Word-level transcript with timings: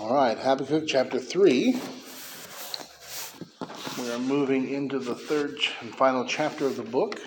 All 0.00 0.14
right, 0.14 0.38
Habakkuk 0.38 0.84
chapter 0.86 1.18
3. 1.18 1.78
We 3.98 4.10
are 4.10 4.18
moving 4.18 4.70
into 4.70 4.98
the 4.98 5.14
third 5.14 5.58
and 5.82 5.94
final 5.94 6.24
chapter 6.24 6.64
of 6.64 6.76
the 6.76 6.82
book. 6.82 7.20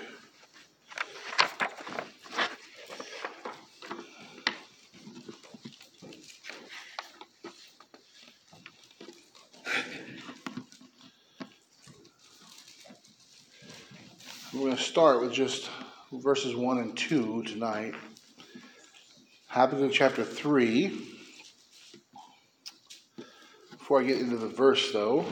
We're 14.52 14.60
going 14.62 14.76
to 14.76 14.82
start 14.82 15.22
with 15.22 15.32
just 15.32 15.70
verses 16.12 16.56
1 16.56 16.80
and 16.80 16.98
2 16.98 17.44
tonight. 17.44 17.94
Habakkuk 19.46 19.92
chapter 19.94 20.24
3. 20.24 21.13
Before 23.94 24.06
I 24.06 24.08
get 24.08 24.22
into 24.22 24.38
the 24.38 24.48
verse, 24.48 24.92
though, 24.92 25.24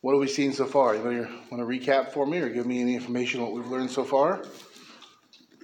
what 0.00 0.12
have 0.12 0.20
we 0.20 0.26
seen 0.26 0.54
so 0.54 0.64
far? 0.64 0.96
You 0.96 1.02
want 1.50 1.60
to 1.60 1.66
recap 1.66 2.14
for 2.14 2.24
me 2.24 2.38
or 2.38 2.48
give 2.48 2.64
me 2.64 2.80
any 2.80 2.94
information 2.94 3.40
on 3.40 3.46
what 3.46 3.54
we've 3.56 3.70
learned 3.70 3.90
so 3.90 4.04
far? 4.04 4.42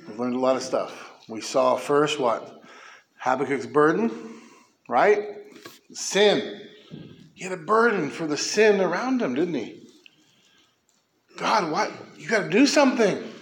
We've 0.06 0.19
learned 0.19 0.34
a 0.34 0.38
lot 0.38 0.56
of 0.56 0.62
stuff. 0.62 1.12
We 1.30 1.41
saw 1.41 1.77
first 1.77 2.20
what? 2.20 2.61
Habakkuk's 3.24 3.64
burden, 3.64 4.11
right? 4.87 5.28
Sin. 5.95 6.61
He 7.33 7.45
had 7.45 7.52
a 7.52 7.56
burden 7.56 8.11
for 8.11 8.27
the 8.27 8.36
sin 8.36 8.83
around 8.83 9.23
him, 9.23 9.34
didn't 9.34 9.55
he? 9.55 9.88
God, 11.38 11.73
what? 11.73 11.91
You 12.19 12.28
got 12.28 12.42
to 12.42 12.50
do 12.50 12.66
something. 12.66 13.33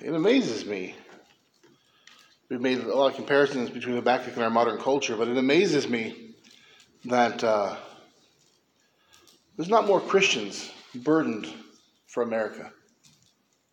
It 0.00 0.14
amazes 0.14 0.64
me 0.64 0.94
We've 2.48 2.60
made 2.60 2.78
a 2.78 2.94
lot 2.94 3.08
of 3.08 3.16
comparisons 3.16 3.70
between 3.70 3.96
the 3.96 4.00
Habakkuk 4.00 4.34
and 4.34 4.44
our 4.44 4.50
modern 4.50 4.78
culture, 4.78 5.16
but 5.16 5.26
it 5.26 5.36
amazes 5.36 5.88
me 5.88 6.34
that 7.06 7.42
uh, 7.42 7.74
there's 9.56 9.68
not 9.68 9.86
more 9.86 10.00
Christians 10.00 10.70
burdened 10.94 11.52
for 12.06 12.22
America. 12.22 12.70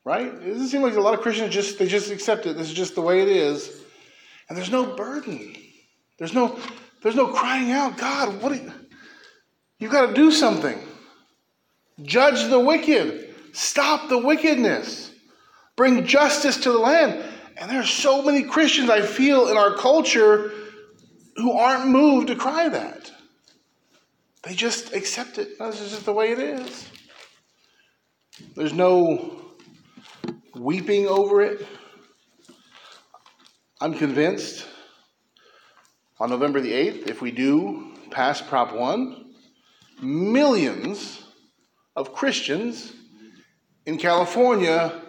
Right? 0.04 0.26
It 0.26 0.54
doesn't 0.54 0.68
seem 0.70 0.82
like 0.82 0.96
a 0.96 1.02
lot 1.02 1.14
of 1.14 1.22
Christians 1.22 1.54
just 1.54 1.78
they 1.78 1.88
just 1.88 2.12
accept 2.12 2.48
it. 2.48 2.58
This 2.58 2.68
is 2.68 2.74
just 2.74 2.96
the 2.96 3.02
way 3.02 3.22
it 3.22 3.30
is. 3.30 3.82
And 4.50 4.58
there's 4.58 4.72
no 4.72 4.86
burden. 4.96 5.56
There's 6.18 6.34
no 6.34 6.60
there's 7.04 7.16
no 7.16 7.28
crying 7.28 7.72
out, 7.72 7.98
God, 7.98 8.42
what 8.42 8.56
you, 8.56 8.72
you've 9.78 9.92
got 9.92 10.08
to 10.08 10.14
do 10.14 10.32
something. 10.32 10.80
Judge 12.02 12.50
the 12.50 12.60
wicked. 12.60 13.36
Stop 13.54 14.10
the 14.10 14.18
wickedness. 14.18 15.12
Bring 15.76 16.06
justice 16.06 16.58
to 16.64 16.72
the 16.72 16.80
land. 16.80 17.24
And 17.58 17.70
there 17.70 17.80
are 17.80 17.86
so 17.86 18.22
many 18.22 18.44
Christians 18.44 18.90
I 18.90 19.02
feel 19.02 19.48
in 19.48 19.58
our 19.58 19.76
culture 19.76 20.52
who 21.36 21.52
aren't 21.52 21.88
moved 21.88 22.28
to 22.28 22.36
cry 22.36 22.70
that. 22.70 23.12
They 24.44 24.54
just 24.54 24.94
accept 24.94 25.38
it. 25.38 25.58
This 25.58 25.82
is 25.82 25.92
just 25.92 26.06
the 26.06 26.14
way 26.14 26.32
it 26.32 26.40
is. 26.40 26.90
There's 28.56 28.74
no 28.74 29.42
weeping 30.56 31.08
over 31.08 31.42
it. 31.42 31.66
I'm 33.80 33.94
convinced 33.94 34.66
on 36.20 36.30
November 36.30 36.62
the 36.62 36.72
8th, 36.72 37.10
if 37.10 37.22
we 37.22 37.32
do 37.32 37.94
pass 38.12 38.42
Prop 38.42 38.74
1, 38.74 39.34
millions 40.02 41.22
of 41.96 42.14
Christians 42.14 42.94
in 43.86 43.98
California 43.98 45.02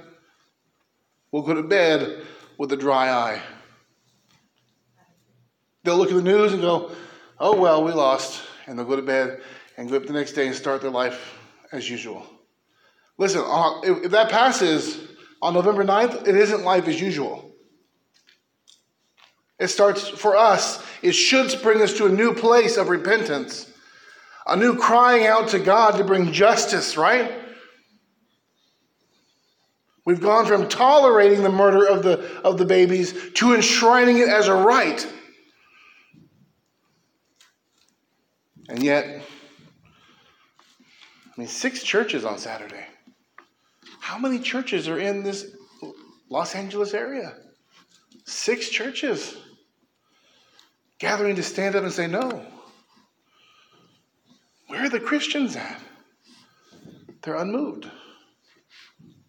will 1.31 1.43
go 1.43 1.55
to 1.55 1.63
bed 1.63 2.25
with 2.59 2.73
a 2.73 2.77
dry 2.77 3.11
eye. 3.11 3.43
They'll 5.83 5.99
look 5.99 6.11
at 6.11 6.17
the 6.17 6.23
news 6.23 6.53
and 6.53 6.63
go, 6.63 6.93
oh, 7.39 7.57
well, 7.57 7.85
we 7.85 7.93
lost. 7.93 8.43
And 8.67 8.79
they'll 8.79 8.87
go 8.87 8.97
to 8.97 9.03
bed 9.03 9.43
and 9.77 9.91
go 9.91 9.97
up 9.97 10.07
the 10.07 10.13
next 10.13 10.33
day 10.33 10.47
and 10.47 10.57
start 10.57 10.81
their 10.81 10.91
life 10.91 11.39
as 11.73 11.89
usual. 11.89 12.27
Listen, 13.19 13.43
uh, 13.45 13.81
if 13.83 14.11
that 14.11 14.31
passes 14.31 15.09
on 15.43 15.55
November 15.55 15.85
9th, 15.85 16.27
it 16.27 16.35
isn't 16.35 16.65
life 16.65 16.89
as 16.89 17.01
usual. 17.01 17.53
It 19.59 19.69
starts 19.69 20.09
for 20.09 20.37
us, 20.37 20.85
it 21.03 21.13
should 21.13 21.63
bring 21.63 21.81
us 21.81 21.97
to 21.99 22.07
a 22.07 22.09
new 22.09 22.35
place 22.35 22.77
of 22.77 22.89
repentance, 22.89 23.71
a 24.47 24.57
new 24.57 24.77
crying 24.77 25.27
out 25.27 25.49
to 25.49 25.59
God 25.59 25.97
to 25.99 26.05
bring 26.05 26.33
justice, 26.33 26.97
right? 26.97 27.44
We've 30.05 30.21
gone 30.21 30.45
from 30.47 30.69
tolerating 30.69 31.43
the 31.43 31.51
murder 31.51 31.87
of 31.87 32.03
the, 32.03 32.41
of 32.43 32.59
the 32.59 32.67
babies 32.67 33.33
to 33.35 33.55
enshrining 33.55 34.19
it 34.19 34.29
as 34.29 34.49
a 34.49 34.55
right. 34.55 35.07
And 38.69 38.83
yet, 38.83 39.23
I 41.27 41.41
mean, 41.41 41.49
six 41.49 41.83
churches 41.83 42.25
on 42.25 42.39
Saturday. 42.39 42.87
How 44.01 44.19
many 44.19 44.39
churches 44.39 44.89
are 44.89 44.99
in 44.99 45.23
this 45.23 45.47
Los 46.29 46.55
Angeles 46.55 46.93
area? 46.93 47.35
Six 48.27 48.69
churches 48.69 49.37
gathering 50.99 51.37
to 51.37 51.43
stand 51.43 51.77
up 51.77 51.85
and 51.85 51.93
say 51.93 52.07
no. 52.07 52.47
Where 54.69 54.85
are 54.85 54.89
the 54.89 55.01
Christians 55.01 55.57
at? 55.57 55.81
They're 57.23 57.37
unmoved. 57.37 57.91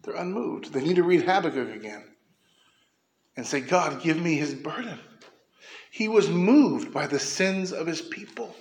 They're 0.06 0.14
unmoved. 0.14 0.72
They 0.72 0.84
need 0.84 0.96
to 0.96 1.02
read 1.02 1.22
Habakkuk 1.22 1.74
again 1.74 2.04
and 3.36 3.44
say, 3.44 3.60
God, 3.60 4.00
give 4.00 4.16
me 4.16 4.36
his 4.36 4.54
burden. 4.54 5.00
He 5.90 6.06
was 6.06 6.30
moved 6.30 6.94
by 6.94 7.08
the 7.08 7.18
sins 7.18 7.72
of 7.72 7.88
his 7.88 8.00
people. 8.00 8.54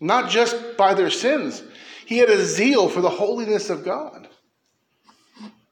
Not 0.00 0.30
just 0.30 0.76
by 0.76 0.94
their 0.94 1.10
sins, 1.10 1.62
he 2.06 2.18
had 2.18 2.30
a 2.30 2.44
zeal 2.44 2.88
for 2.88 3.00
the 3.00 3.10
holiness 3.10 3.70
of 3.70 3.84
God. 3.84 4.28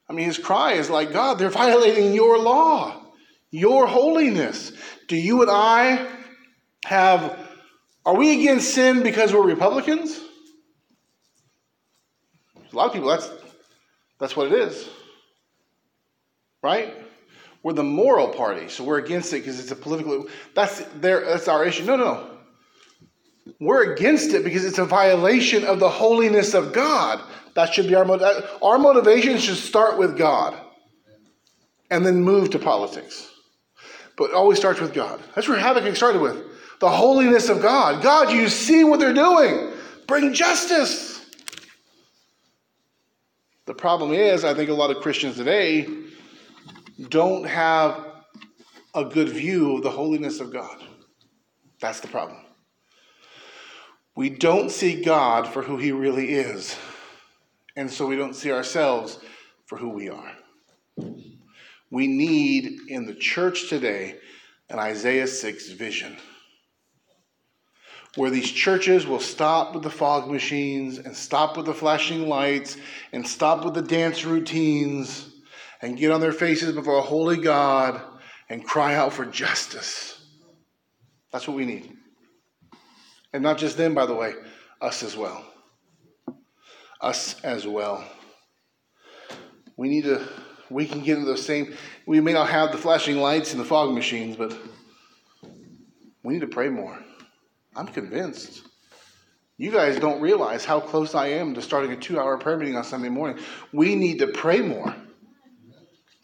I 0.09 0.13
mean, 0.13 0.25
his 0.25 0.37
cry 0.37 0.73
is 0.73 0.89
like, 0.89 1.13
God, 1.13 1.39
they're 1.39 1.49
violating 1.49 2.13
your 2.13 2.37
law, 2.37 3.01
your 3.49 3.87
holiness. 3.87 4.73
Do 5.07 5.15
you 5.15 5.41
and 5.41 5.51
I 5.51 6.05
have, 6.85 7.39
are 8.05 8.15
we 8.15 8.41
against 8.41 8.73
sin 8.73 9.03
because 9.03 9.33
we're 9.33 9.45
Republicans? 9.45 10.19
A 12.71 12.75
lot 12.75 12.87
of 12.87 12.93
people, 12.93 13.09
that's, 13.09 13.29
that's 14.19 14.35
what 14.35 14.47
it 14.47 14.53
is. 14.53 14.89
Right? 16.63 16.93
We're 17.63 17.73
the 17.73 17.83
moral 17.83 18.29
party, 18.29 18.69
so 18.69 18.83
we're 18.83 18.97
against 18.97 19.33
it 19.33 19.37
because 19.37 19.59
it's 19.59 19.71
a 19.71 19.75
political. 19.75 20.27
That's 20.55 20.79
their. 20.95 21.25
That's 21.25 21.47
our 21.47 21.63
issue. 21.63 21.85
No, 21.85 21.95
no, 21.95 22.03
no. 22.03 22.27
We're 23.59 23.93
against 23.93 24.33
it 24.33 24.43
because 24.43 24.65
it's 24.65 24.79
a 24.79 24.85
violation 24.85 25.63
of 25.63 25.79
the 25.79 25.89
holiness 25.89 26.55
of 26.55 26.73
God. 26.73 27.21
That 27.53 27.73
should 27.73 27.87
be 27.87 27.93
our 27.95 28.05
motivation. 28.05 28.43
Our 28.63 28.79
motivation 28.79 29.37
should 29.37 29.57
start 29.57 29.99
with 29.99 30.17
God, 30.17 30.55
and 31.91 32.03
then 32.03 32.23
move 32.23 32.49
to 32.51 32.59
politics. 32.59 33.27
But 34.17 34.33
always 34.33 34.57
starts 34.57 34.79
with 34.79 34.93
God. 34.93 35.21
That's 35.35 35.47
where 35.47 35.59
Habakkuk 35.59 35.95
started 35.95 36.21
with 36.21 36.43
the 36.79 36.89
holiness 36.89 37.47
of 37.49 37.61
God. 37.61 38.01
God, 38.01 38.31
you 38.31 38.49
see 38.49 38.83
what 38.83 38.99
they're 38.99 39.13
doing. 39.13 39.71
Bring 40.07 40.33
justice. 40.33 41.20
The 43.71 43.75
problem 43.75 44.11
is, 44.11 44.43
I 44.43 44.53
think 44.53 44.69
a 44.69 44.73
lot 44.73 44.91
of 44.91 45.01
Christians 45.01 45.37
today 45.37 45.87
don't 47.07 47.45
have 47.45 48.05
a 48.93 49.05
good 49.05 49.29
view 49.29 49.77
of 49.77 49.83
the 49.83 49.89
holiness 49.89 50.41
of 50.41 50.51
God. 50.51 50.83
That's 51.79 52.01
the 52.01 52.09
problem. 52.09 52.43
We 54.13 54.29
don't 54.29 54.71
see 54.71 55.01
God 55.01 55.47
for 55.47 55.61
who 55.61 55.77
he 55.77 55.93
really 55.93 56.33
is, 56.33 56.75
and 57.77 57.89
so 57.89 58.05
we 58.05 58.17
don't 58.17 58.35
see 58.35 58.51
ourselves 58.51 59.19
for 59.67 59.77
who 59.77 59.87
we 59.87 60.09
are. 60.09 60.33
We 61.89 62.07
need 62.07 62.77
in 62.89 63.05
the 63.05 63.15
church 63.15 63.69
today 63.69 64.17
an 64.69 64.79
Isaiah 64.79 65.27
6 65.27 65.69
vision 65.69 66.17
where 68.15 68.29
these 68.29 68.51
churches 68.51 69.07
will 69.07 69.19
stop 69.19 69.73
with 69.73 69.83
the 69.83 69.89
fog 69.89 70.29
machines 70.29 70.97
and 70.97 71.15
stop 71.15 71.55
with 71.55 71.65
the 71.65 71.73
flashing 71.73 72.27
lights 72.27 72.75
and 73.13 73.25
stop 73.25 73.63
with 73.63 73.73
the 73.73 73.81
dance 73.81 74.25
routines 74.25 75.29
and 75.81 75.97
get 75.97 76.11
on 76.11 76.19
their 76.19 76.33
faces 76.33 76.73
before 76.73 76.97
a 76.97 77.01
holy 77.01 77.37
God 77.37 78.01
and 78.49 78.65
cry 78.65 78.95
out 78.95 79.13
for 79.13 79.25
justice. 79.25 80.21
That's 81.31 81.47
what 81.47 81.55
we 81.55 81.65
need. 81.65 81.89
And 83.31 83.41
not 83.41 83.57
just 83.57 83.77
them, 83.77 83.95
by 83.95 84.05
the 84.05 84.13
way, 84.13 84.33
us 84.81 85.03
as 85.03 85.15
well. 85.15 85.45
Us 86.99 87.39
as 87.41 87.65
well. 87.65 88.03
We 89.77 89.87
need 89.87 90.03
to, 90.03 90.27
we 90.69 90.85
can 90.85 91.01
get 91.01 91.17
into 91.17 91.29
those 91.29 91.45
same, 91.45 91.73
we 92.05 92.19
may 92.19 92.33
not 92.33 92.49
have 92.49 92.73
the 92.73 92.77
flashing 92.77 93.17
lights 93.17 93.53
and 93.53 93.59
the 93.59 93.65
fog 93.65 93.93
machines, 93.93 94.35
but 94.35 94.55
we 96.23 96.33
need 96.33 96.41
to 96.41 96.47
pray 96.47 96.67
more. 96.67 96.99
I'm 97.75 97.87
convinced. 97.87 98.63
You 99.57 99.71
guys 99.71 99.99
don't 99.99 100.21
realize 100.21 100.65
how 100.65 100.79
close 100.79 101.15
I 101.15 101.27
am 101.27 101.53
to 101.53 101.61
starting 101.61 101.91
a 101.91 101.95
two 101.95 102.19
hour 102.19 102.37
prayer 102.37 102.57
meeting 102.57 102.75
on 102.75 102.83
Sunday 102.83 103.09
morning. 103.09 103.43
We 103.71 103.95
need 103.95 104.19
to 104.19 104.27
pray 104.27 104.61
more. 104.61 104.95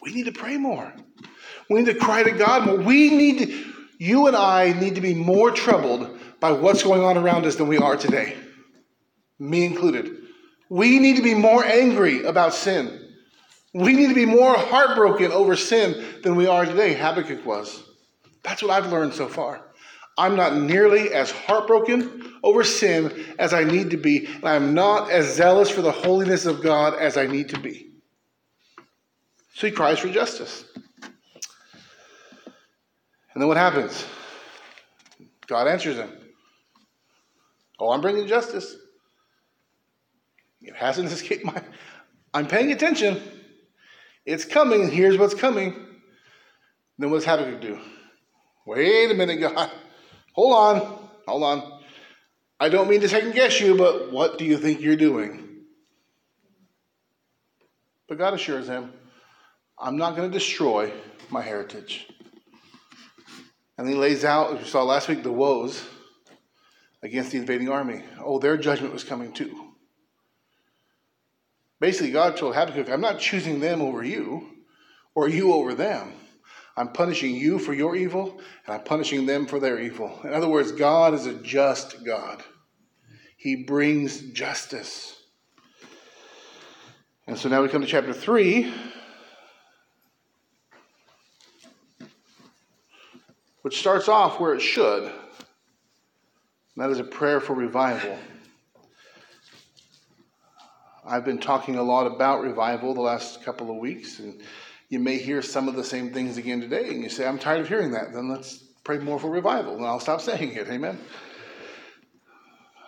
We 0.02 0.14
need 0.14 0.26
to 0.26 0.32
pray 0.32 0.58
more. 0.58 0.94
We 1.70 1.80
need 1.80 1.94
to 1.94 2.00
cry 2.00 2.24
to 2.24 2.32
God 2.32 2.66
more. 2.66 2.78
We 2.78 3.10
need 3.10 3.40
to, 3.40 3.74
you 4.00 4.28
and 4.28 4.36
I 4.36 4.74
need 4.80 4.96
to 4.96 5.02
be 5.02 5.14
more 5.14 5.52
troubled 5.52 6.18
by 6.40 6.52
what's 6.52 6.84
going 6.84 7.02
on 7.02 7.18
around 7.18 7.46
us 7.46 7.56
than 7.56 7.68
we 7.68 7.78
are 7.78 7.98
today, 7.98 8.36
me 9.40 9.66
included. 9.66 10.16
We 10.70 11.00
need 11.00 11.18
to 11.18 11.24
be 11.24 11.34
more 11.34 11.64
angry 11.64 12.24
about 12.24 12.54
sin. 12.54 13.08
We 13.74 13.94
need 13.94 14.08
to 14.10 14.16
be 14.16 14.26
more 14.26 14.56
heartbroken 14.56 15.32
over 15.32 15.56
sin 15.56 16.22
than 16.24 16.36
we 16.36 16.48
are 16.48 16.66
today. 16.66 16.94
Habakkuk 16.94 17.46
was. 17.46 17.84
That's 18.44 18.62
what 18.62 18.72
I've 18.72 18.92
learned 18.92 19.14
so 19.14 19.28
far. 19.28 19.62
I'm 20.18 20.36
not 20.36 20.56
nearly 20.56 21.14
as 21.14 21.30
heartbroken 21.30 22.34
over 22.44 22.64
sin 22.64 23.26
as 23.38 23.54
I 23.54 23.64
need 23.64 23.92
to 23.92 23.98
be, 23.98 24.26
and 24.26 24.46
I'm 24.46 24.74
not 24.74 25.12
as 25.12 25.36
zealous 25.36 25.70
for 25.70 25.82
the 25.82 25.92
holiness 25.92 26.46
of 26.46 26.64
God 26.64 26.96
as 26.96 27.18
I 27.18 27.28
need 27.28 27.50
to 27.50 27.60
be. 27.60 27.92
So 29.54 29.68
he 29.68 29.74
cries 29.74 30.00
for 30.00 30.10
justice. 30.10 30.66
And 33.34 33.42
then 33.42 33.48
what 33.48 33.58
happens? 33.58 34.06
God 35.46 35.68
answers 35.68 35.98
him. 35.98 36.12
Oh, 37.80 37.92
I'm 37.92 38.02
bringing 38.02 38.28
justice. 38.28 38.76
It 40.62 40.76
hasn't 40.76 41.08
escaped 41.12 41.46
my. 41.46 41.62
I'm 42.34 42.48
paying 42.48 42.72
attention. 42.72 43.22
It's 44.26 44.46
coming. 44.46 44.90
Here's 44.90 45.18
what's 45.18 45.36
coming. 45.36 45.86
Then 46.98 47.12
what's 47.12 47.26
Habakkuk 47.26 47.62
do? 47.62 47.80
Wait 48.66 49.12
a 49.12 49.14
minute, 49.14 49.38
God. 49.56 49.72
Hold 50.38 50.54
on. 50.54 51.00
Hold 51.28 51.44
on. 51.44 51.80
I 52.60 52.70
don't 52.70 52.90
mean 52.90 53.02
to 53.02 53.10
second 53.10 53.34
guess 53.34 53.60
you, 53.60 53.76
but 53.76 54.12
what 54.12 54.38
do 54.38 54.46
you 54.46 54.58
think 54.58 54.82
you're 54.82 54.96
doing? 54.96 55.64
But 58.08 58.20
God 58.20 58.36
assures 58.36 58.68
him, 58.68 58.94
I'm 59.80 59.98
not 59.98 60.16
going 60.16 60.32
to 60.32 60.38
destroy 60.38 60.94
my 61.30 61.42
heritage. 61.42 62.08
And 63.78 63.90
he 63.90 63.96
lays 63.96 64.24
out, 64.24 64.54
as 64.54 64.60
we 64.60 64.70
saw 64.70 64.84
last 64.84 65.08
week, 65.08 65.24
the 65.24 65.32
woes 65.32 65.84
against 67.04 67.32
the 67.32 67.38
invading 67.38 67.70
army. 67.70 68.04
Oh, 68.24 68.40
their 68.40 68.58
judgment 68.58 68.94
was 68.94 69.04
coming 69.04 69.34
too. 69.34 69.74
Basically, 71.80 72.12
God 72.12 72.38
told 72.38 72.56
Habakkuk, 72.56 72.90
I'm 72.90 73.02
not 73.02 73.20
choosing 73.20 73.60
them 73.60 73.82
over 73.82 74.04
you 74.04 74.48
or 75.16 75.28
you 75.28 75.54
over 75.54 75.74
them. 75.74 76.14
I'm 76.78 76.90
punishing 76.90 77.36
you 77.36 77.58
for 77.58 77.74
your 77.74 77.96
evil, 77.96 78.40
and 78.66 78.76
I'm 78.76 78.84
punishing 78.84 79.26
them 79.26 79.48
for 79.48 79.60
their 79.60 79.80
evil. 79.80 80.20
In 80.24 80.32
other 80.32 80.48
words, 80.48 80.72
God 80.72 81.16
is 81.16 81.26
a 81.26 81.34
just 81.34 82.06
God. 82.06 82.44
He 83.36 83.64
brings 83.64 84.22
justice. 84.32 85.20
And 87.26 87.36
so 87.36 87.50
now 87.50 87.64
we 87.64 87.68
come 87.68 87.82
to 87.82 87.88
chapter 87.88 88.14
3, 88.14 88.72
which 93.64 93.80
starts 93.80 94.08
off 94.08 94.40
where 94.40 94.54
it 94.54 94.62
should. 94.62 95.04
And 95.04 95.12
that 96.78 96.92
is 96.92 97.00
a 97.00 97.04
prayer 97.04 97.42
for 97.42 97.56
revival. 97.56 98.20
I've 101.04 101.26
been 101.26 101.40
talking 101.40 101.78
a 101.78 101.84
lot 101.84 102.06
about 102.06 102.44
revival 102.44 102.94
the 102.94 103.02
last 103.02 103.44
couple 103.44 103.72
of 103.72 103.78
weeks, 103.78 104.20
and 104.20 104.40
you 104.90 105.00
may 105.00 105.18
hear 105.18 105.42
some 105.42 105.68
of 105.68 105.76
the 105.76 105.84
same 105.84 106.14
things 106.14 106.38
again 106.38 106.62
today, 106.62 106.90
and 106.90 107.04
you 107.04 107.10
say, 107.10 107.28
I'm 107.28 107.40
tired 107.40 107.62
of 107.62 107.68
hearing 107.68 107.92
that. 107.92 108.14
Then 108.14 108.30
let's 108.30 108.64
pray 108.84 109.00
more 109.00 109.20
for 109.20 109.30
revival, 109.30 109.76
and 109.76 109.86
I'll 109.86 110.00
stop 110.00 110.22
saying 110.22 110.54
it. 110.54 110.70
Amen. 110.70 110.98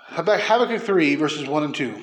Habakkuk 0.08 0.82
3, 0.82 1.16
verses 1.16 1.48
1 1.48 1.64
and 1.64 1.76
2. 1.76 2.02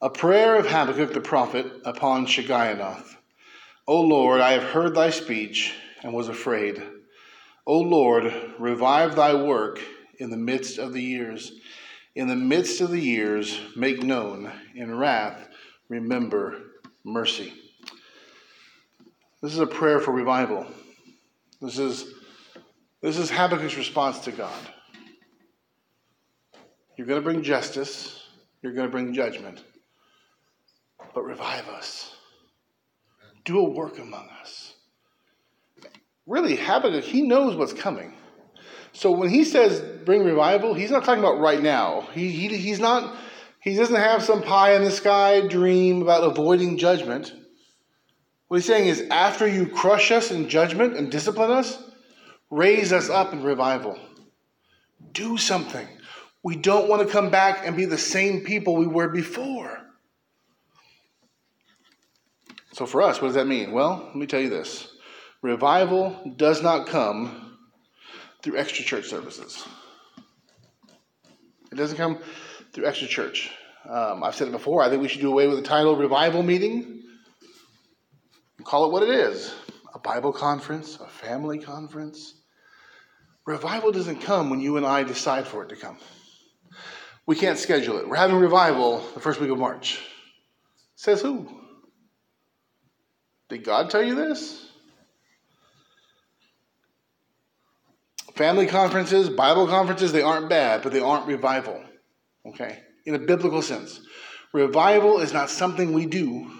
A 0.00 0.10
prayer 0.10 0.56
of 0.56 0.66
Habakkuk 0.66 1.12
the 1.12 1.20
prophet 1.20 1.66
upon 1.84 2.26
Shigionoth. 2.26 3.16
O 3.86 4.00
Lord, 4.00 4.40
I 4.40 4.52
have 4.52 4.62
heard 4.62 4.94
thy 4.94 5.10
speech 5.10 5.74
and 6.02 6.12
was 6.12 6.28
afraid. 6.28 6.82
O 7.66 7.80
Lord, 7.80 8.32
revive 8.58 9.16
thy 9.16 9.34
work 9.34 9.80
in 10.18 10.30
the 10.30 10.36
midst 10.36 10.78
of 10.78 10.92
the 10.92 11.02
years. 11.02 11.52
In 12.14 12.28
the 12.28 12.36
midst 12.36 12.80
of 12.80 12.90
the 12.90 13.00
years, 13.00 13.60
make 13.76 14.02
known. 14.02 14.52
In 14.74 14.96
wrath, 14.96 15.48
remember 15.88 16.60
mercy. 17.04 17.52
This 19.44 19.52
is 19.52 19.58
a 19.58 19.66
prayer 19.66 20.00
for 20.00 20.10
revival. 20.10 20.66
This 21.60 21.78
is, 21.78 22.14
this 23.02 23.18
is 23.18 23.30
Habakkuk's 23.30 23.76
response 23.76 24.20
to 24.20 24.32
God. 24.32 24.58
You're 26.96 27.06
going 27.06 27.20
to 27.20 27.22
bring 27.22 27.42
justice, 27.42 28.22
you're 28.62 28.72
going 28.72 28.86
to 28.86 28.90
bring 28.90 29.12
judgment, 29.12 29.62
but 31.14 31.24
revive 31.24 31.68
us. 31.68 32.16
Do 33.44 33.58
a 33.58 33.68
work 33.68 33.98
among 33.98 34.26
us. 34.40 34.72
Really, 36.26 36.56
Habakkuk, 36.56 37.04
he 37.04 37.20
knows 37.20 37.54
what's 37.54 37.74
coming. 37.74 38.14
So 38.94 39.10
when 39.10 39.28
he 39.28 39.44
says 39.44 39.84
bring 40.06 40.24
revival, 40.24 40.72
he's 40.72 40.90
not 40.90 41.04
talking 41.04 41.22
about 41.22 41.38
right 41.38 41.62
now. 41.62 42.08
He, 42.14 42.30
he, 42.30 42.48
he's 42.56 42.80
not, 42.80 43.14
he 43.60 43.76
doesn't 43.76 43.94
have 43.94 44.22
some 44.22 44.40
pie 44.40 44.74
in 44.74 44.84
the 44.84 44.90
sky 44.90 45.46
dream 45.46 46.00
about 46.00 46.24
avoiding 46.24 46.78
judgment. 46.78 47.34
What 48.48 48.58
he's 48.58 48.66
saying 48.66 48.88
is 48.88 49.02
after 49.10 49.46
you 49.46 49.66
crush 49.66 50.10
us 50.10 50.30
in 50.30 50.48
judgment 50.48 50.96
and 50.96 51.10
discipline 51.10 51.50
us, 51.50 51.82
raise 52.50 52.92
us 52.92 53.10
up 53.10 53.32
in 53.32 53.42
revival. 53.42 53.98
Do 55.12 55.36
something. 55.36 55.86
We 56.42 56.56
don't 56.56 56.88
want 56.88 57.06
to 57.06 57.12
come 57.12 57.30
back 57.30 57.66
and 57.66 57.76
be 57.76 57.86
the 57.86 57.98
same 57.98 58.42
people 58.42 58.76
we 58.76 58.86
were 58.86 59.08
before. 59.08 59.80
So 62.72 62.86
for 62.86 63.02
us, 63.02 63.22
what 63.22 63.28
does 63.28 63.36
that 63.36 63.46
mean? 63.46 63.72
Well, 63.72 64.02
let 64.06 64.16
me 64.16 64.26
tell 64.26 64.40
you 64.40 64.50
this. 64.50 64.88
Revival 65.42 66.34
does 66.36 66.62
not 66.62 66.86
come 66.86 67.56
through 68.42 68.58
extra 68.58 68.84
church 68.84 69.08
services. 69.08 69.64
It 71.70 71.76
doesn't 71.76 71.96
come 71.96 72.18
through 72.72 72.86
extra 72.86 73.08
church. 73.08 73.50
Um, 73.88 74.24
I've 74.24 74.34
said 74.34 74.48
it 74.48 74.52
before. 74.52 74.82
I 74.82 74.90
think 74.90 75.02
we 75.02 75.08
should 75.08 75.20
do 75.20 75.30
away 75.30 75.46
with 75.46 75.56
the 75.56 75.62
title 75.62 75.96
revival 75.96 76.42
meeting. 76.42 77.03
Call 78.62 78.86
it 78.86 78.92
what 78.92 79.02
it 79.02 79.08
is 79.08 79.52
a 79.94 79.98
Bible 79.98 80.32
conference, 80.32 80.98
a 81.00 81.06
family 81.06 81.58
conference. 81.58 82.34
Revival 83.46 83.92
doesn't 83.92 84.20
come 84.20 84.50
when 84.50 84.60
you 84.60 84.76
and 84.76 84.86
I 84.86 85.02
decide 85.02 85.46
for 85.46 85.62
it 85.62 85.68
to 85.68 85.76
come. 85.76 85.98
We 87.26 87.36
can't 87.36 87.58
schedule 87.58 87.98
it. 87.98 88.08
We're 88.08 88.16
having 88.16 88.36
revival 88.36 88.98
the 89.14 89.20
first 89.20 89.40
week 89.40 89.50
of 89.50 89.58
March. 89.58 90.00
Says 90.96 91.22
who? 91.22 91.48
Did 93.48 93.64
God 93.64 93.90
tell 93.90 94.02
you 94.02 94.14
this? 94.14 94.68
Family 98.34 98.66
conferences, 98.66 99.28
Bible 99.28 99.68
conferences, 99.68 100.10
they 100.10 100.22
aren't 100.22 100.48
bad, 100.48 100.82
but 100.82 100.92
they 100.92 101.00
aren't 101.00 101.26
revival. 101.26 101.80
Okay? 102.46 102.80
In 103.06 103.14
a 103.14 103.18
biblical 103.18 103.62
sense. 103.62 104.00
Revival 104.52 105.20
is 105.20 105.32
not 105.32 105.50
something 105.50 105.92
we 105.92 106.06
do 106.06 106.50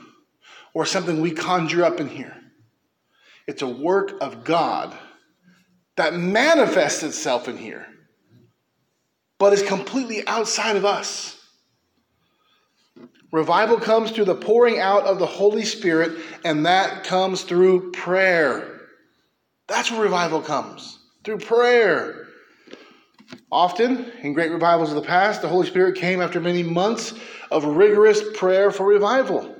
or 0.74 0.84
something 0.84 1.20
we 1.20 1.30
conjure 1.30 1.84
up 1.84 2.00
in 2.00 2.08
here. 2.08 2.36
It's 3.46 3.62
a 3.62 3.68
work 3.68 4.20
of 4.20 4.44
God 4.44 4.96
that 5.96 6.14
manifests 6.14 7.02
itself 7.02 7.48
in 7.48 7.56
here, 7.56 7.86
but 9.38 9.52
is 9.52 9.62
completely 9.62 10.26
outside 10.26 10.76
of 10.76 10.84
us. 10.84 11.40
Revival 13.30 13.78
comes 13.78 14.10
through 14.10 14.26
the 14.26 14.34
pouring 14.34 14.78
out 14.78 15.04
of 15.04 15.18
the 15.18 15.26
Holy 15.26 15.64
Spirit, 15.64 16.18
and 16.44 16.66
that 16.66 17.04
comes 17.04 17.42
through 17.42 17.92
prayer. 17.92 18.80
That's 19.66 19.90
where 19.90 20.02
revival 20.02 20.40
comes 20.40 20.98
through 21.24 21.38
prayer. 21.38 22.26
Often, 23.50 24.12
in 24.22 24.32
great 24.34 24.52
revivals 24.52 24.90
of 24.90 24.96
the 24.96 25.02
past, 25.02 25.42
the 25.42 25.48
Holy 25.48 25.66
Spirit 25.66 25.96
came 25.96 26.20
after 26.20 26.40
many 26.40 26.62
months 26.62 27.14
of 27.50 27.64
rigorous 27.64 28.22
prayer 28.36 28.70
for 28.70 28.86
revival. 28.86 29.56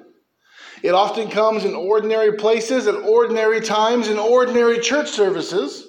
It 0.85 0.93
often 0.93 1.31
comes 1.31 1.64
in 1.64 1.75
ordinary 1.75 2.33
places, 2.33 2.87
at 2.87 2.95
ordinary 2.95 3.62
times, 3.62 4.09
in 4.09 4.19
ordinary 4.19 4.79
church 4.81 5.09
services, 5.09 5.87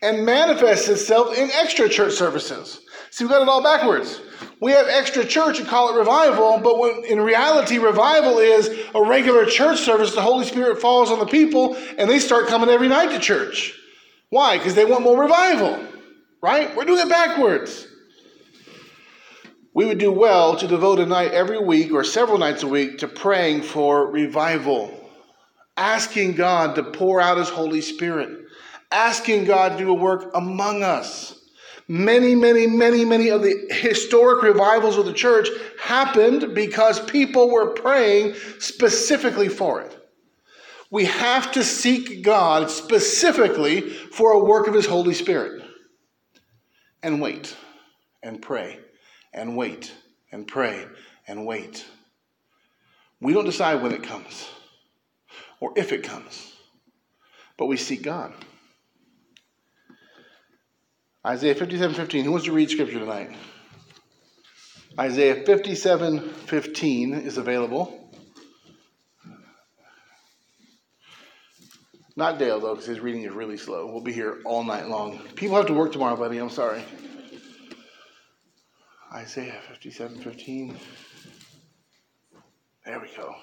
and 0.00 0.24
manifests 0.24 0.88
itself 0.88 1.36
in 1.36 1.50
extra 1.50 1.90
church 1.90 2.14
services. 2.14 2.80
See, 3.10 3.24
we 3.24 3.28
got 3.28 3.42
it 3.42 3.50
all 3.50 3.62
backwards. 3.62 4.18
We 4.62 4.72
have 4.72 4.86
extra 4.88 5.26
church 5.26 5.58
and 5.58 5.68
call 5.68 5.94
it 5.94 5.98
revival, 5.98 6.58
but 6.64 6.78
when 6.78 7.04
in 7.04 7.20
reality, 7.20 7.76
revival 7.76 8.38
is 8.38 8.70
a 8.94 9.04
regular 9.06 9.44
church 9.44 9.80
service. 9.80 10.14
The 10.14 10.22
Holy 10.22 10.46
Spirit 10.46 10.80
falls 10.80 11.10
on 11.10 11.18
the 11.18 11.26
people, 11.26 11.76
and 11.98 12.08
they 12.08 12.18
start 12.18 12.48
coming 12.48 12.70
every 12.70 12.88
night 12.88 13.10
to 13.10 13.18
church. 13.18 13.78
Why? 14.30 14.56
Because 14.56 14.74
they 14.74 14.86
want 14.86 15.04
more 15.04 15.20
revival, 15.20 15.84
right? 16.42 16.74
We're 16.74 16.86
doing 16.86 17.00
it 17.00 17.10
backwards. 17.10 17.86
We 19.72 19.86
would 19.86 19.98
do 19.98 20.10
well 20.10 20.56
to 20.56 20.66
devote 20.66 20.98
a 20.98 21.06
night 21.06 21.32
every 21.32 21.58
week 21.58 21.92
or 21.92 22.02
several 22.02 22.38
nights 22.38 22.62
a 22.62 22.66
week 22.66 22.98
to 22.98 23.08
praying 23.08 23.62
for 23.62 24.10
revival, 24.10 24.92
asking 25.76 26.34
God 26.34 26.74
to 26.74 26.82
pour 26.82 27.20
out 27.20 27.38
His 27.38 27.48
Holy 27.48 27.80
Spirit, 27.80 28.46
asking 28.90 29.44
God 29.44 29.72
to 29.72 29.78
do 29.78 29.90
a 29.90 29.94
work 29.94 30.32
among 30.34 30.82
us. 30.82 31.36
Many, 31.86 32.34
many, 32.34 32.66
many, 32.66 33.04
many 33.04 33.30
of 33.30 33.42
the 33.42 33.68
historic 33.70 34.42
revivals 34.42 34.96
of 34.96 35.06
the 35.06 35.12
church 35.12 35.48
happened 35.80 36.54
because 36.54 37.00
people 37.00 37.50
were 37.50 37.70
praying 37.70 38.34
specifically 38.58 39.48
for 39.48 39.80
it. 39.82 39.96
We 40.90 41.04
have 41.04 41.52
to 41.52 41.62
seek 41.62 42.22
God 42.22 42.70
specifically 42.70 43.88
for 43.90 44.32
a 44.32 44.44
work 44.44 44.66
of 44.66 44.74
His 44.74 44.86
Holy 44.86 45.14
Spirit. 45.14 45.62
And 47.02 47.20
wait, 47.20 47.56
and 48.22 48.42
pray, 48.42 48.80
and 49.32 49.56
wait, 49.56 49.92
and 50.32 50.46
pray, 50.46 50.86
and 51.26 51.46
wait. 51.46 51.84
We 53.20 53.32
don't 53.32 53.44
decide 53.44 53.82
when 53.82 53.92
it 53.92 54.02
comes 54.02 54.48
or 55.60 55.72
if 55.76 55.92
it 55.92 56.02
comes, 56.02 56.54
but 57.56 57.66
we 57.66 57.76
seek 57.76 58.02
God. 58.02 58.32
Isaiah 61.26 61.54
57 61.54 61.94
15. 61.94 62.24
Who 62.24 62.30
wants 62.30 62.46
to 62.46 62.52
read 62.52 62.70
scripture 62.70 62.98
tonight? 62.98 63.30
Isaiah 64.98 65.44
57 65.44 66.30
15 66.30 67.14
is 67.14 67.36
available. 67.36 67.96
Not 72.16 72.38
Dale, 72.38 72.60
though, 72.60 72.74
because 72.74 72.86
his 72.86 73.00
reading 73.00 73.22
is 73.22 73.32
really 73.32 73.56
slow. 73.56 73.86
We'll 73.86 74.02
be 74.02 74.12
here 74.12 74.40
all 74.44 74.64
night 74.64 74.88
long. 74.88 75.20
People 75.36 75.56
have 75.56 75.66
to 75.66 75.72
work 75.74 75.92
tomorrow, 75.92 76.16
buddy. 76.16 76.38
I'm 76.38 76.50
sorry. 76.50 76.84
Isaiah 79.12 79.60
57 79.68 80.20
15. 80.20 80.76
There 82.86 83.00
we 83.00 83.08
go. 83.16 83.34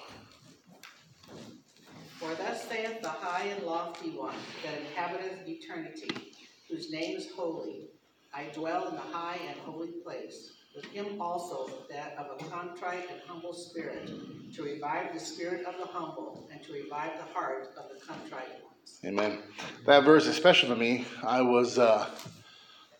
For 2.18 2.34
thus 2.34 2.66
saith 2.66 3.02
the 3.02 3.10
high 3.10 3.48
and 3.48 3.62
lofty 3.64 4.10
one 4.10 4.34
that 4.64 4.74
inhabiteth 4.80 5.46
eternity, 5.46 6.32
whose 6.70 6.90
name 6.90 7.16
is 7.16 7.28
holy. 7.36 7.88
I 8.32 8.44
dwell 8.54 8.88
in 8.88 8.94
the 8.94 9.00
high 9.00 9.38
and 9.46 9.58
holy 9.60 9.92
place, 10.02 10.52
with 10.74 10.86
him 10.86 11.20
also 11.20 11.70
that 11.90 12.16
of 12.18 12.40
a 12.40 12.44
contrite 12.50 13.04
and 13.10 13.20
humble 13.26 13.52
spirit, 13.52 14.10
to 14.54 14.62
revive 14.62 15.12
the 15.12 15.20
spirit 15.20 15.66
of 15.66 15.74
the 15.78 15.86
humble, 15.86 16.48
and 16.50 16.62
to 16.64 16.72
revive 16.72 17.12
the 17.18 17.32
heart 17.34 17.68
of 17.76 17.84
the 17.94 18.04
contrite 18.04 18.48
ones. 18.64 19.00
Amen. 19.04 19.42
That 19.86 20.04
verse 20.04 20.26
is 20.26 20.34
special 20.34 20.70
to 20.70 20.76
me. 20.76 21.04
I 21.22 21.42
was 21.42 21.78
uh, 21.78 22.08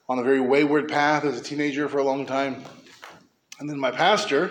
on 0.09 0.19
a 0.19 0.23
very 0.23 0.41
wayward 0.41 0.89
path 0.89 1.25
as 1.25 1.39
a 1.39 1.43
teenager 1.43 1.89
for 1.89 1.99
a 1.99 2.05
long 2.05 2.25
time. 2.25 2.65
And 3.61 3.69
then 3.69 3.79
my 3.79 3.91
pastor, 3.91 4.51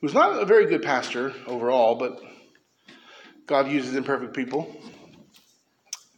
who's 0.00 0.14
not 0.14 0.40
a 0.40 0.44
very 0.44 0.66
good 0.66 0.82
pastor 0.82 1.32
overall, 1.46 1.96
but 1.96 2.20
God 3.46 3.68
uses 3.68 3.96
imperfect 3.96 4.34
people, 4.34 4.74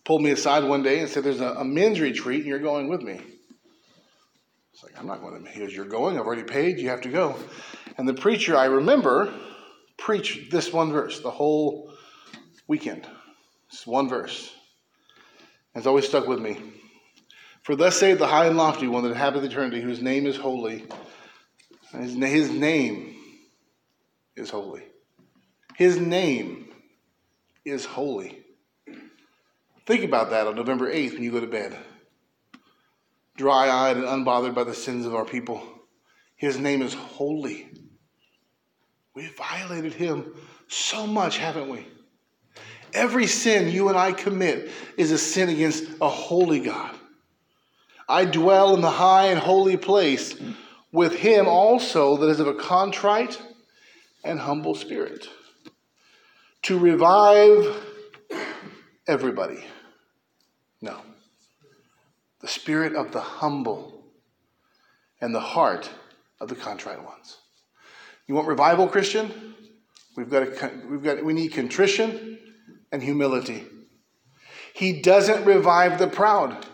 pulled 0.05 0.23
me 0.23 0.31
aside 0.31 0.65
one 0.65 0.83
day 0.83 1.01
and 1.01 1.09
said, 1.09 1.25
There's 1.25 1.41
a, 1.41 1.55
a 1.55 1.65
men's 1.65 2.01
retreat 2.01 2.41
and 2.41 2.49
you're 2.49 2.59
going 2.59 2.89
with 2.89 3.01
me. 3.01 3.21
It's 4.73 4.83
like, 4.83 4.99
I'm 4.99 5.07
not 5.07 5.21
going 5.21 5.43
to. 5.43 5.51
He 5.51 5.61
goes, 5.61 5.75
You're 5.75 5.87
going. 5.87 6.19
I've 6.19 6.27
already 6.27 6.43
paid. 6.43 6.79
You 6.79 6.91
have 6.91 7.03
to 7.03 7.09
go. 7.09 7.37
And 7.97 8.07
the 8.07 8.15
preacher, 8.15 8.57
I 8.57 8.67
remember, 8.67 9.33
preached 9.97 10.51
this 10.51 10.73
one 10.73 10.93
verse 10.93 11.21
the 11.21 11.31
whole 11.31 11.93
weekend. 12.67 13.07
It's 13.73 13.87
one 13.87 14.09
verse. 14.09 14.53
And 15.75 15.81
It's 15.81 15.87
always 15.87 16.07
stuck 16.07 16.27
with 16.27 16.41
me. 16.41 16.59
For 17.65 17.75
thus 17.75 17.99
saith 17.99 18.19
the 18.19 18.27
high 18.27 18.47
and 18.47 18.59
lofty 18.59 18.87
one 18.87 19.05
that 19.05 19.13
inhabiteth 19.13 19.51
eternity, 19.51 19.81
whose 19.81 20.03
name 20.03 20.27
is 20.27 20.37
holy. 20.37 20.85
His, 21.93 22.15
his 22.15 22.51
name 22.51 23.17
is 24.37 24.51
holy. 24.51 24.83
His 25.75 25.99
name 25.99 26.69
is 27.65 27.87
holy. 27.87 28.45
Think 29.87 30.05
about 30.05 30.29
that 30.31 30.47
on 30.47 30.57
November 30.57 30.93
8th 30.93 31.15
when 31.15 31.23
you 31.23 31.33
go 31.33 31.41
to 31.41 31.47
bed. 31.47 31.75
Dry 33.39 33.71
eyed 33.71 33.97
and 33.97 34.05
unbothered 34.05 34.55
by 34.55 34.65
the 34.65 34.75
sins 34.75 35.07
of 35.07 35.15
our 35.15 35.25
people. 35.25 35.63
His 36.37 36.59
name 36.59 36.83
is 36.83 36.93
holy. 36.93 37.71
We've 39.15 39.35
violated 39.37 39.95
him 39.95 40.35
so 40.69 41.07
much, 41.07 41.39
haven't 41.39 41.71
we? 41.71 41.87
Every 42.93 43.27
sin 43.27 43.73
you 43.73 43.89
and 43.89 43.97
I 43.97 44.13
commit 44.13 44.71
is 44.99 45.13
a 45.13 45.19
sin 45.19 45.49
against 45.49 45.85
a 46.03 46.09
holy 46.11 46.61
God. 46.61 46.95
I 48.09 48.25
dwell 48.25 48.75
in 48.75 48.81
the 48.81 48.91
high 48.91 49.27
and 49.27 49.39
holy 49.39 49.77
place 49.77 50.37
with 50.93 51.15
him 51.15 51.49
also 51.49 52.17
that 52.19 52.29
is 52.29 52.41
of 52.41 52.47
a 52.47 52.55
contrite 52.55 53.41
and 54.23 54.39
humble 54.39 54.75
spirit. 54.75 55.29
To 56.63 56.79
revive 56.79 57.85
everybody. 59.07 59.65
No. 60.81 61.01
The 62.41 62.49
spirit 62.49 62.95
of 62.95 63.13
the 63.13 63.21
humble 63.21 64.05
and 65.21 65.35
the 65.35 65.41
heart 65.41 65.91
of 66.41 66.49
the 66.49 66.55
contrite 66.55 67.03
ones. 67.03 67.39
You 68.27 68.35
want 68.35 68.49
revival, 68.49 68.89
Christian? 68.89 69.55
We've 70.17 70.31
got, 70.31 70.43
a, 70.43 70.73
we've 70.89 71.03
got 71.03 71.25
we 71.25 71.33
need 71.33 71.53
contrition 71.53 72.39
and 72.93 73.03
humility. 73.03 73.67
He 74.75 75.01
doesn't 75.01 75.45
revive 75.45 75.99
the 75.99 76.07
proud. 76.07 76.67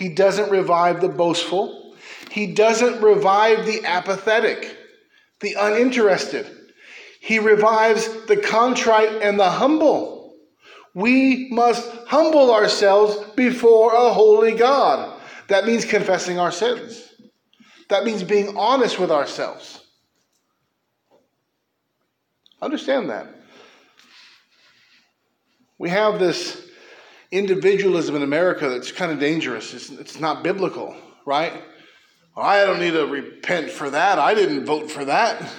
He 0.00 0.08
doesn't 0.08 0.50
revive 0.50 1.02
the 1.02 1.10
boastful. 1.10 1.94
He 2.30 2.54
doesn't 2.54 3.02
revive 3.02 3.66
the 3.66 3.84
apathetic, 3.84 4.74
the 5.40 5.56
uninterested. 5.58 6.46
He 7.20 7.38
revives 7.38 8.24
the 8.24 8.38
contrite 8.38 9.20
and 9.20 9.38
the 9.38 9.50
humble. 9.50 10.36
We 10.94 11.50
must 11.50 11.86
humble 12.06 12.50
ourselves 12.50 13.14
before 13.36 13.92
a 13.92 14.10
holy 14.10 14.54
God. 14.54 15.20
That 15.48 15.66
means 15.66 15.84
confessing 15.84 16.38
our 16.38 16.50
sins. 16.50 17.12
That 17.90 18.04
means 18.04 18.22
being 18.22 18.56
honest 18.56 18.98
with 18.98 19.10
ourselves. 19.10 19.84
Understand 22.62 23.10
that. 23.10 23.26
We 25.76 25.90
have 25.90 26.18
this 26.18 26.69
individualism 27.30 28.16
in 28.16 28.22
America 28.22 28.68
that's 28.68 28.92
kind 28.92 29.12
of 29.12 29.18
dangerous. 29.18 29.72
It's, 29.74 29.90
it's 29.90 30.20
not 30.20 30.42
biblical, 30.42 30.96
right? 31.24 31.52
I 32.36 32.64
don't 32.64 32.80
need 32.80 32.92
to 32.92 33.06
repent 33.06 33.70
for 33.70 33.90
that. 33.90 34.18
I 34.18 34.34
didn't 34.34 34.64
vote 34.64 34.90
for 34.90 35.04
that. 35.04 35.52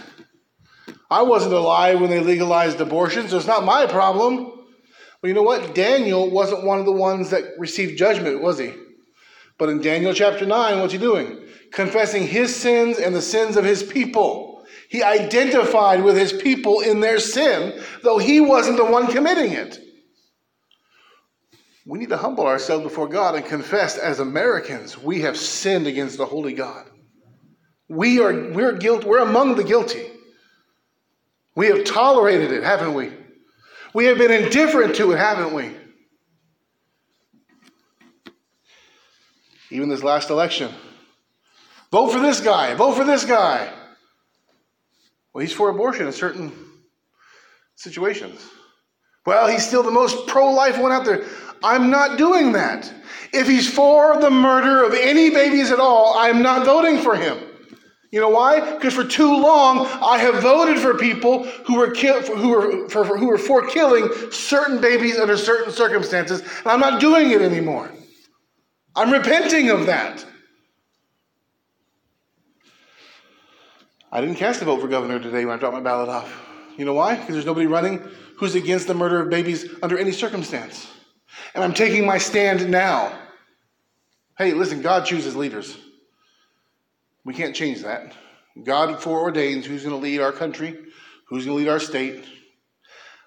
I 1.10 1.22
wasn't 1.24 1.54
alive 1.54 2.00
when 2.00 2.10
they 2.10 2.20
legalized 2.20 2.80
abortion, 2.80 3.28
so 3.28 3.38
it's 3.38 3.48
not 3.48 3.66
my 3.66 3.86
problem. 3.86 4.46
Well, 4.46 5.28
you 5.28 5.34
know 5.34 5.44
what? 5.44 5.76
Daniel 5.76 6.30
wasn't 6.30 6.64
one 6.64 6.80
of 6.80 6.86
the 6.86 6.92
ones 6.92 7.30
that 7.30 7.44
received 7.58 7.98
judgment, 7.98 8.42
was 8.42 8.58
he? 8.58 8.74
But 9.58 9.70
in 9.70 9.82
Daniel 9.82 10.14
chapter 10.14 10.46
9, 10.46 10.80
what's 10.80 10.94
he 10.94 11.00
doing? 11.00 11.40
Confessing 11.72 12.26
his 12.26 12.56
sins 12.56 12.98
and 12.98 13.14
the 13.14 13.22
sins 13.22 13.58
of 13.58 13.66
his 13.66 13.84
people. 13.84 14.66
He 14.90 15.04
identified 15.04 16.04
with 16.04 16.18
his 16.18 16.34
people 16.34 16.82
in 16.82 17.00
their 17.00 17.20
sin, 17.20 17.82
though 18.04 18.18
he 18.18 18.42
wasn't 18.42 18.78
the 18.78 18.86
one 18.86 19.08
committing 19.08 19.52
it. 19.52 19.80
We 21.86 21.98
need 22.00 22.10
to 22.10 22.18
humble 22.18 22.46
ourselves 22.46 22.84
before 22.84 23.08
God 23.08 23.36
and 23.36 23.44
confess 23.44 23.98
as 23.98 24.20
Americans 24.20 24.98
we 24.98 25.22
have 25.22 25.36
sinned 25.36 25.88
against 25.88 26.18
the 26.18 26.26
holy 26.26 26.54
God. 26.54 26.90
We 27.88 28.20
are 28.22 28.52
we're 28.52 28.78
guilt, 28.78 29.04
we're 29.04 29.20
among 29.20 29.56
the 29.56 29.64
guilty. 29.64 30.06
We 31.56 31.68
have 31.68 31.84
tolerated 31.84 32.52
it, 32.52 32.64
haven't 32.64 32.94
we? 32.94 33.12
We 33.94 34.06
have 34.06 34.18
been 34.18 34.32
indifferent 34.32 34.96
to 34.96 35.12
it, 35.12 35.18
haven't 35.18 35.54
we? 35.54 35.76
Even 39.70 39.90
this 39.90 40.04
last 40.04 40.30
election. 40.30 40.72
Vote 41.92 42.12
for 42.12 42.20
this 42.20 42.40
guy, 42.40 42.74
vote 42.76 42.94
for 42.94 43.04
this 43.04 43.26
guy. 43.26 43.72
Well, 45.34 45.42
he's 45.42 45.54
for 45.54 45.70
abortion 45.70 46.08
in 46.08 46.14
certain 46.14 46.52
situations. 47.76 48.42
Well, 49.26 49.48
he's 49.48 49.68
still 49.68 49.84
the 49.84 49.92
most 49.92 50.28
pro 50.28 50.52
life 50.52 50.78
one 50.78 50.92
out 50.92 51.06
there. 51.06 51.26
I'm 51.64 51.90
not 51.90 52.18
doing 52.18 52.54
that. 52.54 52.92
If 53.34 53.48
he's 53.48 53.72
for 53.72 54.20
the 54.20 54.32
murder 54.32 54.84
of 54.84 54.94
any 54.94 55.30
babies 55.30 55.72
at 55.72 55.80
all, 55.80 56.16
I'm 56.18 56.42
not 56.42 56.66
voting 56.66 56.98
for 57.00 57.16
him. 57.16 57.38
You 58.12 58.20
know 58.20 58.30
why? 58.30 58.60
Because 58.76 58.94
for 58.94 59.06
too 59.06 59.32
long 59.42 59.88
I 59.88 60.18
have 60.18 60.42
voted 60.42 60.80
for 60.80 60.96
people 60.96 61.46
who 61.66 61.78
were 61.78 61.94
who 61.96 62.50
were 62.50 62.90
for, 62.90 63.06
who 63.06 63.28
were 63.28 63.38
for 63.38 63.66
killing 63.68 64.10
certain 64.32 64.82
babies 64.82 65.18
under 65.18 65.38
certain 65.38 65.72
circumstances, 65.72 66.42
and 66.42 66.68
I'm 66.68 66.82
not 66.82 67.00
doing 67.00 67.32
it 67.32 67.42
anymore. 67.42 67.90
I'm 68.98 69.12
repenting 69.12 69.70
of 69.70 69.86
that. 69.86 70.26
I 74.12 74.20
didn't 74.20 74.36
cast 74.36 74.62
a 74.62 74.66
vote 74.66 74.82
for 74.82 74.90
governor 74.90 75.20
today 75.20 75.46
when 75.46 75.56
I 75.56 75.60
dropped 75.60 75.76
my 75.76 75.80
ballot 75.80 76.10
off. 76.10 76.51
You 76.78 76.86
know 76.86 76.94
why? 76.94 77.16
Because 77.16 77.34
there's 77.34 77.46
nobody 77.46 77.68
running 77.68 78.02
who's 78.38 78.56
against 78.56 78.88
the 78.88 78.94
murder 78.94 79.20
of 79.20 79.30
babies 79.30 79.66
under 79.84 79.98
any 79.98 80.12
circumstance. 80.12 80.88
And 81.54 81.64
I'm 81.64 81.74
taking 81.74 82.06
my 82.06 82.18
stand 82.18 82.70
now. 82.70 83.18
Hey, 84.38 84.54
listen, 84.54 84.82
God 84.82 85.06
chooses 85.06 85.36
leaders. 85.36 85.78
We 87.24 87.34
can't 87.34 87.56
change 87.56 87.84
that. 87.84 88.14
God 88.64 89.00
foreordains 89.00 89.66
who's 89.66 89.84
going 89.84 89.96
to 89.96 90.02
lead 90.02 90.22
our 90.22 90.32
country, 90.32 90.78
who's 91.28 91.46
going 91.46 91.58
to 91.58 91.64
lead 91.64 91.72
our 91.72 91.80
state. 91.80 92.26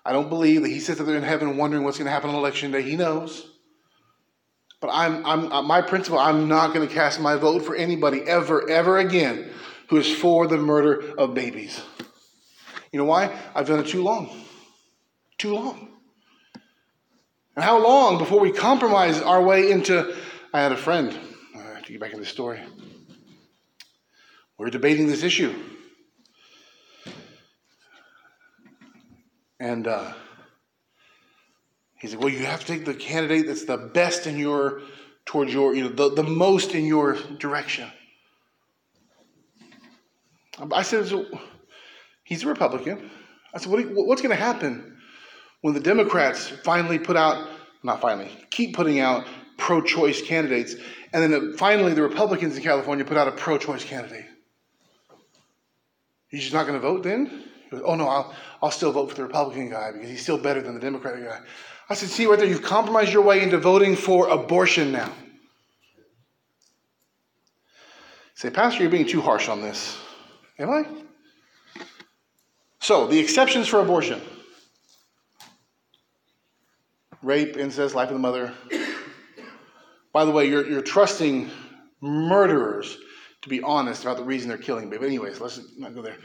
I 0.04 0.12
don't 0.12 0.28
believe 0.28 0.62
that 0.62 0.68
He 0.68 0.80
sits 0.80 1.00
up 1.00 1.06
there 1.06 1.16
in 1.16 1.22
heaven 1.22 1.56
wondering 1.56 1.84
what's 1.84 1.98
going 1.98 2.06
to 2.06 2.12
happen 2.12 2.30
on 2.30 2.36
election 2.36 2.72
day. 2.72 2.82
He 2.82 2.96
knows. 2.96 3.46
But 4.80 4.90
I'm, 4.92 5.24
I'm, 5.24 5.52
uh, 5.52 5.62
my 5.62 5.80
principle, 5.80 6.18
I'm 6.18 6.46
not 6.48 6.74
going 6.74 6.86
to 6.86 6.92
cast 6.92 7.20
my 7.20 7.36
vote 7.36 7.64
for 7.64 7.74
anybody 7.74 8.20
ever, 8.22 8.68
ever 8.68 8.98
again 8.98 9.50
who 9.88 9.96
is 9.96 10.14
for 10.14 10.46
the 10.46 10.58
murder 10.58 11.14
of 11.16 11.34
babies. 11.34 11.80
You 12.94 12.98
know 12.98 13.06
why? 13.06 13.36
I've 13.56 13.66
done 13.66 13.80
it 13.80 13.88
too 13.88 14.04
long. 14.04 14.30
Too 15.36 15.52
long. 15.52 15.88
And 17.56 17.64
how 17.64 17.82
long 17.82 18.18
before 18.18 18.38
we 18.38 18.52
compromise 18.52 19.20
our 19.20 19.42
way 19.42 19.72
into. 19.72 20.14
I 20.52 20.60
had 20.60 20.70
a 20.70 20.76
friend, 20.76 21.12
uh, 21.56 21.80
to 21.80 21.90
get 21.90 22.00
back 22.00 22.12
in 22.12 22.20
the 22.20 22.24
story. 22.24 22.60
We're 24.56 24.70
debating 24.70 25.08
this 25.08 25.24
issue. 25.24 25.52
And 29.58 29.88
uh, 29.88 30.12
he 31.98 32.06
said, 32.06 32.20
Well, 32.20 32.28
you 32.28 32.46
have 32.46 32.60
to 32.60 32.66
take 32.66 32.84
the 32.84 32.94
candidate 32.94 33.48
that's 33.48 33.64
the 33.64 33.76
best 33.76 34.28
in 34.28 34.38
your, 34.38 34.82
towards 35.24 35.52
your, 35.52 35.74
you 35.74 35.82
know, 35.82 35.88
the, 35.88 36.14
the 36.14 36.22
most 36.22 36.76
in 36.76 36.84
your 36.84 37.14
direction. 37.40 37.90
I 40.72 40.82
said, 40.82 41.08
so, 41.08 41.26
He's 42.24 42.42
a 42.42 42.48
Republican. 42.48 43.10
I 43.54 43.58
said, 43.58 43.70
what, 43.70 43.84
What's 43.90 44.22
going 44.22 44.36
to 44.36 44.42
happen 44.42 44.96
when 45.60 45.74
the 45.74 45.80
Democrats 45.80 46.48
finally 46.48 46.98
put 46.98 47.16
out, 47.16 47.48
not 47.82 48.00
finally, 48.00 48.30
keep 48.50 48.74
putting 48.74 48.98
out 48.98 49.26
pro 49.56 49.80
choice 49.80 50.20
candidates, 50.20 50.74
and 51.12 51.22
then 51.22 51.56
finally 51.56 51.94
the 51.94 52.02
Republicans 52.02 52.56
in 52.56 52.62
California 52.62 53.04
put 53.04 53.16
out 53.16 53.28
a 53.28 53.32
pro 53.32 53.58
choice 53.58 53.84
candidate? 53.84 54.24
You're 56.30 56.40
just 56.40 56.52
not 56.52 56.66
going 56.66 56.80
to 56.80 56.86
vote 56.86 57.04
then? 57.04 57.44
Goes, 57.70 57.82
oh 57.84 57.94
no, 57.94 58.08
I'll, 58.08 58.34
I'll 58.62 58.70
still 58.70 58.90
vote 58.90 59.10
for 59.10 59.14
the 59.14 59.22
Republican 59.22 59.70
guy 59.70 59.92
because 59.92 60.08
he's 60.08 60.22
still 60.22 60.38
better 60.38 60.60
than 60.60 60.74
the 60.74 60.80
Democratic 60.80 61.24
guy. 61.24 61.38
I 61.88 61.94
said, 61.94 62.08
see 62.08 62.26
right 62.26 62.38
there, 62.38 62.48
you've 62.48 62.62
compromised 62.62 63.12
your 63.12 63.22
way 63.22 63.42
into 63.42 63.58
voting 63.58 63.94
for 63.94 64.28
abortion 64.28 64.90
now. 64.90 65.12
Say, 68.34 68.50
Pastor, 68.50 68.82
you're 68.82 68.90
being 68.90 69.06
too 69.06 69.20
harsh 69.20 69.48
on 69.48 69.60
this. 69.60 69.96
Am 70.58 70.70
I? 70.70 71.03
So, 72.84 73.06
the 73.06 73.18
exceptions 73.18 73.66
for 73.66 73.80
abortion 73.80 74.20
rape, 77.22 77.56
incest, 77.56 77.94
life 77.94 78.08
of 78.08 78.12
the 78.12 78.18
mother. 78.18 78.52
By 80.12 80.26
the 80.26 80.30
way, 80.30 80.44
you're, 80.50 80.68
you're 80.68 80.82
trusting 80.82 81.50
murderers 82.02 82.98
to 83.40 83.48
be 83.48 83.62
honest 83.62 84.02
about 84.02 84.18
the 84.18 84.22
reason 84.22 84.50
they're 84.50 84.58
killing 84.58 84.90
baby. 84.90 84.98
But 84.98 85.06
anyways, 85.06 85.40
let's 85.40 85.62
not 85.78 85.94
go 85.94 86.02
there. 86.02 86.18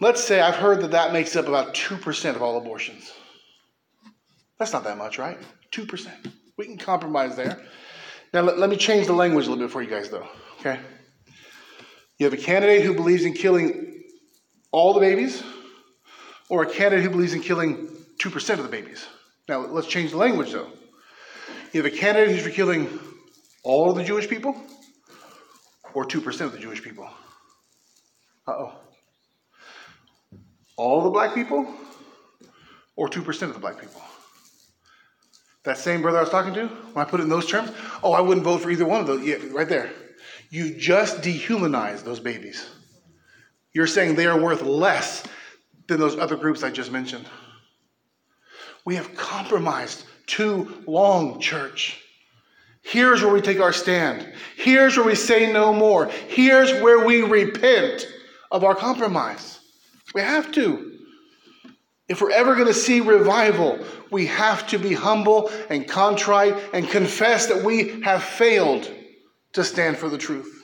Let's 0.00 0.24
say 0.24 0.40
I've 0.40 0.56
heard 0.56 0.80
that 0.80 0.90
that 0.90 1.12
makes 1.12 1.36
up 1.36 1.46
about 1.46 1.72
2% 1.72 2.34
of 2.34 2.42
all 2.42 2.58
abortions. 2.58 3.12
That's 4.58 4.72
not 4.72 4.82
that 4.82 4.98
much, 4.98 5.18
right? 5.18 5.38
2%. 5.70 6.32
We 6.56 6.64
can 6.64 6.78
compromise 6.78 7.36
there. 7.36 7.64
Now, 8.34 8.40
let, 8.40 8.58
let 8.58 8.68
me 8.68 8.76
change 8.76 9.06
the 9.06 9.12
language 9.12 9.46
a 9.46 9.50
little 9.50 9.64
bit 9.64 9.70
for 9.70 9.82
you 9.82 9.88
guys, 9.88 10.10
though, 10.10 10.26
okay? 10.58 10.80
You 12.18 12.26
have 12.26 12.32
a 12.32 12.42
candidate 12.42 12.82
who 12.82 12.92
believes 12.92 13.24
in 13.24 13.32
killing 13.32 13.95
all 14.76 14.92
the 14.92 15.00
babies, 15.00 15.42
or 16.48 16.62
a 16.62 16.70
candidate 16.70 17.04
who 17.04 17.10
believes 17.10 17.32
in 17.32 17.40
killing 17.40 17.88
2% 18.22 18.50
of 18.58 18.62
the 18.62 18.68
babies. 18.68 19.06
Now, 19.48 19.60
let's 19.66 19.86
change 19.86 20.10
the 20.10 20.16
language, 20.16 20.52
though. 20.52 20.70
You 21.72 21.82
have 21.82 21.92
a 21.92 21.96
candidate 21.96 22.34
who's 22.34 22.44
for 22.44 22.50
killing 22.50 22.98
all 23.62 23.90
of 23.90 23.96
the 23.96 24.04
Jewish 24.04 24.28
people, 24.28 24.54
or 25.94 26.04
2% 26.04 26.40
of 26.42 26.52
the 26.52 26.58
Jewish 26.58 26.82
people. 26.82 27.08
Uh 28.46 28.52
oh 28.52 28.72
all 30.76 31.02
the 31.02 31.10
black 31.10 31.34
people 31.34 31.66
or 32.96 33.08
2% 33.08 33.42
of 33.42 33.54
the 33.54 33.58
black 33.58 33.80
people? 33.80 34.02
That 35.64 35.78
same 35.78 36.02
brother 36.02 36.18
I 36.18 36.20
was 36.20 36.30
talking 36.30 36.54
to, 36.54 36.66
when 36.66 37.04
I 37.04 37.08
put 37.08 37.20
it 37.20 37.24
in 37.24 37.28
those 37.28 37.46
terms, 37.46 37.72
oh, 38.02 38.12
I 38.12 38.20
wouldn't 38.20 38.44
vote 38.44 38.60
for 38.60 38.70
either 38.70 38.84
one 38.84 39.00
of 39.00 39.06
those. 39.06 39.24
Yeah, 39.24 39.38
right 39.50 39.68
there. 39.68 39.90
You 40.50 40.76
just 40.76 41.22
dehumanize 41.22 42.04
those 42.04 42.20
babies. 42.20 42.64
You're 43.76 43.86
saying 43.86 44.14
they 44.14 44.24
are 44.24 44.40
worth 44.40 44.62
less 44.62 45.22
than 45.86 46.00
those 46.00 46.16
other 46.16 46.34
groups 46.34 46.62
I 46.62 46.70
just 46.70 46.90
mentioned. 46.90 47.26
We 48.86 48.94
have 48.94 49.14
compromised 49.14 50.06
too 50.24 50.82
long, 50.86 51.40
church. 51.40 52.00
Here's 52.80 53.20
where 53.20 53.34
we 53.34 53.42
take 53.42 53.60
our 53.60 53.74
stand. 53.74 54.32
Here's 54.56 54.96
where 54.96 55.04
we 55.04 55.14
say 55.14 55.52
no 55.52 55.74
more. 55.74 56.06
Here's 56.06 56.72
where 56.80 57.04
we 57.04 57.20
repent 57.20 58.08
of 58.50 58.64
our 58.64 58.74
compromise. 58.74 59.58
We 60.14 60.22
have 60.22 60.50
to. 60.52 60.98
If 62.08 62.22
we're 62.22 62.30
ever 62.30 62.54
going 62.54 62.68
to 62.68 62.72
see 62.72 63.00
revival, 63.00 63.84
we 64.10 64.24
have 64.24 64.66
to 64.68 64.78
be 64.78 64.94
humble 64.94 65.50
and 65.68 65.86
contrite 65.86 66.56
and 66.72 66.88
confess 66.88 67.44
that 67.48 67.62
we 67.62 68.00
have 68.00 68.22
failed 68.22 68.90
to 69.52 69.62
stand 69.62 69.98
for 69.98 70.08
the 70.08 70.16
truth. 70.16 70.55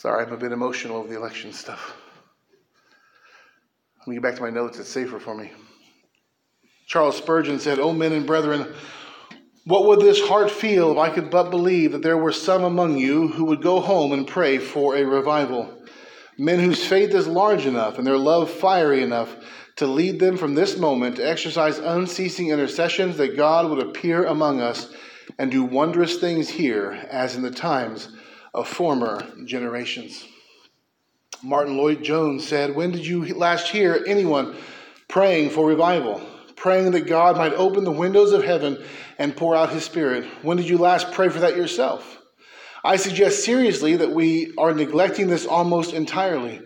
Sorry, 0.00 0.24
I'm 0.24 0.32
a 0.32 0.36
bit 0.36 0.52
emotional 0.52 0.98
over 0.98 1.08
the 1.08 1.16
election 1.16 1.52
stuff. 1.52 1.96
Let 3.98 4.06
me 4.06 4.14
get 4.14 4.22
back 4.22 4.36
to 4.36 4.42
my 4.42 4.48
notes, 4.48 4.78
it's 4.78 4.88
safer 4.88 5.18
for 5.18 5.34
me. 5.34 5.50
Charles 6.86 7.16
Spurgeon 7.16 7.58
said, 7.58 7.80
O 7.80 7.92
men 7.92 8.12
and 8.12 8.24
brethren, 8.24 8.72
what 9.64 9.86
would 9.86 9.98
this 9.98 10.20
heart 10.20 10.52
feel 10.52 10.92
if 10.92 10.98
I 10.98 11.10
could 11.10 11.30
but 11.32 11.50
believe 11.50 11.90
that 11.90 12.02
there 12.02 12.16
were 12.16 12.30
some 12.30 12.62
among 12.62 12.96
you 12.96 13.26
who 13.26 13.46
would 13.46 13.60
go 13.60 13.80
home 13.80 14.12
and 14.12 14.24
pray 14.24 14.58
for 14.58 14.94
a 14.94 15.02
revival? 15.02 15.82
Men 16.38 16.60
whose 16.60 16.86
faith 16.86 17.12
is 17.12 17.26
large 17.26 17.66
enough 17.66 17.98
and 17.98 18.06
their 18.06 18.16
love 18.16 18.52
fiery 18.52 19.02
enough 19.02 19.34
to 19.78 19.88
lead 19.88 20.20
them 20.20 20.36
from 20.36 20.54
this 20.54 20.78
moment 20.78 21.16
to 21.16 21.28
exercise 21.28 21.78
unceasing 21.78 22.50
intercessions 22.50 23.16
that 23.16 23.36
God 23.36 23.68
would 23.68 23.80
appear 23.80 24.26
among 24.26 24.60
us 24.60 24.94
and 25.40 25.50
do 25.50 25.64
wondrous 25.64 26.18
things 26.18 26.48
here 26.48 26.92
as 27.10 27.34
in 27.34 27.42
the 27.42 27.50
times 27.50 28.10
of 28.54 28.68
former 28.68 29.26
generations. 29.44 30.26
Martyn 31.42 31.76
Lloyd-Jones 31.76 32.46
said, 32.46 32.74
When 32.74 32.90
did 32.90 33.06
you 33.06 33.24
last 33.34 33.68
hear 33.68 34.02
anyone 34.06 34.56
praying 35.08 35.50
for 35.50 35.66
revival? 35.66 36.20
praying 36.58 36.90
that 36.90 37.06
God 37.06 37.36
might 37.36 37.54
open 37.54 37.84
the 37.84 37.92
windows 37.92 38.32
of 38.32 38.44
heaven 38.44 38.82
and 39.18 39.36
pour 39.36 39.54
out 39.54 39.70
his 39.70 39.84
Spirit. 39.84 40.24
When 40.42 40.56
did 40.56 40.68
you 40.68 40.78
last 40.78 41.12
pray 41.12 41.28
for 41.28 41.40
that 41.40 41.56
yourself? 41.56 42.20
I 42.84 42.96
suggest 42.96 43.44
seriously 43.44 43.96
that 43.96 44.10
we 44.10 44.54
are 44.58 44.74
neglecting 44.74 45.28
this 45.28 45.46
almost 45.46 45.92
entirely. 45.92 46.60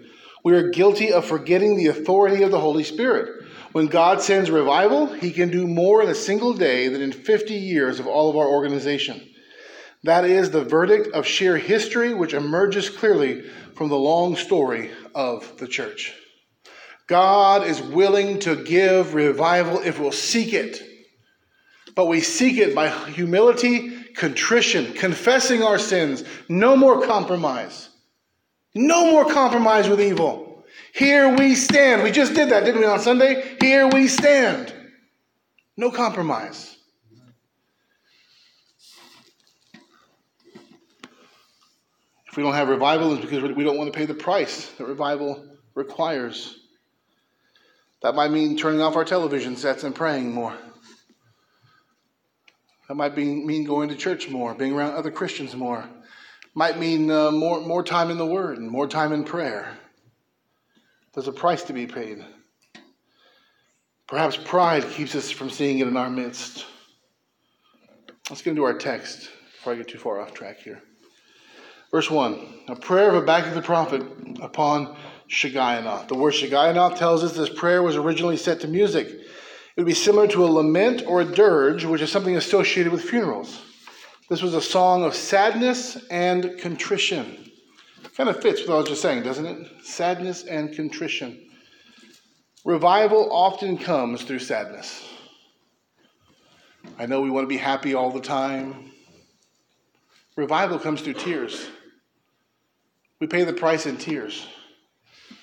We 0.44 0.54
are 0.54 0.70
guilty 0.70 1.12
of 1.12 1.24
forgetting 1.24 1.76
the 1.76 1.86
authority 1.86 2.42
of 2.42 2.50
the 2.50 2.60
Holy 2.60 2.84
Spirit. 2.84 3.44
When 3.72 3.86
God 3.86 4.20
sends 4.20 4.50
revival, 4.50 5.06
he 5.06 5.30
can 5.30 5.50
do 5.50 5.66
more 5.66 6.02
in 6.02 6.08
a 6.08 6.14
single 6.14 6.52
day 6.52 6.88
than 6.88 7.00
in 7.00 7.12
50 7.12 7.54
years 7.54 8.00
of 8.00 8.06
all 8.06 8.28
of 8.28 8.36
our 8.36 8.48
organization. 8.48 9.28
That 10.04 10.24
is 10.24 10.50
the 10.50 10.64
verdict 10.64 11.14
of 11.14 11.26
sheer 11.26 11.56
history, 11.56 12.12
which 12.12 12.34
emerges 12.34 12.90
clearly 12.90 13.42
from 13.74 13.88
the 13.88 13.96
long 13.96 14.36
story 14.36 14.90
of 15.14 15.56
the 15.58 15.68
church. 15.68 16.12
God 17.06 17.66
is 17.66 17.80
willing 17.80 18.40
to 18.40 18.56
give 18.56 19.14
revival 19.14 19.80
if 19.80 20.00
we'll 20.00 20.12
seek 20.12 20.52
it. 20.54 20.82
But 21.94 22.06
we 22.06 22.20
seek 22.20 22.58
it 22.58 22.74
by 22.74 22.88
humility, 23.10 24.02
contrition, 24.14 24.92
confessing 24.94 25.62
our 25.62 25.78
sins. 25.78 26.24
No 26.48 26.74
more 26.76 27.06
compromise. 27.06 27.90
No 28.74 29.10
more 29.10 29.30
compromise 29.30 29.88
with 29.88 30.00
evil. 30.00 30.64
Here 30.94 31.34
we 31.36 31.54
stand. 31.54 32.02
We 32.02 32.10
just 32.10 32.34
did 32.34 32.50
that, 32.50 32.64
didn't 32.64 32.80
we, 32.80 32.86
on 32.86 33.00
Sunday? 33.00 33.56
Here 33.60 33.86
we 33.88 34.08
stand. 34.08 34.72
No 35.76 35.90
compromise. 35.90 36.71
If 42.32 42.38
we 42.38 42.44
don't 42.44 42.54
have 42.54 42.70
revival, 42.70 43.12
it's 43.12 43.20
because 43.20 43.42
we 43.52 43.62
don't 43.62 43.76
want 43.76 43.92
to 43.92 43.98
pay 43.98 44.06
the 44.06 44.14
price 44.14 44.70
that 44.78 44.86
revival 44.86 45.44
requires. 45.74 46.60
That 48.00 48.14
might 48.14 48.30
mean 48.30 48.56
turning 48.56 48.80
off 48.80 48.96
our 48.96 49.04
television 49.04 49.54
sets 49.54 49.84
and 49.84 49.94
praying 49.94 50.32
more. 50.32 50.56
That 52.88 52.94
might 52.94 53.14
be, 53.14 53.26
mean 53.26 53.64
going 53.64 53.90
to 53.90 53.96
church 53.96 54.30
more, 54.30 54.54
being 54.54 54.72
around 54.72 54.94
other 54.94 55.10
Christians 55.10 55.54
more. 55.54 55.86
Might 56.54 56.78
mean 56.78 57.10
uh, 57.10 57.32
more, 57.32 57.60
more 57.60 57.82
time 57.82 58.10
in 58.10 58.16
the 58.16 58.24
Word 58.24 58.56
and 58.56 58.66
more 58.66 58.88
time 58.88 59.12
in 59.12 59.24
prayer. 59.24 59.76
There's 61.12 61.28
a 61.28 61.32
price 61.32 61.62
to 61.64 61.74
be 61.74 61.86
paid. 61.86 62.24
Perhaps 64.06 64.38
pride 64.38 64.88
keeps 64.88 65.14
us 65.14 65.30
from 65.30 65.50
seeing 65.50 65.80
it 65.80 65.86
in 65.86 65.98
our 65.98 66.08
midst. 66.08 66.64
Let's 68.30 68.40
get 68.40 68.52
into 68.52 68.64
our 68.64 68.78
text 68.78 69.28
before 69.52 69.74
I 69.74 69.76
get 69.76 69.88
too 69.88 69.98
far 69.98 70.18
off 70.18 70.32
track 70.32 70.60
here. 70.60 70.82
Verse 71.92 72.10
1 72.10 72.64
A 72.68 72.74
prayer 72.74 73.10
of 73.10 73.16
Habakkuk 73.16 73.52
the 73.52 73.60
prophet 73.60 74.02
upon 74.40 74.96
Shigionoth. 75.28 76.08
The 76.08 76.14
word 76.14 76.32
Shigionoth 76.32 76.96
tells 76.96 77.22
us 77.22 77.34
this 77.34 77.50
prayer 77.50 77.82
was 77.82 77.96
originally 77.96 78.38
set 78.38 78.60
to 78.60 78.68
music. 78.68 79.08
It 79.08 79.80
would 79.80 79.86
be 79.86 79.94
similar 79.94 80.26
to 80.28 80.44
a 80.44 80.46
lament 80.46 81.02
or 81.06 81.20
a 81.20 81.24
dirge, 81.24 81.84
which 81.84 82.00
is 82.00 82.10
something 82.10 82.36
associated 82.36 82.92
with 82.92 83.02
funerals. 83.02 83.60
This 84.30 84.40
was 84.40 84.54
a 84.54 84.60
song 84.62 85.04
of 85.04 85.14
sadness 85.14 85.98
and 86.10 86.58
contrition. 86.58 87.50
Kind 88.16 88.30
of 88.30 88.40
fits 88.40 88.60
with 88.60 88.70
what 88.70 88.76
I 88.76 88.80
was 88.80 88.88
just 88.88 89.02
saying, 89.02 89.22
doesn't 89.22 89.44
it? 89.44 89.68
Sadness 89.84 90.44
and 90.44 90.74
contrition. 90.74 91.50
Revival 92.64 93.30
often 93.30 93.76
comes 93.76 94.22
through 94.22 94.38
sadness. 94.38 95.06
I 96.98 97.04
know 97.04 97.20
we 97.20 97.30
want 97.30 97.44
to 97.44 97.48
be 97.48 97.58
happy 97.58 97.94
all 97.94 98.10
the 98.10 98.20
time. 98.20 98.92
Revival 100.36 100.78
comes 100.78 101.02
through 101.02 101.14
tears. 101.14 101.68
We 103.22 103.28
pay 103.28 103.44
the 103.44 103.52
price 103.52 103.86
in 103.86 103.98
tears 103.98 104.48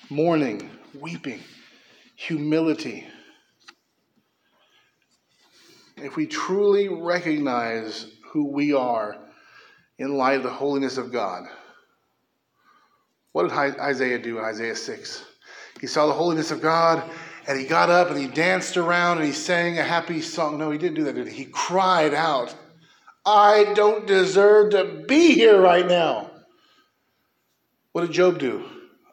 mourning, 0.10 0.70
weeping, 0.94 1.40
humility. 2.18 3.08
If 5.96 6.18
we 6.18 6.28
truly 6.28 6.90
recognize 6.90 8.12
who 8.34 8.52
we 8.52 8.74
are 8.74 9.16
in 9.98 10.18
light 10.18 10.36
of 10.36 10.44
the 10.44 10.50
holiness 10.50 10.98
of 10.98 11.14
God, 11.14 11.46
what 13.32 13.44
did 13.44 13.54
Isaiah 13.80 14.20
do 14.20 14.40
in 14.40 14.44
Isaiah 14.44 14.76
6? 14.76 15.24
He 15.80 15.88
saw 15.88 16.08
the 16.08 16.12
holiness 16.12 16.52
of 16.52 16.62
God 16.62 17.10
and 17.48 17.58
he 17.58 17.66
got 17.66 17.90
up 17.90 18.10
and 18.10 18.20
he 18.20 18.28
danced 18.28 18.76
around 18.76 19.20
and 19.20 19.26
he 19.26 19.32
sang 19.32 19.80
a 19.80 19.84
happy 19.84 20.20
song. 20.20 20.58
No, 20.60 20.70
he 20.70 20.78
didn't 20.78 20.96
do 20.96 21.06
that, 21.06 21.16
did 21.16 21.30
he? 21.30 21.46
He 21.46 21.46
cried 21.46 22.14
out, 22.14 22.54
I 23.26 23.72
don't 23.74 24.06
deserve 24.06 24.72
to 24.72 25.06
be 25.08 25.34
here 25.34 25.62
right 25.62 25.88
now. 25.88 26.29
What 28.00 28.06
did 28.06 28.14
Job 28.14 28.40
do? 28.40 28.64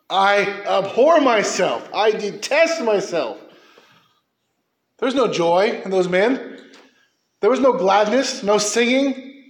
I 0.08 0.44
abhor 0.64 1.20
myself. 1.20 1.92
I 1.92 2.12
detest 2.12 2.80
myself. 2.82 3.36
There's 4.98 5.12
no 5.12 5.26
joy 5.26 5.82
in 5.84 5.90
those 5.90 6.08
men. 6.08 6.60
There 7.40 7.50
was 7.50 7.58
no 7.58 7.72
gladness, 7.72 8.44
no 8.44 8.58
singing. 8.58 9.42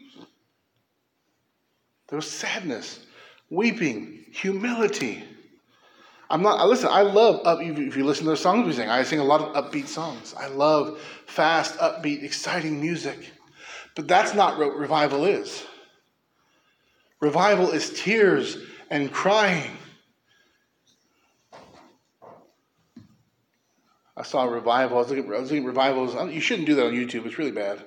There 2.08 2.16
was 2.16 2.30
sadness, 2.30 3.00
weeping, 3.50 4.24
humility. 4.32 5.22
I'm 6.30 6.40
not, 6.40 6.66
listen, 6.66 6.88
I 6.90 7.02
love, 7.02 7.46
up, 7.46 7.60
if 7.60 7.94
you 7.94 8.06
listen 8.06 8.24
to 8.24 8.30
the 8.30 8.38
songs 8.38 8.66
we 8.66 8.72
sing, 8.72 8.88
I 8.88 9.02
sing 9.02 9.18
a 9.18 9.24
lot 9.24 9.42
of 9.42 9.64
upbeat 9.64 9.86
songs. 9.86 10.32
I 10.34 10.46
love 10.46 10.98
fast, 11.26 11.76
upbeat, 11.78 12.22
exciting 12.22 12.80
music. 12.80 13.32
But 13.96 14.08
that's 14.08 14.32
not 14.32 14.58
what 14.58 14.74
revival 14.74 15.26
is. 15.26 15.62
Revival 17.20 17.72
is 17.72 17.90
tears 18.02 18.56
and 18.90 19.12
crying. 19.12 19.70
I 24.16 24.22
saw 24.22 24.46
a 24.46 24.50
revival. 24.50 24.96
I 24.96 25.00
was 25.00 25.10
looking, 25.10 25.26
I 25.26 25.38
was 25.38 25.50
looking 25.50 25.64
at 25.64 25.68
revivals. 25.68 26.14
You 26.32 26.40
shouldn't 26.40 26.66
do 26.66 26.74
that 26.76 26.86
on 26.86 26.92
YouTube. 26.92 27.26
It's 27.26 27.38
really 27.38 27.50
bad. 27.50 27.84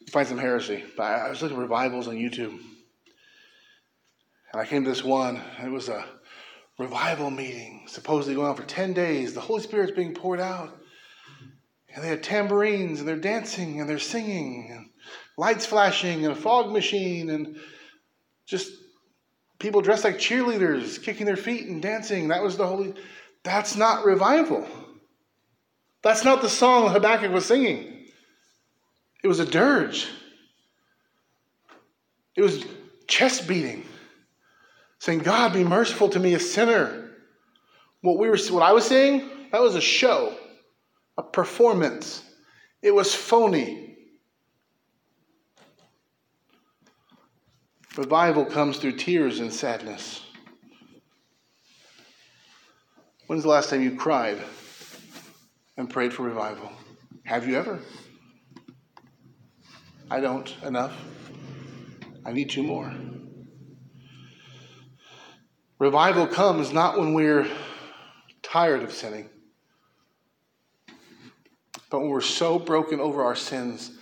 You 0.00 0.06
find 0.10 0.26
some 0.26 0.38
heresy. 0.38 0.84
But 0.96 1.04
I 1.04 1.28
was 1.28 1.42
looking 1.42 1.58
at 1.58 1.60
revivals 1.60 2.08
on 2.08 2.14
YouTube. 2.14 2.58
And 4.52 4.60
I 4.60 4.64
came 4.64 4.84
to 4.84 4.90
this 4.90 5.04
one. 5.04 5.40
it 5.62 5.70
was 5.70 5.88
a 5.88 6.04
revival 6.78 7.30
meeting, 7.30 7.84
supposedly 7.86 8.34
going 8.34 8.48
on 8.48 8.56
for 8.56 8.62
10 8.62 8.94
days. 8.94 9.34
The 9.34 9.40
Holy 9.40 9.62
Spirit's 9.62 9.92
being 9.92 10.14
poured 10.14 10.40
out. 10.40 10.76
And 11.94 12.02
they 12.02 12.08
had 12.08 12.22
tambourines, 12.22 13.00
and 13.00 13.08
they're 13.08 13.16
dancing, 13.16 13.80
and 13.80 13.90
they're 13.90 13.98
singing, 13.98 14.70
and 14.70 14.90
lights 15.36 15.66
flashing, 15.66 16.24
and 16.24 16.32
a 16.32 16.36
fog 16.36 16.72
machine, 16.72 17.30
and 17.30 17.56
just 18.46 18.72
people 19.60 19.82
dressed 19.82 20.02
like 20.02 20.16
cheerleaders, 20.16 21.00
kicking 21.00 21.26
their 21.26 21.36
feet 21.36 21.66
and 21.66 21.80
dancing. 21.80 22.28
That 22.28 22.42
was 22.42 22.56
the 22.56 22.66
Holy. 22.66 22.94
That's 23.44 23.76
not 23.76 24.04
revival. 24.04 24.66
That's 26.02 26.24
not 26.24 26.42
the 26.42 26.48
song 26.48 26.90
Habakkuk 26.90 27.30
was 27.30 27.46
singing. 27.46 28.06
It 29.22 29.28
was 29.28 29.38
a 29.38 29.44
dirge. 29.44 30.08
It 32.34 32.42
was 32.42 32.64
chest 33.06 33.46
beating, 33.46 33.84
saying, 34.98 35.20
God, 35.20 35.52
be 35.52 35.62
merciful 35.62 36.08
to 36.10 36.18
me, 36.18 36.34
a 36.34 36.40
sinner. 36.40 37.10
What, 38.00 38.18
we 38.18 38.30
were, 38.30 38.38
what 38.50 38.62
I 38.62 38.72
was 38.72 38.86
saying, 38.86 39.28
that 39.52 39.60
was 39.60 39.74
a 39.74 39.80
show, 39.80 40.34
a 41.18 41.22
performance. 41.22 42.22
It 42.80 42.94
was 42.94 43.14
phony. 43.14 43.89
Revival 47.96 48.44
comes 48.44 48.78
through 48.78 48.92
tears 48.92 49.40
and 49.40 49.52
sadness. 49.52 50.22
When's 53.26 53.42
the 53.42 53.48
last 53.48 53.70
time 53.70 53.82
you 53.82 53.96
cried? 53.96 54.40
and 55.80 55.88
prayed 55.88 56.12
for 56.12 56.24
revival. 56.24 56.70
Have 57.24 57.48
you 57.48 57.56
ever? 57.56 57.80
I 60.10 60.20
don't 60.20 60.54
enough. 60.62 60.94
I 62.24 62.32
need 62.32 62.50
to 62.50 62.62
more. 62.62 62.92
Revival 65.78 66.26
comes 66.26 66.70
not 66.70 66.98
when 66.98 67.14
we're 67.14 67.48
tired 68.42 68.82
of 68.82 68.92
sinning, 68.92 69.30
but 71.90 72.00
when 72.00 72.10
we're 72.10 72.20
so 72.20 72.58
broken 72.58 73.00
over 73.00 73.24
our 73.24 73.36
sins 73.36 73.92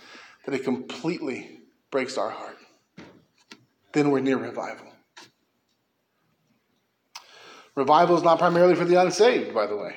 that 0.45 0.53
it 0.53 0.65
completely 0.65 1.61
breaks 1.91 2.17
our 2.17 2.29
heart. 2.29 2.57
Then 3.93 4.11
we're 4.11 4.19
near 4.19 4.37
revival. 4.37 4.85
Revival 7.75 8.17
is 8.17 8.23
not 8.23 8.39
primarily 8.39 8.75
for 8.75 8.85
the 8.85 9.01
unsaved, 9.01 9.53
by 9.53 9.65
the 9.65 9.77
way 9.77 9.95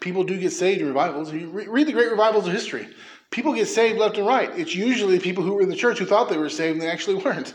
people 0.00 0.24
do 0.24 0.38
get 0.38 0.52
saved 0.52 0.80
in 0.80 0.88
revivals. 0.88 1.32
You 1.32 1.48
read 1.48 1.86
the 1.86 1.92
great 1.92 2.10
revivals 2.10 2.46
of 2.46 2.52
history. 2.52 2.88
People 3.30 3.54
get 3.54 3.68
saved 3.68 3.98
left 3.98 4.18
and 4.18 4.26
right. 4.26 4.50
It's 4.58 4.74
usually 4.74 5.20
people 5.20 5.44
who 5.44 5.54
were 5.54 5.62
in 5.62 5.68
the 5.68 5.76
church 5.76 5.98
who 5.98 6.06
thought 6.06 6.28
they 6.28 6.38
were 6.38 6.48
saved 6.48 6.74
and 6.74 6.82
they 6.82 6.90
actually 6.90 7.16
weren't. 7.22 7.54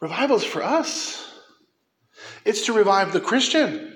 Revivals 0.00 0.44
for 0.44 0.62
us. 0.62 1.30
It's 2.44 2.66
to 2.66 2.72
revive 2.72 3.12
the 3.12 3.20
Christian. 3.20 3.88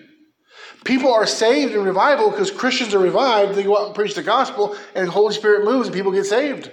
People 0.85 1.13
are 1.13 1.27
saved 1.27 1.75
in 1.75 1.83
revival 1.83 2.31
because 2.31 2.51
Christians 2.51 2.95
are 2.95 2.99
revived. 2.99 3.55
They 3.55 3.63
go 3.63 3.79
out 3.79 3.87
and 3.87 3.95
preach 3.95 4.15
the 4.15 4.23
gospel, 4.23 4.77
and 4.95 5.09
the 5.09 5.13
Holy 5.13 5.35
Spirit 5.35 5.65
moves, 5.65 5.89
and 5.89 5.97
people 5.97 6.13
get 6.13 6.27
saved. 6.27 6.71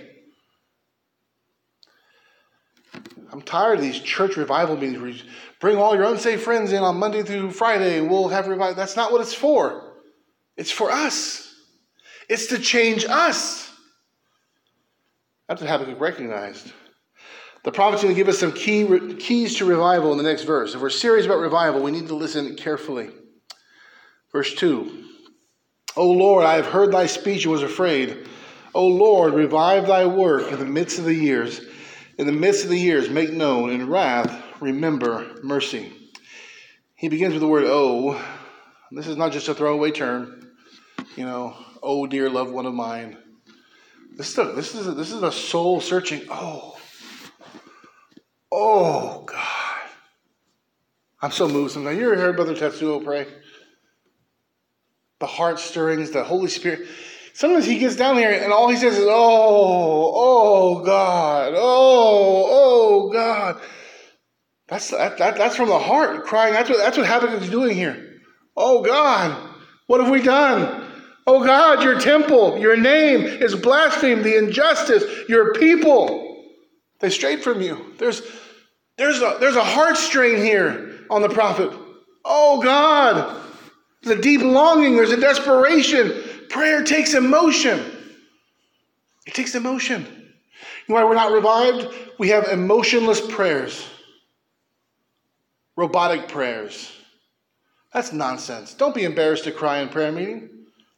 I'm 3.34 3.42
tired 3.42 3.80
of 3.80 3.82
these 3.82 4.00
church 4.00 4.38
revival 4.38 4.78
meetings. 4.78 5.24
Bring 5.60 5.76
all 5.76 5.96
your 5.96 6.04
unsaved 6.04 6.44
friends 6.44 6.72
in 6.72 6.84
on 6.84 6.98
Monday 6.98 7.24
through 7.24 7.50
Friday, 7.50 7.98
and 7.98 8.08
we'll 8.08 8.28
have 8.28 8.48
revival. 8.48 8.76
That's 8.76 8.96
not 8.96 9.12
what 9.12 9.22
it's 9.22 9.34
for. 9.34 9.96
It's 10.56 10.70
for 10.70 10.92
us. 10.92 11.52
It's 12.30 12.46
to 12.48 12.60
change 12.60 13.06
us. 13.06 13.72
That's 15.50 15.62
what 15.62 15.70
Habakkuk 15.70 16.00
recognized. 16.00 16.72
The 17.64 17.72
prophet's 17.72 18.04
going 18.04 18.14
to 18.14 18.18
give 18.18 18.28
us 18.28 18.38
some 18.38 18.52
key, 18.52 19.16
keys 19.16 19.58
to 19.58 19.66
revival 19.66 20.12
in 20.12 20.20
the 20.20 20.24
next 20.24 20.44
verse. 20.44 20.76
If 20.76 20.82
we're 20.82 20.92
serious 20.92 21.26
about 21.26 21.40
revival, 21.40 21.82
we 21.82 21.90
need 21.90 22.08
to 22.10 22.16
listen 22.16 22.56
carefully. 22.56 23.10
Verse 24.32 24.54
2 24.54 25.06
O 25.96 26.12
Lord, 26.12 26.46
I 26.46 26.56
have 26.56 26.68
heard 26.68 26.92
thy 26.92 27.08
speech 27.08 27.46
and 27.46 27.52
was 27.52 27.64
afraid. 27.64 28.28
O 28.76 28.88
Lord, 28.88 29.34
revive 29.34 29.88
thy 29.88 30.06
work 30.06 30.52
in 30.52 30.60
the 30.60 30.66
midst 30.66 31.00
of 31.00 31.06
the 31.06 31.16
years. 31.16 31.62
In 32.18 32.26
the 32.26 32.32
midst 32.32 32.64
of 32.64 32.70
the 32.70 32.80
years, 32.80 33.10
make 33.10 33.32
known 33.32 33.70
in 33.70 33.90
wrath, 33.90 34.44
remember 34.60 35.40
mercy. 35.44 35.92
He 36.96 37.10
begins 37.10 37.34
with 37.34 37.42
the 37.42 37.48
word 37.48 37.66
oh. 37.66 38.24
This 38.92 39.08
is 39.08 39.18
not 39.18 39.32
just 39.32 39.48
a 39.48 39.56
throwaway 39.56 39.92
term 39.92 40.44
you 41.16 41.26
know, 41.26 41.56
oh 41.82 42.08
dear 42.08 42.30
loved 42.30 42.52
one 42.52 42.66
of 42.66 42.74
mine. 42.74 43.18
This 44.16 44.32
is 44.32 44.38
a, 44.38 44.44
this 44.54 44.76
is 44.76 44.88
a, 44.88 44.92
this 44.92 45.12
is 45.12 45.24
a 45.24 45.32
soul 45.32 45.82
searching. 45.82 46.22
Oh, 46.30 46.78
oh 48.52 49.24
God, 49.26 49.90
I'm 51.22 51.32
so 51.32 51.48
moved. 51.48 51.72
Sometimes 51.74 51.98
you 51.98 52.12
ever 52.12 52.20
heard 52.20 52.36
Brother 52.36 52.56
Tetsuo 52.56 53.04
pray? 53.04 53.28
The 55.20 55.28
heart 55.28 55.60
stirrings, 55.60 56.12
the 56.12 56.24
Holy 56.24 56.50
Spirit. 56.50 56.88
Sometimes 57.34 57.66
he 57.66 57.80
gets 57.80 57.96
down 57.96 58.18
here 58.18 58.32
and 58.32 58.54
all 58.54 58.70
he 58.70 58.78
says 58.78 58.98
is, 58.98 59.06
"Oh, 59.08 60.12
oh 60.16 60.84
God, 60.84 61.54
oh, 61.56 62.50
oh 62.52 63.10
God." 63.12 63.60
That's 64.68 64.90
that, 64.92 65.18
that, 65.18 65.38
that's 65.38 65.56
from 65.56 65.70
the 65.70 65.80
heart 65.80 66.26
crying. 66.26 66.54
That's 66.54 66.70
what 66.70 66.80
that's 66.80 66.98
what 66.98 67.08
Habakkuk 67.08 67.42
is 67.42 67.50
doing 67.50 67.76
here. 67.76 68.22
Oh 68.56 68.82
God, 68.82 69.36
what 69.88 70.00
have 70.02 70.10
we 70.10 70.22
done? 70.22 70.84
Oh 71.26 71.44
God, 71.44 71.84
your 71.84 72.00
temple, 72.00 72.58
your 72.60 72.76
name 72.76 73.22
is 73.22 73.56
blasphemed, 73.56 74.26
the 74.26 74.38
injustice, 74.38 75.04
your 75.30 75.54
people, 75.54 76.44
they 77.00 77.10
strayed 77.10 77.42
from 77.42 77.62
you. 77.62 77.94
There's, 77.98 78.22
there's, 78.98 79.22
a, 79.22 79.38
there's 79.40 79.56
a 79.56 79.64
heart 79.64 79.98
strain 79.98 80.38
here 80.38 81.06
on 81.10 81.22
the 81.22 81.30
prophet. 81.30 81.72
Oh 82.26 82.62
God, 82.62 83.42
there's 84.02 84.20
a 84.20 84.22
deep 84.22 84.42
longing, 84.42 84.98
there's 84.98 85.12
a 85.12 85.20
desperation. 85.20 86.12
Prayer 86.54 86.84
takes 86.84 87.16
emotion. 87.16 87.84
It 89.26 89.34
takes 89.34 89.56
emotion. 89.56 90.04
You 90.04 90.94
know 90.94 90.96
why 90.96 91.04
we're 91.04 91.16
not 91.16 91.32
revived? 91.32 91.92
We 92.20 92.30
have 92.30 92.48
emotionless 92.48 93.20
prayers, 93.20 93.84
robotic 95.76 96.28
prayers. 96.28 96.92
That's 97.92 98.14
nonsense. 98.14 98.76
Don't 98.76 98.94
be 98.94 99.04
embarrassed 99.04 99.46
to 99.46 99.52
cry 99.52 99.80
in 99.80 99.90
prayer 99.90 100.12
meeting. 100.12 100.48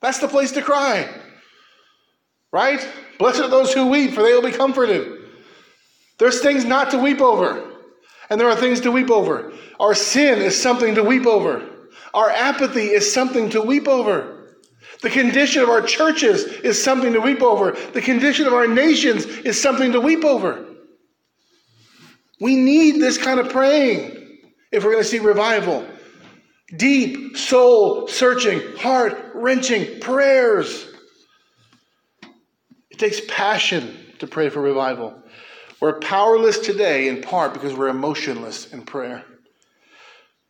That's 0.02 0.20
the 0.20 0.28
place 0.28 0.52
to 0.52 0.62
cry. 0.62 1.08
Right? 2.52 2.86
Blessed 3.18 3.40
are 3.40 3.48
those 3.48 3.74
who 3.74 3.88
weep, 3.88 4.12
for 4.12 4.24
they 4.24 4.34
will 4.34 4.42
be 4.42 4.52
comforted. 4.52 5.22
There's 6.18 6.42
things 6.42 6.66
not 6.66 6.92
to 6.92 6.98
weep 6.98 7.22
over, 7.22 7.72
and 8.30 8.42
there 8.42 8.50
are 8.50 8.58
things 8.58 8.82
to 8.82 8.92
weep 8.92 9.10
over. 9.10 9.54
Our 9.80 9.96
sin 9.96 10.42
is 10.42 10.62
something 10.62 10.96
to 10.96 11.04
weep 11.04 11.26
over, 11.26 11.66
our 12.14 12.30
apathy 12.30 12.88
is 12.88 13.14
something 13.14 13.52
to 13.52 13.62
weep 13.62 13.88
over. 13.88 14.35
The 15.06 15.12
condition 15.12 15.62
of 15.62 15.70
our 15.70 15.84
churches 15.84 16.46
is 16.46 16.84
something 16.84 17.14
to 17.14 17.22
weep 17.22 17.44
over. 17.44 17.74
The 17.94 18.02
condition 18.02 18.48
of 18.48 18.54
our 18.54 18.66
nations 18.66 19.28
is 19.28 19.62
something 19.62 19.92
to 19.92 20.02
weep 20.02 20.26
over. 20.26 20.66
We 22.42 22.56
need 22.56 23.00
this 23.00 23.20
kind 23.20 23.40
of 23.40 23.50
praying 23.50 24.40
if 24.72 24.84
we're 24.84 24.94
going 24.94 25.04
to 25.04 25.08
see 25.08 25.20
revival. 25.20 25.86
Deep, 26.76 27.38
soul 27.38 28.08
searching, 28.08 28.78
heart 28.78 29.16
wrenching 29.36 30.00
prayers. 30.00 30.88
It 32.90 32.98
takes 32.98 33.22
passion 33.28 33.96
to 34.18 34.26
pray 34.26 34.50
for 34.50 34.60
revival. 34.60 35.22
We're 35.80 36.00
powerless 36.00 36.58
today 36.58 37.10
in 37.10 37.22
part 37.22 37.54
because 37.54 37.76
we're 37.76 37.90
emotionless 37.90 38.74
in 38.74 38.82
prayer. 38.82 39.24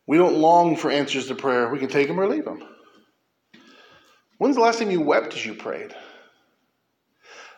We 0.06 0.16
don't 0.16 0.38
long 0.38 0.76
for 0.76 0.90
answers 0.90 1.26
to 1.26 1.34
prayer. 1.34 1.68
We 1.68 1.78
can 1.78 1.90
take 1.90 2.08
them 2.08 2.18
or 2.18 2.26
leave 2.26 2.46
them. 2.46 2.66
When's 4.38 4.56
the 4.56 4.62
last 4.62 4.80
time 4.80 4.90
you 4.90 5.00
wept 5.00 5.34
as 5.34 5.46
you 5.46 5.54
prayed? 5.54 5.94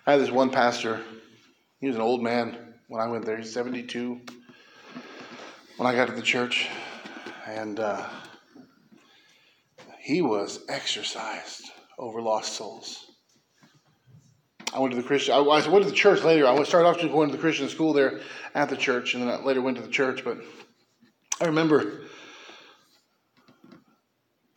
I 0.07 0.13
had 0.13 0.21
this 0.21 0.31
one 0.31 0.51
pastor. 0.51 1.01
He 1.81 1.89
was 1.89 1.97
an 1.97 2.03
old 2.03 2.23
man 2.23 2.75
when 2.87 3.03
I 3.03 3.09
went 3.09 3.27
there. 3.27 3.37
He's 3.37 3.53
72 3.53 4.21
when 5.77 5.87
I 5.89 5.95
got 5.97 6.07
to 6.07 6.15
the 6.15 6.23
church. 6.23 6.69
And 7.47 7.81
uh, 7.81 8.09
he 9.99 10.23
was 10.23 10.61
exercised 10.69 11.65
over 11.99 12.23
lost 12.23 12.53
souls. 12.53 13.07
I 14.73 14.79
went 14.79 14.93
to 14.93 15.01
the 15.01 15.07
Christian. 15.07 15.35
I 15.35 15.41
went 15.41 15.65
to 15.65 15.91
the 15.91 15.97
church 15.97 16.23
later. 16.23 16.47
I 16.47 16.63
started 16.63 16.87
off 16.87 16.99
just 16.99 17.13
going 17.13 17.31
to 17.31 17.37
the 17.37 17.41
Christian 17.41 17.69
school 17.69 17.93
there 17.93 18.21
at 18.55 18.69
the 18.69 18.77
church, 18.77 19.15
and 19.15 19.23
then 19.25 19.31
I 19.31 19.43
later 19.43 19.63
went 19.63 19.79
to 19.79 19.83
the 19.83 19.89
church. 19.89 20.23
But 20.23 20.39
I 21.41 21.47
remember 21.47 22.03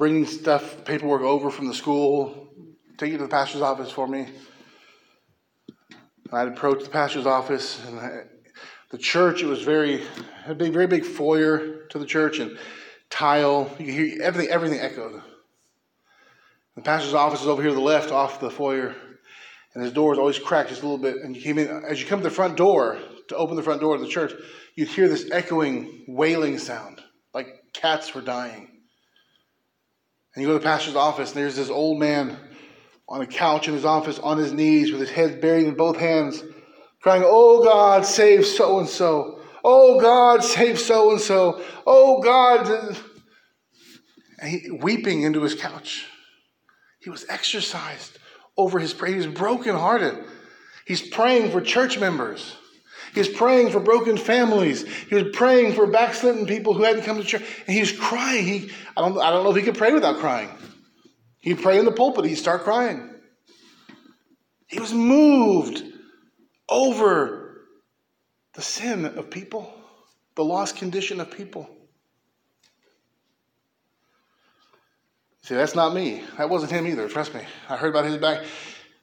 bringing 0.01 0.25
stuff, 0.25 0.83
paperwork 0.83 1.21
over 1.21 1.51
from 1.51 1.67
the 1.67 1.75
school, 1.75 2.47
take 2.97 3.13
it 3.13 3.17
to 3.17 3.23
the 3.25 3.29
pastor's 3.29 3.61
office 3.61 3.91
for 3.91 4.07
me. 4.07 4.25
I'd 6.33 6.47
approach 6.47 6.83
the 6.83 6.89
pastor's 6.89 7.27
office, 7.27 7.79
and 7.85 7.99
I, 7.99 8.23
the 8.89 8.97
church. 8.97 9.43
It 9.43 9.45
was 9.45 9.61
very 9.61 10.01
a 10.47 10.55
big, 10.55 10.73
very 10.73 10.87
big 10.87 11.05
foyer 11.05 11.85
to 11.89 11.99
the 11.99 12.07
church, 12.07 12.39
and 12.39 12.57
tile. 13.11 13.69
You 13.77 13.85
could 13.85 13.93
hear 13.93 14.21
everything. 14.23 14.49
Everything 14.49 14.79
echoed. 14.79 15.21
The 16.75 16.81
pastor's 16.81 17.13
office 17.13 17.41
is 17.41 17.47
over 17.47 17.61
here 17.61 17.69
to 17.69 17.75
the 17.75 17.81
left, 17.81 18.11
off 18.11 18.39
the 18.39 18.49
foyer 18.49 18.95
and 19.75 19.83
his 19.83 19.93
door 19.93 20.09
was 20.09 20.17
always 20.17 20.39
cracked 20.39 20.69
just 20.69 20.81
a 20.81 20.87
little 20.87 20.97
bit. 20.97 21.17
And 21.17 21.35
you 21.35 21.43
came 21.43 21.59
in 21.59 21.67
as 21.87 22.01
you 22.01 22.07
come 22.07 22.21
to 22.21 22.23
the 22.23 22.33
front 22.33 22.57
door 22.57 22.97
to 23.27 23.35
open 23.35 23.55
the 23.55 23.61
front 23.61 23.81
door 23.81 23.93
of 23.93 24.01
the 24.01 24.07
church, 24.07 24.33
you'd 24.73 24.87
hear 24.87 25.07
this 25.07 25.29
echoing, 25.31 26.05
wailing 26.07 26.57
sound, 26.57 27.01
like 27.35 27.45
cats 27.71 28.15
were 28.15 28.21
dying. 28.21 28.70
And 30.33 30.41
you 30.41 30.47
go 30.47 30.53
to 30.53 30.59
the 30.59 30.65
pastor's 30.65 30.95
office, 30.95 31.31
and 31.31 31.41
there's 31.41 31.57
this 31.57 31.69
old 31.69 31.99
man 31.99 32.37
on 33.09 33.21
a 33.21 33.27
couch 33.27 33.67
in 33.67 33.73
his 33.73 33.83
office, 33.83 34.17
on 34.19 34.37
his 34.37 34.53
knees, 34.53 34.91
with 34.91 35.01
his 35.01 35.09
head 35.09 35.41
buried 35.41 35.67
in 35.67 35.75
both 35.75 35.97
hands, 35.97 36.41
crying, 37.01 37.23
"Oh 37.25 37.63
God, 37.63 38.05
save 38.05 38.45
so 38.45 38.79
and 38.79 38.87
so! 38.87 39.41
Oh 39.63 39.99
God, 39.99 40.43
save 40.43 40.79
so 40.79 41.11
and 41.11 41.19
so! 41.19 41.61
Oh 41.85 42.21
God!" 42.21 42.97
And 44.39 44.49
he, 44.49 44.71
weeping 44.71 45.23
into 45.23 45.41
his 45.41 45.55
couch. 45.55 46.07
He 46.99 47.09
was 47.09 47.25
exercised 47.27 48.17
over 48.55 48.79
his 48.79 48.93
prayer. 48.93 49.11
He 49.11 49.17
was 49.17 49.27
brokenhearted. 49.27 50.23
He's 50.85 51.01
praying 51.01 51.51
for 51.51 51.61
church 51.61 51.99
members. 51.99 52.55
He's 53.13 53.27
praying 53.27 53.71
for 53.71 53.79
broken 53.79 54.17
families. 54.17 54.87
He 55.09 55.15
was 55.15 55.35
praying 55.35 55.73
for 55.73 55.85
backslidden 55.85 56.45
people 56.45 56.73
who 56.73 56.83
hadn't 56.83 57.03
come 57.03 57.17
to 57.17 57.23
church. 57.23 57.43
And 57.67 57.73
he 57.73 57.81
was 57.81 57.91
crying. 57.91 58.45
He, 58.45 58.71
I, 58.95 59.01
don't, 59.01 59.19
I 59.19 59.31
don't 59.31 59.43
know 59.43 59.51
if 59.51 59.57
he 59.57 59.63
could 59.63 59.77
pray 59.77 59.93
without 59.93 60.19
crying. 60.19 60.49
He'd 61.39 61.61
pray 61.61 61.79
in 61.79 61.85
the 61.85 61.91
pulpit, 61.91 62.25
he'd 62.25 62.35
start 62.35 62.63
crying. 62.63 63.09
He 64.67 64.79
was 64.79 64.93
moved 64.93 65.83
over 66.69 67.67
the 68.53 68.61
sin 68.61 69.05
of 69.05 69.29
people, 69.29 69.73
the 70.35 70.43
lost 70.43 70.77
condition 70.77 71.19
of 71.19 71.31
people. 71.31 71.69
See, 75.43 75.55
that's 75.55 75.75
not 75.75 75.93
me. 75.93 76.23
That 76.37 76.49
wasn't 76.49 76.71
him 76.71 76.87
either. 76.87 77.09
Trust 77.09 77.33
me. 77.33 77.41
I 77.67 77.75
heard 77.75 77.89
about 77.89 78.05
his 78.05 78.17
back 78.17 78.45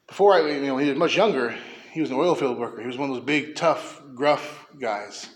before. 0.06 0.34
I, 0.34 0.48
you 0.48 0.66
know, 0.66 0.78
he 0.78 0.88
was 0.88 0.96
much 0.96 1.16
younger. 1.16 1.58
He 1.92 2.00
was 2.00 2.10
an 2.10 2.16
oil 2.16 2.34
field 2.34 2.58
worker. 2.58 2.80
He 2.80 2.86
was 2.86 2.98
one 2.98 3.10
of 3.10 3.16
those 3.16 3.24
big, 3.24 3.54
tough, 3.56 4.02
gruff 4.14 4.66
guys. 4.78 5.28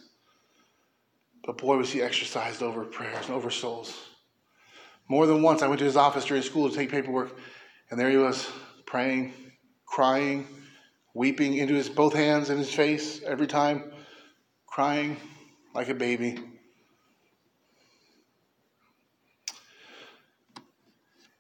But 1.45 1.59
boy, 1.59 1.77
was 1.77 1.91
he 1.91 2.03
exercised 2.03 2.63
over 2.63 2.85
prayers 2.85 3.27
and 3.27 3.35
over 3.35 3.51
souls. 3.51 3.97
More 5.09 5.27
than 5.27 5.43
once, 5.43 5.63
I 5.63 5.67
went 5.67 5.81
to 5.81 5.85
his 5.85 5.97
office 5.97 6.25
during 6.25 6.43
school 6.43 6.71
to 6.71 6.75
take 6.75 6.91
paperwork, 6.91 7.37
and 7.91 7.99
there 7.99 8.11
he 8.11 8.17
was, 8.17 8.49
praying, 8.87 9.33
crying, 9.87 10.47
weeping 11.15 11.57
into 11.57 11.75
his 11.75 11.89
both 11.89 12.15
hands 12.15 12.49
and 12.51 12.59
his 12.59 12.73
face 12.73 13.23
every 13.25 13.47
time, 13.47 13.93
crying 14.67 15.17
like 15.75 15.89
a 15.89 15.95
baby. 15.95 16.39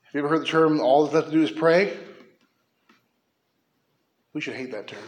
Have 0.03 0.15
you 0.15 0.21
ever 0.21 0.29
heard 0.29 0.43
the 0.43 0.47
term, 0.47 0.81
all 0.81 1.05
that's 1.05 1.15
left 1.15 1.27
to 1.29 1.33
do 1.33 1.43
is 1.43 1.51
pray? 1.51 1.97
We 4.35 4.41
should 4.41 4.55
hate 4.55 4.73
that 4.73 4.87
term. 4.87 5.05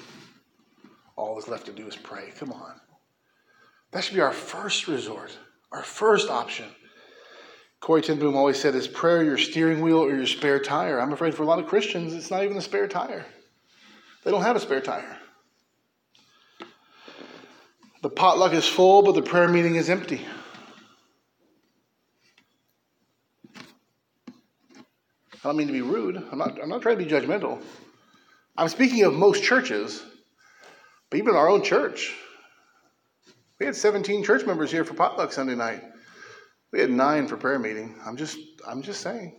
All 1.17 1.35
that's 1.35 1.49
left 1.49 1.67
to 1.67 1.73
do 1.73 1.87
is 1.87 1.97
pray. 1.97 2.33
Come 2.39 2.53
on. 2.53 2.75
That 3.93 4.05
should 4.05 4.15
be 4.15 4.21
our 4.21 4.33
first 4.33 4.89
resort, 4.89 5.37
our 5.71 5.83
first 5.83 6.29
option. 6.29 6.67
Corrie 7.81 8.03
ten 8.03 8.19
Boom 8.19 8.37
always 8.37 8.59
said, 8.61 8.75
Is 8.75 8.89
prayer 8.89 9.23
your 9.23 9.39
steering 9.39 9.81
wheel 9.81 9.99
or 9.99 10.15
your 10.15 10.27
spare 10.27 10.59
tire? 10.59 10.99
I'm 10.99 11.13
afraid 11.13 11.35
for 11.35 11.43
a 11.43 11.47
lot 11.47 11.59
of 11.59 11.67
Christians, 11.67 12.13
it's 12.13 12.31
not 12.31 12.43
even 12.43 12.57
a 12.57 12.63
spare 12.63 12.89
tire. 12.89 13.25
They 14.25 14.31
don't 14.31 14.43
have 14.43 14.57
a 14.57 14.61
spare 14.61 14.81
tire. 14.81 15.19
The 18.03 18.11
potluck 18.11 18.53
is 18.53 18.67
full, 18.67 19.03
but 19.03 19.15
the 19.15 19.23
prayer 19.23 19.49
meeting 19.49 19.77
is 19.77 19.89
empty. 19.89 20.27
I 25.45 25.49
don't 25.49 25.57
mean 25.57 25.67
to 25.67 25.73
be 25.73 25.83
rude. 25.83 26.17
I'm 26.33 26.39
not, 26.39 26.61
I'm 26.61 26.71
not 26.71 26.83
trying 26.83 26.99
to 26.99 27.05
be 27.05 27.11
judgmental. 27.11 27.61
I'm 28.57 28.69
speaking 28.69 29.03
of 29.05 29.15
most 29.15 29.43
churches, 29.43 30.03
but 31.11 31.19
even 31.19 31.35
our 31.35 31.49
own 31.49 31.63
church. 31.63 32.15
We 33.59 33.67
had 33.67 33.77
17 33.77 34.25
church 34.25 34.47
members 34.47 34.71
here 34.71 34.85
for 34.85 34.95
potluck 34.95 35.33
Sunday 35.33 35.55
night. 35.55 35.83
We 36.73 36.81
had 36.81 36.91
nine 36.91 37.27
for 37.29 37.37
prayer 37.37 37.59
meeting. 37.59 37.97
I'm 38.05 38.17
just, 38.17 38.39
I'm 38.67 38.83
just 38.83 39.01
saying. 39.01 39.35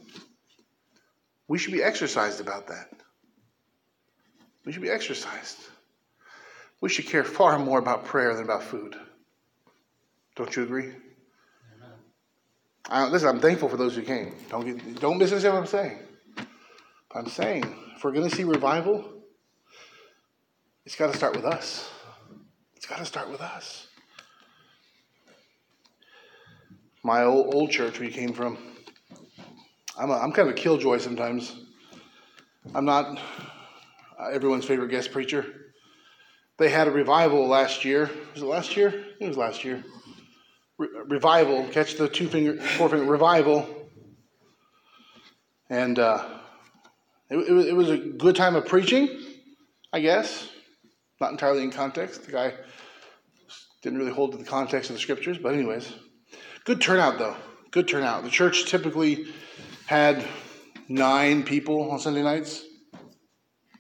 We 1.48 1.58
should 1.58 1.74
be 1.74 1.84
exercised 1.84 2.42
about 2.42 2.68
that. 2.68 2.90
We 4.66 4.72
should 4.72 4.82
be 4.82 4.90
exercised. 4.90 5.60
We 6.82 6.90
should 6.90 7.08
care 7.08 7.24
far 7.24 7.58
more 7.60 7.80
about 7.80 8.06
prayer 8.06 8.34
than 8.36 8.44
about 8.44 8.64
food. 8.64 8.96
Don't 10.36 10.54
you 10.56 10.64
agree? 10.64 10.92
I, 12.88 13.08
listen, 13.08 13.30
I'm 13.30 13.40
thankful 13.40 13.70
for 13.70 13.78
those 13.78 13.96
who 13.96 14.02
came. 14.02 14.36
Don't 14.50 14.66
get, 14.66 15.00
don't 15.00 15.18
misunderstand 15.18 15.56
what 15.56 15.62
I'm 15.62 15.68
saying. 15.68 16.00
I'm 17.14 17.28
saying 17.28 17.85
if 17.96 18.04
we're 18.04 18.12
going 18.12 18.30
to 18.30 18.36
see 18.36 18.44
revival, 18.44 19.24
it's 20.86 20.96
got 20.96 21.12
to 21.12 21.18
start 21.18 21.36
with 21.36 21.46
us. 21.46 21.90
It's 22.76 22.86
got 22.86 23.00
to 23.00 23.06
start 23.06 23.30
with 23.30 23.42
us. 23.42 23.88
My 27.04 27.24
old, 27.24 27.54
old 27.54 27.72
church 27.72 28.00
you 28.00 28.10
came 28.10 28.34
from, 28.34 28.58
I'm, 29.98 30.10
a, 30.10 30.18
I'm 30.18 30.32
kind 30.32 30.50
of 30.50 30.56
a 30.56 30.58
killjoy 30.58 30.98
sometimes. 30.98 31.56
I'm 32.74 32.86
not 32.86 33.20
uh, 34.20 34.28
everyone's 34.32 34.66
favorite 34.66 34.90
guest 34.90 35.12
preacher. 35.12 35.46
They 36.58 36.70
had 36.70 36.88
a 36.88 36.92
revival 36.92 37.48
last 37.48 37.86
year. 37.86 38.10
Was 38.34 38.42
it 38.42 38.46
last 38.46 38.76
year? 38.76 39.06
It 39.20 39.28
was 39.28 39.38
last 39.38 39.64
year 39.64 39.84
re- 40.78 40.90
revival. 41.08 41.68
Catch 41.70 41.96
the 41.96 42.08
two 42.08 42.28
finger, 42.28 42.62
four 42.62 42.90
finger 42.90 43.06
revival. 43.06 43.68
And 45.70 45.98
uh, 45.98 46.26
it, 47.30 47.38
it, 47.38 47.68
it 47.70 47.76
was 47.76 47.90
a 47.90 47.98
good 47.98 48.36
time 48.36 48.56
of 48.56 48.66
preaching, 48.66 49.10
I 49.92 50.00
guess. 50.00 50.50
Not 51.20 51.32
entirely 51.32 51.64
in 51.64 51.72
context. 51.72 52.26
The 52.26 52.32
guy 52.32 52.54
didn't 53.82 54.00
really 54.00 54.12
hold 54.12 54.32
to 54.34 54.38
the 54.38 54.44
context 54.44 54.90
of 54.90 54.96
the 54.96 55.00
scriptures, 55.00 55.38
but 55.38 55.54
anyways, 55.54 55.92
good 56.66 56.82
turnout 56.82 57.18
though. 57.18 57.36
Good 57.72 57.88
turnout. 57.88 58.24
The 58.24 58.30
church 58.30 58.66
typically 58.66 59.28
had 59.86 60.24
nine 60.88 61.44
people 61.44 61.92
on 61.92 62.00
Sunday 62.00 62.24
nights. 62.24 62.64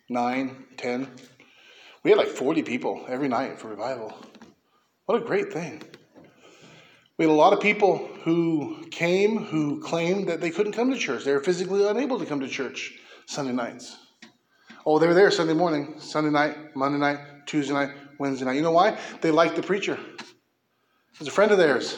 Nine, 0.10 0.66
ten. 0.78 1.08
We 2.04 2.12
had 2.12 2.18
like 2.18 2.28
40 2.28 2.64
people 2.64 3.06
every 3.08 3.28
night 3.28 3.60
for 3.60 3.70
revival. 3.70 4.14
What 5.06 5.22
a 5.22 5.26
great 5.26 5.52
thing. 5.52 5.82
We 7.18 7.26
had 7.26 7.32
a 7.32 7.34
lot 7.34 7.54
of 7.54 7.60
people 7.60 8.10
who 8.24 8.86
came 8.92 9.38
who 9.38 9.82
claimed 9.82 10.28
that 10.28 10.42
they 10.42 10.52
couldn't 10.52 10.74
come 10.74 10.92
to 10.92 10.98
church. 10.98 11.24
They 11.24 11.34
were 11.34 11.44
physically 11.44 11.88
unable 11.88 12.20
to 12.20 12.26
come 12.26 12.42
to 12.42 12.48
church 12.48 12.94
Sunday 13.26 13.54
nights. 13.54 13.98
Oh, 14.86 15.00
they 15.00 15.08
were 15.08 15.14
there 15.14 15.32
Sunday 15.32 15.54
morning, 15.54 15.96
Sunday 16.00 16.30
night, 16.30 16.76
Monday 16.76 17.00
night, 17.00 17.20
Tuesday 17.46 17.74
night, 17.74 17.90
Wednesday 18.20 18.46
night. 18.46 18.56
You 18.56 18.62
know 18.62 18.72
why? 18.72 18.98
They 19.22 19.32
liked 19.32 19.56
the 19.56 19.64
preacher. 19.64 19.96
He 19.96 21.20
was 21.20 21.28
a 21.28 21.32
friend 21.32 21.52
of 21.52 21.58
theirs. 21.58 21.98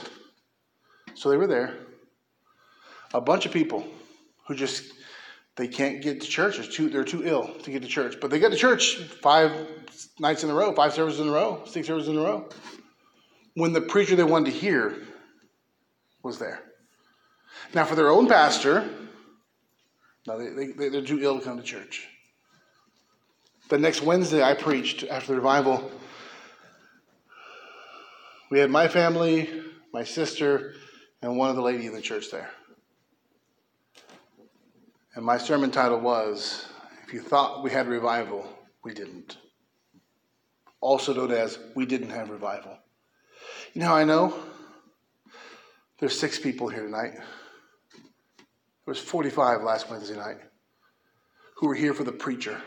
So 1.13 1.29
they 1.29 1.37
were 1.37 1.47
there. 1.47 1.75
A 3.13 3.21
bunch 3.21 3.45
of 3.45 3.51
people 3.51 3.85
who 4.47 4.55
just 4.55 4.93
they 5.57 5.67
can't 5.67 6.01
get 6.03 6.21
to 6.21 6.27
church. 6.27 6.57
They're 6.57 6.67
too, 6.67 6.89
they're 6.89 7.03
too 7.03 7.25
ill 7.25 7.47
to 7.63 7.71
get 7.71 7.81
to 7.81 7.87
church. 7.87 8.17
But 8.21 8.29
they 8.29 8.39
get 8.39 8.51
to 8.51 8.57
church 8.57 8.97
five 9.21 9.51
nights 10.19 10.43
in 10.43 10.51
a 10.51 10.53
row, 10.53 10.71
five 10.73 10.93
services 10.93 11.19
in 11.19 11.27
a 11.27 11.31
row, 11.31 11.63
six 11.65 11.87
services 11.87 12.09
in 12.09 12.17
a 12.17 12.21
row. 12.21 12.47
When 13.55 13.73
the 13.73 13.81
preacher 13.81 14.15
they 14.15 14.23
wanted 14.23 14.51
to 14.51 14.57
hear 14.57 14.95
was 16.21 16.37
there. 16.37 16.61
Now, 17.73 17.85
for 17.85 17.95
their 17.95 18.09
own 18.09 18.27
pastor, 18.27 18.87
no, 20.27 20.37
they, 20.37 20.67
they, 20.67 20.89
they're 20.89 21.01
too 21.01 21.19
ill 21.21 21.39
to 21.39 21.43
come 21.43 21.57
to 21.57 21.63
church. 21.63 22.07
The 23.69 23.77
next 23.77 24.01
Wednesday, 24.01 24.43
I 24.43 24.53
preached 24.53 25.05
after 25.05 25.27
the 25.27 25.37
revival. 25.37 25.89
We 28.51 28.59
had 28.59 28.69
my 28.69 28.87
family, 28.87 29.49
my 29.93 30.03
sister, 30.03 30.73
and 31.21 31.37
one 31.37 31.49
of 31.49 31.55
the 31.55 31.61
lady 31.61 31.85
in 31.85 31.93
the 31.93 32.01
church 32.01 32.29
there. 32.29 32.49
And 35.15 35.25
my 35.25 35.37
sermon 35.37 35.71
title 35.71 35.99
was 35.99 36.67
If 37.05 37.13
You 37.13 37.21
Thought 37.21 37.63
We 37.63 37.71
Had 37.71 37.87
Revival, 37.87 38.47
We 38.83 38.93
Didn't. 38.93 39.37
Also 40.79 41.13
known 41.13 41.31
as 41.31 41.57
We 41.75 41.85
Didn't 41.85 42.11
Have 42.11 42.29
Revival. 42.29 42.77
You 43.73 43.81
know 43.81 43.93
I 43.93 44.03
know? 44.03 44.33
There's 45.99 46.17
six 46.17 46.37
people 46.37 46.67
here 46.67 46.83
tonight. 46.83 47.17
There 48.87 48.93
was 48.93 49.01
45 49.01 49.63
last 49.63 49.89
Wednesday 49.89 50.15
night 50.15 50.37
who 51.57 51.67
were 51.67 51.75
here 51.75 51.93
for 51.93 52.05
the 52.05 52.13
preacher, 52.13 52.61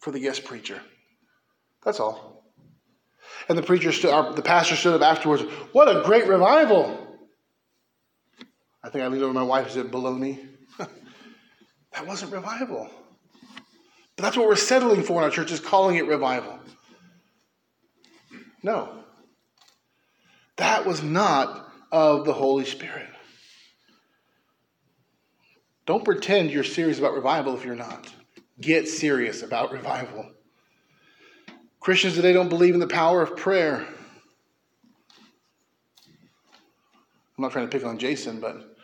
for 0.00 0.10
the 0.10 0.18
guest 0.18 0.44
preacher. 0.44 0.82
That's 1.84 2.00
all. 2.00 2.44
And 3.48 3.56
the 3.56 3.62
preacher 3.62 3.92
stood, 3.92 4.10
our, 4.12 4.34
the 4.34 4.42
pastor 4.42 4.74
stood 4.74 5.00
up 5.00 5.02
afterwards. 5.02 5.44
What 5.70 5.86
a 5.86 6.02
great 6.02 6.26
revival! 6.26 7.06
I 8.82 8.88
think 8.88 9.04
I 9.04 9.06
leaned 9.06 9.22
over 9.22 9.32
my 9.32 9.44
wife 9.44 9.66
and 9.66 9.74
said, 9.74 9.92
"Baloney." 9.92 10.44
that 10.78 12.04
wasn't 12.04 12.32
revival. 12.32 12.90
But 14.16 14.24
that's 14.24 14.36
what 14.36 14.48
we're 14.48 14.56
settling 14.56 15.04
for 15.04 15.18
in 15.18 15.24
our 15.24 15.30
church 15.30 15.52
is 15.52 15.60
calling 15.60 15.94
it 15.94 16.08
revival. 16.08 16.58
No. 18.64 19.04
That 20.56 20.84
was 20.84 21.00
not 21.00 21.72
of 21.92 22.24
the 22.24 22.32
Holy 22.32 22.64
Spirit. 22.64 23.11
Don't 25.84 26.04
pretend 26.04 26.50
you're 26.50 26.64
serious 26.64 26.98
about 26.98 27.14
revival 27.14 27.56
if 27.56 27.64
you're 27.64 27.74
not. 27.74 28.12
Get 28.60 28.88
serious 28.88 29.42
about 29.42 29.72
revival. 29.72 30.30
Christians 31.80 32.14
today 32.14 32.32
don't 32.32 32.48
believe 32.48 32.74
in 32.74 32.80
the 32.80 32.86
power 32.86 33.22
of 33.22 33.36
prayer. 33.36 33.84
I'm 37.36 37.42
not 37.42 37.50
trying 37.50 37.68
to 37.68 37.76
pick 37.76 37.84
on 37.84 37.98
Jason, 37.98 38.38
but 38.38 38.76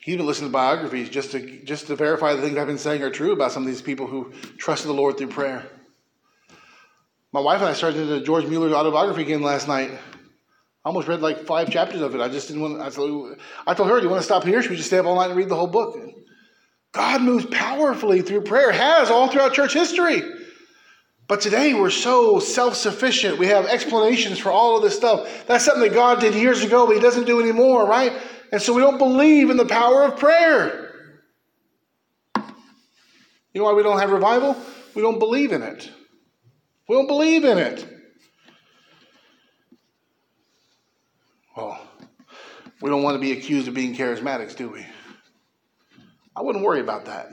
he's 0.00 0.16
been 0.16 0.24
listening 0.24 0.48
to 0.48 0.52
biographies 0.52 1.10
just 1.10 1.32
to 1.32 1.62
just 1.64 1.88
to 1.88 1.96
verify 1.96 2.32
the 2.32 2.40
things 2.40 2.56
I've 2.56 2.66
been 2.66 2.78
saying 2.78 3.02
are 3.02 3.10
true 3.10 3.32
about 3.32 3.52
some 3.52 3.62
of 3.64 3.68
these 3.68 3.82
people 3.82 4.06
who 4.06 4.32
trusted 4.56 4.88
the 4.88 4.94
Lord 4.94 5.18
through 5.18 5.28
prayer. 5.28 5.68
My 7.32 7.40
wife 7.40 7.60
and 7.60 7.68
I 7.68 7.74
started 7.74 8.00
into 8.00 8.24
George 8.24 8.46
Mueller's 8.46 8.72
autobiography 8.72 9.20
again 9.22 9.42
last 9.42 9.68
night. 9.68 9.90
I 9.90 10.88
almost 10.88 11.08
read 11.08 11.20
like 11.20 11.40
five 11.44 11.68
chapters 11.68 12.00
of 12.00 12.14
it. 12.14 12.20
I 12.22 12.28
just 12.28 12.48
didn't 12.48 12.62
want. 12.62 12.80
I 12.80 12.88
told, 12.88 13.36
I 13.66 13.74
told 13.74 13.90
her, 13.90 13.98
"Do 13.98 14.04
you 14.04 14.08
want 14.08 14.20
to 14.20 14.24
stop 14.24 14.44
here? 14.44 14.62
Should 14.62 14.70
we 14.70 14.76
just 14.76 14.88
stay 14.88 14.98
up 14.98 15.04
all 15.04 15.16
night 15.16 15.28
and 15.28 15.36
read 15.36 15.50
the 15.50 15.56
whole 15.56 15.66
book?" 15.66 15.98
God 16.96 17.20
moves 17.20 17.44
powerfully 17.44 18.22
through 18.22 18.40
prayer, 18.40 18.72
has 18.72 19.10
all 19.10 19.28
throughout 19.28 19.52
church 19.52 19.74
history. 19.74 20.22
But 21.28 21.42
today 21.42 21.74
we're 21.74 21.90
so 21.90 22.38
self 22.38 22.74
sufficient. 22.74 23.36
We 23.36 23.48
have 23.48 23.66
explanations 23.66 24.38
for 24.38 24.50
all 24.50 24.78
of 24.78 24.82
this 24.82 24.96
stuff. 24.96 25.46
That's 25.46 25.62
something 25.62 25.82
that 25.82 25.92
God 25.92 26.20
did 26.20 26.34
years 26.34 26.64
ago, 26.64 26.86
but 26.86 26.96
He 26.96 27.02
doesn't 27.02 27.26
do 27.26 27.38
anymore, 27.38 27.86
right? 27.86 28.14
And 28.50 28.62
so 28.62 28.72
we 28.72 28.80
don't 28.80 28.96
believe 28.96 29.50
in 29.50 29.58
the 29.58 29.66
power 29.66 30.04
of 30.04 30.18
prayer. 30.18 31.12
You 32.34 33.60
know 33.60 33.64
why 33.64 33.74
we 33.74 33.82
don't 33.82 33.98
have 33.98 34.10
revival? 34.10 34.56
We 34.94 35.02
don't 35.02 35.18
believe 35.18 35.52
in 35.52 35.62
it. 35.62 35.90
We 36.88 36.96
don't 36.96 37.08
believe 37.08 37.44
in 37.44 37.58
it. 37.58 37.86
Well, 41.54 41.78
we 42.80 42.88
don't 42.88 43.02
want 43.02 43.16
to 43.16 43.20
be 43.20 43.32
accused 43.32 43.68
of 43.68 43.74
being 43.74 43.94
charismatics, 43.94 44.56
do 44.56 44.70
we? 44.70 44.86
I 46.36 46.42
wouldn't 46.42 46.64
worry 46.64 46.80
about 46.80 47.06
that. 47.06 47.32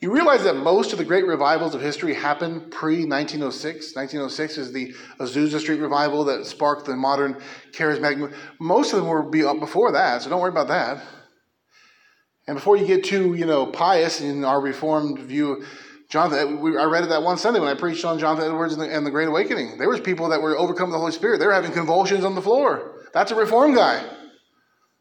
You 0.00 0.12
realize 0.12 0.44
that 0.44 0.54
most 0.56 0.92
of 0.92 0.98
the 0.98 1.04
great 1.04 1.26
revivals 1.26 1.74
of 1.74 1.80
history 1.80 2.14
happened 2.14 2.70
pre 2.70 3.06
1906. 3.06 3.96
1906 3.96 4.58
is 4.58 4.72
the 4.72 4.94
Azusa 5.18 5.58
Street 5.58 5.80
revival 5.80 6.24
that 6.24 6.46
sparked 6.46 6.86
the 6.86 6.94
modern 6.94 7.40
charismatic 7.72 8.18
movement. 8.18 8.40
Most 8.60 8.92
of 8.92 9.00
them 9.00 9.08
were 9.08 9.26
uh, 9.48 9.54
before 9.54 9.92
that, 9.92 10.22
so 10.22 10.30
don't 10.30 10.40
worry 10.40 10.50
about 10.50 10.68
that. 10.68 11.02
And 12.46 12.56
before 12.56 12.76
you 12.76 12.86
get 12.86 13.02
too, 13.02 13.34
you 13.34 13.46
know, 13.46 13.66
pious 13.66 14.20
in 14.20 14.44
our 14.44 14.60
Reformed 14.60 15.18
view, 15.18 15.64
Jonathan, 16.08 16.58
uh, 16.58 16.80
I 16.80 16.84
read 16.84 17.02
it 17.02 17.08
that 17.08 17.22
one 17.22 17.38
Sunday 17.38 17.58
when 17.58 17.70
I 17.70 17.74
preached 17.74 18.04
on 18.04 18.18
Jonathan 18.18 18.50
Edwards 18.50 18.74
and 18.74 18.82
the, 18.82 18.94
and 18.94 19.04
the 19.04 19.10
Great 19.10 19.28
Awakening. 19.28 19.78
There 19.78 19.88
was 19.88 20.00
people 20.00 20.28
that 20.28 20.40
were 20.40 20.56
overcome 20.56 20.90
with 20.90 20.94
the 20.94 21.00
Holy 21.00 21.12
Spirit. 21.12 21.40
They 21.40 21.46
were 21.46 21.52
having 21.52 21.72
convulsions 21.72 22.24
on 22.24 22.36
the 22.36 22.42
floor. 22.42 22.92
That's 23.12 23.32
a 23.32 23.34
Reformed 23.34 23.74
guy. 23.74 24.06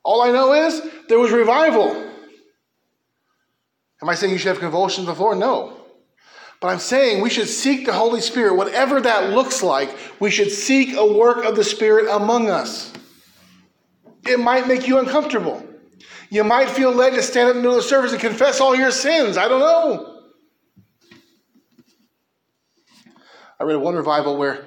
All 0.03 0.21
I 0.21 0.31
know 0.31 0.53
is 0.53 0.81
there 1.09 1.19
was 1.19 1.31
revival. 1.31 2.04
Am 4.01 4.09
I 4.09 4.15
saying 4.15 4.31
you 4.31 4.37
should 4.37 4.49
have 4.49 4.59
convulsions 4.59 5.07
before? 5.07 5.35
No. 5.35 5.77
But 6.61 6.67
I'm 6.67 6.79
saying 6.79 7.21
we 7.21 7.29
should 7.29 7.47
seek 7.47 7.85
the 7.85 7.93
Holy 7.93 8.21
Spirit, 8.21 8.55
whatever 8.55 9.01
that 9.01 9.31
looks 9.31 9.61
like. 9.61 9.95
We 10.19 10.31
should 10.31 10.51
seek 10.51 10.95
a 10.95 11.05
work 11.05 11.43
of 11.45 11.55
the 11.55 11.63
Spirit 11.63 12.07
among 12.09 12.49
us. 12.49 12.91
It 14.25 14.39
might 14.39 14.67
make 14.67 14.87
you 14.87 14.97
uncomfortable. 14.97 15.63
You 16.29 16.43
might 16.43 16.69
feel 16.69 16.91
led 16.91 17.11
to 17.11 17.21
stand 17.21 17.49
up 17.49 17.55
in 17.55 17.61
the 17.61 17.67
middle 17.67 17.77
of 17.77 17.83
the 17.83 17.89
service 17.89 18.11
and 18.11 18.19
confess 18.19 18.59
all 18.59 18.75
your 18.75 18.91
sins. 18.91 19.37
I 19.37 19.47
don't 19.47 19.59
know. 19.59 20.23
I 23.59 23.63
read 23.63 23.77
one 23.77 23.95
revival 23.95 24.37
where 24.37 24.55
in 24.55 24.63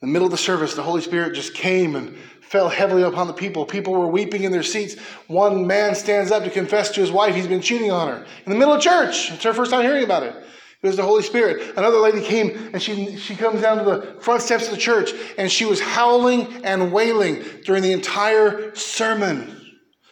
the 0.00 0.06
middle 0.06 0.26
of 0.26 0.32
the 0.32 0.38
service, 0.38 0.74
the 0.74 0.82
Holy 0.82 1.02
Spirit 1.02 1.34
just 1.34 1.52
came 1.52 1.94
and 1.94 2.16
fell 2.50 2.68
heavily 2.68 3.04
upon 3.04 3.28
the 3.28 3.32
people. 3.32 3.64
People 3.64 3.92
were 3.92 4.08
weeping 4.08 4.42
in 4.42 4.50
their 4.50 4.64
seats. 4.64 4.98
One 5.28 5.68
man 5.68 5.94
stands 5.94 6.32
up 6.32 6.42
to 6.42 6.50
confess 6.50 6.90
to 6.90 7.00
his 7.00 7.12
wife 7.12 7.36
he's 7.36 7.46
been 7.46 7.60
cheating 7.60 7.92
on 7.92 8.08
her 8.08 8.26
in 8.44 8.50
the 8.50 8.58
middle 8.58 8.74
of 8.74 8.82
church. 8.82 9.30
It's 9.30 9.44
her 9.44 9.54
first 9.54 9.70
time 9.70 9.82
hearing 9.82 10.02
about 10.02 10.24
it. 10.24 10.34
It 10.82 10.86
was 10.86 10.96
the 10.96 11.04
Holy 11.04 11.22
Spirit. 11.22 11.76
Another 11.76 11.98
lady 11.98 12.20
came 12.20 12.70
and 12.72 12.82
she, 12.82 13.16
she 13.18 13.36
comes 13.36 13.60
down 13.60 13.78
to 13.78 13.84
the 13.84 14.20
front 14.20 14.42
steps 14.42 14.64
of 14.64 14.72
the 14.72 14.80
church 14.80 15.12
and 15.38 15.50
she 15.50 15.64
was 15.64 15.80
howling 15.80 16.64
and 16.64 16.92
wailing 16.92 17.44
during 17.64 17.84
the 17.84 17.92
entire 17.92 18.74
sermon. 18.74 19.56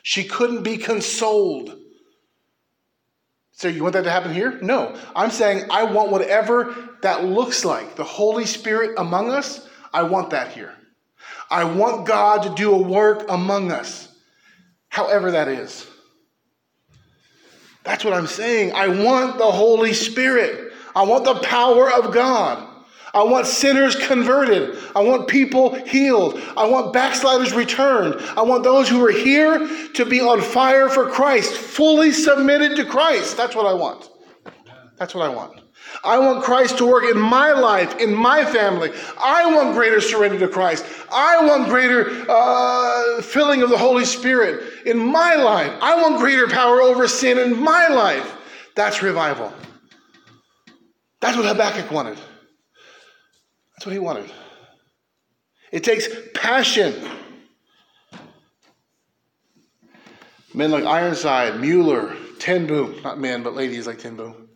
She 0.04 0.22
couldn't 0.22 0.62
be 0.62 0.76
consoled. 0.76 1.76
So, 3.50 3.66
you 3.66 3.82
want 3.82 3.94
that 3.94 4.04
to 4.04 4.12
happen 4.12 4.32
here? 4.32 4.60
No. 4.62 4.96
I'm 5.16 5.32
saying 5.32 5.64
I 5.70 5.82
want 5.82 6.12
whatever 6.12 6.96
that 7.02 7.24
looks 7.24 7.64
like. 7.64 7.96
The 7.96 8.04
Holy 8.04 8.46
Spirit 8.46 8.94
among 8.96 9.32
us, 9.32 9.68
I 9.92 10.04
want 10.04 10.30
that 10.30 10.52
here. 10.52 10.77
I 11.50 11.64
want 11.64 12.06
God 12.06 12.42
to 12.42 12.54
do 12.54 12.74
a 12.74 12.82
work 12.82 13.26
among 13.28 13.72
us, 13.72 14.08
however 14.88 15.32
that 15.32 15.48
is. 15.48 15.86
That's 17.84 18.04
what 18.04 18.12
I'm 18.12 18.26
saying. 18.26 18.72
I 18.72 18.88
want 18.88 19.38
the 19.38 19.50
Holy 19.50 19.94
Spirit. 19.94 20.72
I 20.94 21.02
want 21.02 21.24
the 21.24 21.36
power 21.36 21.90
of 21.90 22.12
God. 22.12 22.66
I 23.14 23.22
want 23.22 23.46
sinners 23.46 23.96
converted. 23.96 24.76
I 24.94 25.00
want 25.00 25.28
people 25.28 25.74
healed. 25.74 26.40
I 26.56 26.66
want 26.66 26.92
backsliders 26.92 27.54
returned. 27.54 28.20
I 28.36 28.42
want 28.42 28.64
those 28.64 28.88
who 28.88 29.04
are 29.04 29.10
here 29.10 29.66
to 29.94 30.04
be 30.04 30.20
on 30.20 30.42
fire 30.42 30.88
for 30.88 31.08
Christ, 31.10 31.54
fully 31.54 32.12
submitted 32.12 32.76
to 32.76 32.84
Christ. 32.84 33.36
That's 33.36 33.56
what 33.56 33.66
I 33.66 33.72
want. 33.72 34.10
That's 34.98 35.14
what 35.14 35.24
I 35.24 35.34
want. 35.34 35.60
I 36.04 36.18
want 36.18 36.44
Christ 36.44 36.78
to 36.78 36.86
work 36.86 37.04
in 37.04 37.18
my 37.18 37.52
life, 37.52 37.98
in 37.98 38.14
my 38.14 38.44
family. 38.44 38.90
I 39.20 39.52
want 39.54 39.74
greater 39.74 40.00
surrender 40.00 40.38
to 40.40 40.48
Christ. 40.48 40.84
I 41.10 41.44
want 41.46 41.68
greater 41.68 42.24
uh, 42.28 43.22
filling 43.22 43.62
of 43.62 43.70
the 43.70 43.78
Holy 43.78 44.04
Spirit 44.04 44.86
in 44.86 44.98
my 44.98 45.34
life. 45.34 45.72
I 45.80 46.00
want 46.00 46.18
greater 46.18 46.46
power 46.46 46.80
over 46.80 47.08
sin 47.08 47.38
in 47.38 47.60
my 47.60 47.88
life. 47.88 48.36
That's 48.74 49.02
revival. 49.02 49.52
That's 51.20 51.36
what 51.36 51.46
Habakkuk 51.46 51.90
wanted. 51.90 52.18
That's 53.74 53.86
what 53.86 53.92
he 53.92 53.98
wanted. 53.98 54.30
It 55.72 55.84
takes 55.84 56.06
passion. 56.34 56.94
Men 60.54 60.70
like 60.70 60.84
Ironside, 60.84 61.60
Mueller, 61.60 62.14
Ten 62.38 62.66
Boom, 62.66 63.00
not 63.02 63.18
men, 63.18 63.42
but 63.42 63.54
ladies 63.54 63.86
like 63.86 63.98
Ten 63.98 64.16
Boom 64.16 64.47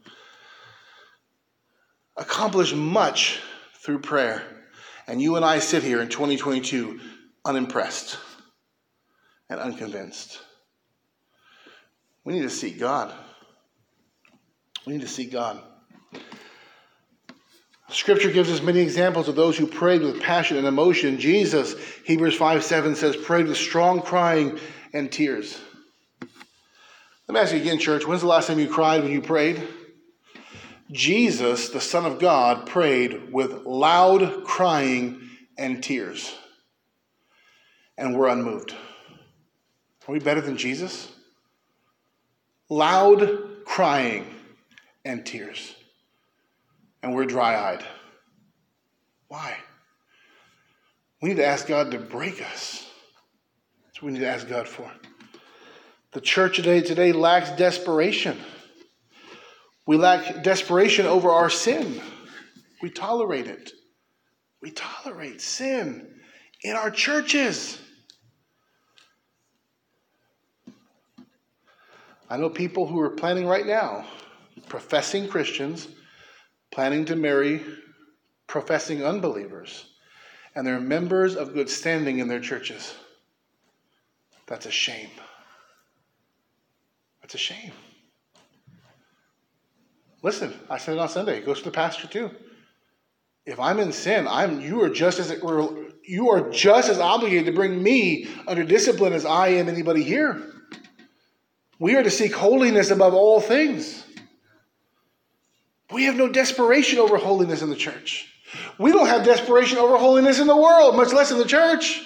accomplished 2.16 2.74
much 2.74 3.40
through 3.84 4.00
prayer. 4.00 4.42
And 5.06 5.20
you 5.20 5.36
and 5.36 5.44
I 5.44 5.58
sit 5.58 5.82
here 5.82 6.00
in 6.00 6.08
2022 6.08 7.00
unimpressed 7.44 8.18
and 9.48 9.58
unconvinced. 9.60 10.40
We 12.24 12.34
need 12.34 12.42
to 12.42 12.50
seek 12.50 12.78
God. 12.78 13.12
We 14.86 14.94
need 14.94 15.02
to 15.02 15.08
seek 15.08 15.32
God. 15.32 15.62
Scripture 17.88 18.30
gives 18.30 18.50
us 18.50 18.62
many 18.62 18.80
examples 18.80 19.28
of 19.28 19.36
those 19.36 19.56
who 19.58 19.66
prayed 19.66 20.00
with 20.02 20.22
passion 20.22 20.56
and 20.56 20.66
emotion. 20.66 21.18
Jesus, 21.18 21.74
Hebrews 22.04 22.34
5 22.34 22.64
7 22.64 22.94
says, 22.94 23.16
prayed 23.16 23.48
with 23.48 23.56
strong 23.56 24.00
crying 24.00 24.58
and 24.94 25.12
tears. 25.12 25.60
Let 27.28 27.34
me 27.34 27.40
ask 27.40 27.52
you 27.52 27.60
again, 27.60 27.78
church, 27.78 28.06
when's 28.06 28.22
the 28.22 28.28
last 28.28 28.46
time 28.46 28.58
you 28.58 28.68
cried 28.68 29.02
when 29.02 29.12
you 29.12 29.20
prayed? 29.20 29.62
Jesus, 30.92 31.70
the 31.70 31.80
Son 31.80 32.04
of 32.04 32.18
God, 32.18 32.66
prayed 32.66 33.32
with 33.32 33.64
loud 33.64 34.44
crying 34.44 35.28
and 35.56 35.82
tears, 35.82 36.34
and 37.96 38.16
were 38.16 38.28
unmoved. 38.28 38.74
Are 40.06 40.12
we 40.12 40.18
better 40.18 40.40
than 40.40 40.56
Jesus? 40.56 41.10
Loud 42.68 43.64
crying 43.64 44.26
and 45.04 45.24
tears. 45.24 45.74
And 47.02 47.14
we're 47.14 47.24
dry 47.24 47.56
eyed. 47.56 47.84
Why? 49.28 49.56
We 51.20 51.30
need 51.30 51.36
to 51.36 51.46
ask 51.46 51.66
God 51.66 51.92
to 51.92 51.98
break 51.98 52.42
us. 52.42 52.86
That's 53.84 54.02
what 54.02 54.08
we 54.08 54.12
need 54.12 54.24
to 54.24 54.28
ask 54.28 54.48
God 54.48 54.68
for. 54.68 54.90
The 56.12 56.20
church 56.20 56.56
today 56.56 56.82
today 56.82 57.12
lacks 57.12 57.50
desperation. 57.52 58.36
We 59.86 59.96
lack 59.96 60.42
desperation 60.42 61.06
over 61.06 61.30
our 61.30 61.50
sin. 61.50 62.00
We 62.80 62.90
tolerate 62.90 63.46
it. 63.46 63.72
We 64.60 64.70
tolerate 64.70 65.40
sin 65.40 66.20
in 66.62 66.76
our 66.76 66.90
churches. 66.90 67.78
I 72.30 72.36
know 72.36 72.48
people 72.48 72.86
who 72.86 73.00
are 73.00 73.10
planning 73.10 73.46
right 73.46 73.66
now, 73.66 74.06
professing 74.68 75.28
Christians, 75.28 75.88
planning 76.70 77.04
to 77.06 77.16
marry 77.16 77.62
professing 78.46 79.04
unbelievers, 79.04 79.86
and 80.54 80.66
they're 80.66 80.80
members 80.80 81.36
of 81.36 81.54
good 81.54 81.68
standing 81.68 82.20
in 82.20 82.28
their 82.28 82.40
churches. 82.40 82.94
That's 84.46 84.66
a 84.66 84.70
shame. 84.70 85.10
That's 87.20 87.34
a 87.34 87.38
shame. 87.38 87.72
Listen, 90.22 90.54
I 90.70 90.78
said 90.78 90.94
it 90.94 91.00
on 91.00 91.08
Sunday. 91.08 91.38
It 91.38 91.46
goes 91.46 91.58
to 91.58 91.64
the 91.64 91.70
pastor 91.70 92.06
too. 92.06 92.30
If 93.44 93.58
I'm 93.58 93.80
in 93.80 93.92
sin, 93.92 94.28
I'm 94.28 94.60
you 94.60 94.82
are 94.82 94.88
just 94.88 95.18
as 95.18 95.32
you 96.04 96.30
are 96.30 96.50
just 96.50 96.88
as 96.88 96.98
obligated 96.98 97.46
to 97.46 97.52
bring 97.52 97.82
me 97.82 98.28
under 98.46 98.62
discipline 98.62 99.12
as 99.12 99.24
I 99.24 99.48
am 99.48 99.68
anybody 99.68 100.04
here. 100.04 100.40
We 101.80 101.96
are 101.96 102.02
to 102.04 102.10
seek 102.10 102.32
holiness 102.32 102.90
above 102.90 103.14
all 103.14 103.40
things. 103.40 104.04
We 105.90 106.04
have 106.04 106.14
no 106.14 106.28
desperation 106.28 107.00
over 107.00 107.16
holiness 107.16 107.62
in 107.62 107.70
the 107.70 107.76
church. 107.76 108.28
We 108.78 108.92
don't 108.92 109.08
have 109.08 109.24
desperation 109.24 109.78
over 109.78 109.98
holiness 109.98 110.38
in 110.38 110.46
the 110.46 110.56
world, 110.56 110.96
much 110.96 111.12
less 111.12 111.32
in 111.32 111.38
the 111.38 111.44
church. 111.44 112.00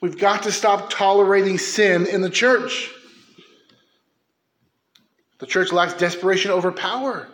We've 0.00 0.18
got 0.18 0.42
to 0.44 0.52
stop 0.52 0.90
tolerating 0.90 1.58
sin 1.58 2.06
in 2.06 2.20
the 2.20 2.30
church. 2.30 2.90
The 5.38 5.46
church 5.46 5.72
lacks 5.72 5.94
desperation 5.94 6.50
over 6.50 6.72
power. 6.72 7.28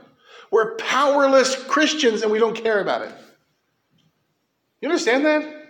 We're 0.50 0.76
powerless 0.76 1.56
Christians 1.64 2.22
and 2.22 2.30
we 2.30 2.38
don't 2.38 2.56
care 2.56 2.80
about 2.80 3.02
it. 3.02 3.12
You 4.80 4.88
understand 4.88 5.24
that? 5.24 5.62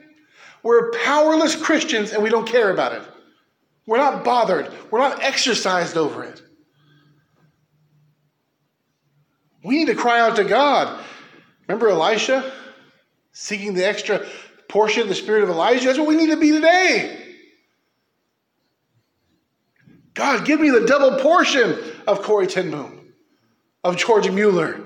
We're 0.62 0.91
powerless 0.93 1.55
Christians 1.55 2.12
and 2.12 2.22
we 2.22 2.30
don't 2.30 2.47
care 2.47 2.70
about 2.70 2.93
it. 2.93 3.03
We're 3.87 3.99
not 3.99 4.24
bothered. 4.24 4.72
We're 4.91 4.99
not 4.99 5.22
exercised 5.22 5.97
over 5.97 6.24
it. 6.24 6.43
We 9.62 9.78
need 9.78 9.87
to 9.87 9.95
cry 9.95 10.20
out 10.20 10.37
to 10.37 10.45
God. 10.45 11.03
Remember 11.68 11.89
Elisha 11.89 12.53
seeking 13.32 13.74
the 13.74 13.87
extra 13.87 14.26
portion 14.68 15.03
of 15.03 15.09
the 15.09 15.14
spirit 15.14 15.43
of 15.43 15.49
Elijah? 15.49 15.87
That's 15.87 15.99
what 15.99 16.09
we 16.09 16.16
need 16.16 16.30
to 16.30 16.37
be 16.37 16.51
today. 16.51 17.24
God, 20.15 20.45
give 20.45 20.61
me 20.61 20.71
the 20.71 20.87
double 20.87 21.19
portion 21.19 21.79
of 22.07 22.23
Corrie 22.23 22.47
ten 22.47 22.71
Boom, 22.71 23.12
of 23.83 23.97
George 23.97 24.31
Mueller, 24.31 24.81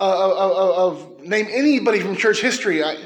uh, 0.00 0.32
of, 0.32 0.52
of, 0.52 0.98
of, 0.98 1.20
name 1.24 1.46
anybody 1.50 2.00
from 2.00 2.16
church 2.16 2.40
history, 2.40 2.82
I, 2.82 2.96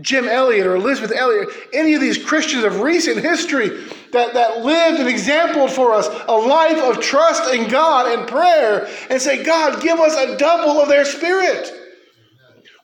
Jim 0.00 0.28
Elliot 0.28 0.66
or 0.66 0.76
Elisabeth 0.76 1.12
Elliot, 1.16 1.48
any 1.72 1.94
of 1.94 2.00
these 2.00 2.22
Christians 2.22 2.64
of 2.64 2.80
recent 2.80 3.18
history 3.18 3.68
that, 4.12 4.34
that 4.34 4.64
lived 4.64 5.00
and 5.00 5.08
exampled 5.08 5.72
for 5.72 5.92
us 5.92 6.08
a 6.28 6.36
life 6.36 6.78
of 6.78 7.02
trust 7.02 7.52
in 7.52 7.68
God 7.68 8.18
and 8.18 8.28
prayer, 8.28 8.88
and 9.10 9.20
say, 9.20 9.42
God, 9.42 9.82
give 9.82 9.98
us 9.98 10.14
a 10.16 10.36
double 10.36 10.80
of 10.80 10.88
their 10.88 11.04
spirit. 11.04 11.72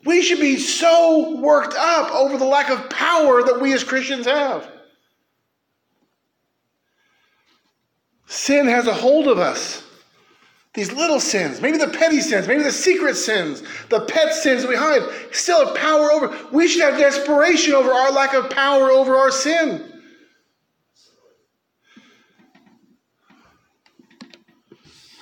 We 0.04 0.22
should 0.22 0.40
be 0.40 0.56
so 0.58 1.38
worked 1.40 1.74
up 1.76 2.10
over 2.12 2.36
the 2.36 2.44
lack 2.44 2.70
of 2.70 2.90
power 2.90 3.42
that 3.42 3.60
we 3.60 3.72
as 3.72 3.84
Christians 3.84 4.26
have. 4.26 4.70
Sin 8.34 8.66
has 8.66 8.88
a 8.88 8.92
hold 8.92 9.28
of 9.28 9.38
us. 9.38 9.84
These 10.74 10.92
little 10.92 11.20
sins, 11.20 11.60
maybe 11.60 11.78
the 11.78 11.86
petty 11.86 12.20
sins, 12.20 12.48
maybe 12.48 12.64
the 12.64 12.72
secret 12.72 13.14
sins, 13.14 13.62
the 13.90 14.00
pet 14.00 14.34
sins 14.34 14.62
that 14.62 14.68
we 14.68 14.74
hide, 14.74 15.02
still 15.30 15.64
have 15.64 15.76
power 15.76 16.10
over. 16.10 16.36
We 16.50 16.66
should 16.66 16.82
have 16.82 16.98
desperation 16.98 17.74
over 17.74 17.92
our 17.92 18.10
lack 18.10 18.34
of 18.34 18.50
power 18.50 18.90
over 18.90 19.14
our 19.14 19.30
sin. 19.30 20.02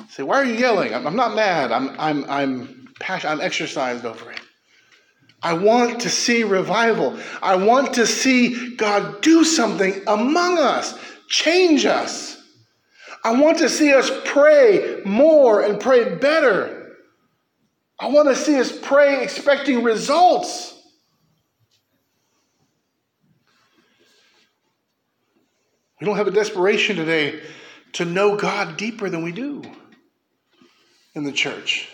Say, 0.09 0.23
why 0.23 0.37
are 0.37 0.45
you 0.47 0.55
yelling? 0.55 0.95
I'm, 0.95 1.15
not 1.15 1.35
mad. 1.35 1.71
I'm, 1.71 1.91
I'm, 1.99 2.25
I'm 2.31 2.89
passionate. 2.99 3.33
I'm 3.35 3.41
exercised 3.43 4.07
over 4.07 4.31
it. 4.33 4.41
I 5.43 5.53
want 5.53 6.01
to 6.01 6.09
see 6.09 6.45
revival. 6.45 7.19
I 7.43 7.57
want 7.57 7.93
to 7.95 8.07
see 8.07 8.75
God 8.77 9.21
do 9.21 9.45
something 9.45 10.03
among 10.07 10.59
us, 10.59 10.99
change 11.29 11.85
us. 11.85 12.42
I 13.25 13.41
want 13.41 13.59
to 13.59 13.69
see 13.69 13.93
us 13.93 14.11
pray 14.25 15.01
more 15.05 15.63
and 15.63 15.81
pray 15.81 16.17
better. 16.17 16.97
I 17.99 18.09
want 18.09 18.29
to 18.29 18.35
see 18.35 18.59
us 18.59 18.77
pray 18.77 19.23
expecting 19.23 19.85
results. 19.85 20.75
We 26.01 26.07
don't 26.07 26.17
have 26.17 26.27
a 26.27 26.33
desperation 26.33 26.97
today 26.97 27.41
to 27.93 28.05
know 28.05 28.37
God 28.37 28.77
deeper 28.77 29.09
than 29.09 29.23
we 29.23 29.31
do 29.31 29.63
in 31.15 31.23
the 31.23 31.31
church. 31.31 31.89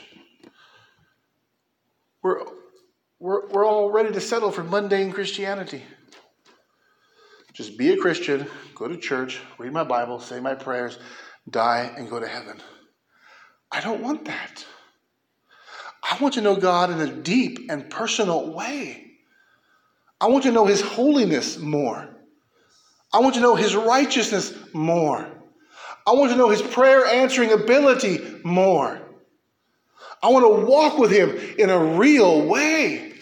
We're, 2.23 2.41
we're, 3.19 3.47
we're 3.49 3.67
all 3.67 3.91
ready 3.91 4.13
to 4.13 4.21
settle 4.21 4.51
for 4.51 4.65
mundane 4.65 5.13
Christianity. 5.13 5.83
Just 7.59 7.77
be 7.77 7.91
a 7.91 7.97
Christian, 7.97 8.47
go 8.77 8.87
to 8.87 8.97
church, 8.97 9.41
read 9.59 9.73
my 9.73 9.83
Bible, 9.83 10.21
say 10.21 10.39
my 10.39 10.55
prayers, 10.55 10.97
die, 11.51 11.93
and 11.97 12.09
go 12.09 12.21
to 12.21 12.29
heaven. 12.29 12.63
I 13.73 13.81
don't 13.81 14.01
want 14.01 14.27
that. 14.27 14.65
I 16.09 16.17
want 16.21 16.35
to 16.35 16.41
know 16.41 16.55
God 16.55 16.93
in 16.93 17.01
a 17.01 17.13
deep 17.13 17.69
and 17.69 17.91
personal 17.91 18.55
way. 18.55 19.11
I 20.21 20.29
want 20.29 20.45
to 20.45 20.53
know 20.53 20.67
His 20.67 20.81
holiness 20.81 21.59
more. 21.59 22.09
I 23.13 23.19
want 23.19 23.35
to 23.35 23.41
know 23.41 23.57
His 23.57 23.75
righteousness 23.75 24.55
more. 24.73 25.29
I 26.07 26.13
want 26.13 26.31
to 26.31 26.39
know 26.39 26.51
His 26.51 26.63
prayer 26.63 27.07
answering 27.07 27.51
ability 27.51 28.21
more. 28.45 29.01
I 30.23 30.29
want 30.29 30.45
to 30.45 30.65
walk 30.65 30.97
with 30.97 31.11
Him 31.11 31.37
in 31.59 31.71
a 31.71 31.97
real 31.97 32.47
way. 32.47 33.15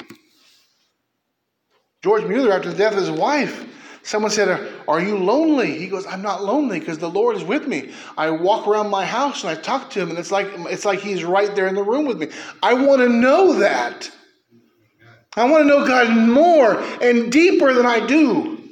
George 2.03 2.25
Mueller, 2.25 2.53
after 2.53 2.71
the 2.71 2.77
death 2.77 2.93
of 2.93 2.99
his 2.99 3.11
wife, 3.11 3.67
Someone 4.07 4.31
said, 4.31 4.73
Are 4.87 5.01
you 5.01 5.19
lonely? 5.19 5.77
He 5.77 5.89
goes, 5.89 6.07
I'm 6.07 6.23
not 6.23 6.45
lonely 6.45 6.79
because 6.79 6.99
the 6.99 7.11
Lord 7.11 7.35
is 7.35 7.43
with 7.43 7.67
me. 7.67 7.93
I 8.17 8.31
walk 8.31 8.69
around 8.69 8.89
my 8.89 9.05
house 9.05 9.43
and 9.43 9.51
I 9.51 9.61
talk 9.61 9.91
to 9.91 10.01
him, 10.01 10.11
and 10.11 10.19
it's 10.19 10.31
like 10.31 10.47
it's 10.71 10.85
like 10.85 11.01
he's 11.01 11.25
right 11.25 11.53
there 11.57 11.67
in 11.67 11.75
the 11.75 11.83
room 11.83 12.07
with 12.07 12.19
me. 12.19 12.29
I 12.63 12.75
want 12.75 13.01
to 13.01 13.09
know 13.09 13.55
that. 13.55 14.09
I 15.37 15.51
want 15.51 15.65
to 15.65 15.69
know 15.69 15.85
God 15.85 16.17
more 16.17 16.81
and 17.03 17.33
deeper 17.33 17.75
than 17.75 17.85
I 17.85 18.07
do. 18.07 18.63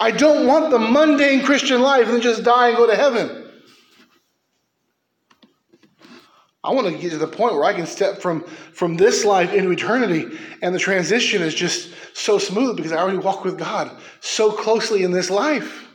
I 0.00 0.12
don't 0.12 0.46
want 0.46 0.70
the 0.70 0.78
mundane 0.78 1.44
Christian 1.44 1.82
life 1.82 2.08
and 2.08 2.22
just 2.22 2.42
die 2.42 2.68
and 2.68 2.76
go 2.78 2.86
to 2.86 2.96
heaven. 2.96 3.39
I 6.62 6.72
want 6.72 6.88
to 6.88 6.98
get 6.98 7.10
to 7.12 7.18
the 7.18 7.26
point 7.26 7.54
where 7.54 7.64
I 7.64 7.72
can 7.72 7.86
step 7.86 8.18
from, 8.18 8.44
from 8.44 8.96
this 8.96 9.24
life 9.24 9.54
into 9.54 9.70
eternity, 9.70 10.38
and 10.60 10.74
the 10.74 10.78
transition 10.78 11.40
is 11.40 11.54
just 11.54 11.94
so 12.12 12.38
smooth 12.38 12.76
because 12.76 12.92
I 12.92 12.98
already 12.98 13.18
walk 13.18 13.44
with 13.44 13.58
God 13.58 13.96
so 14.20 14.52
closely 14.52 15.02
in 15.02 15.10
this 15.10 15.30
life. 15.30 15.88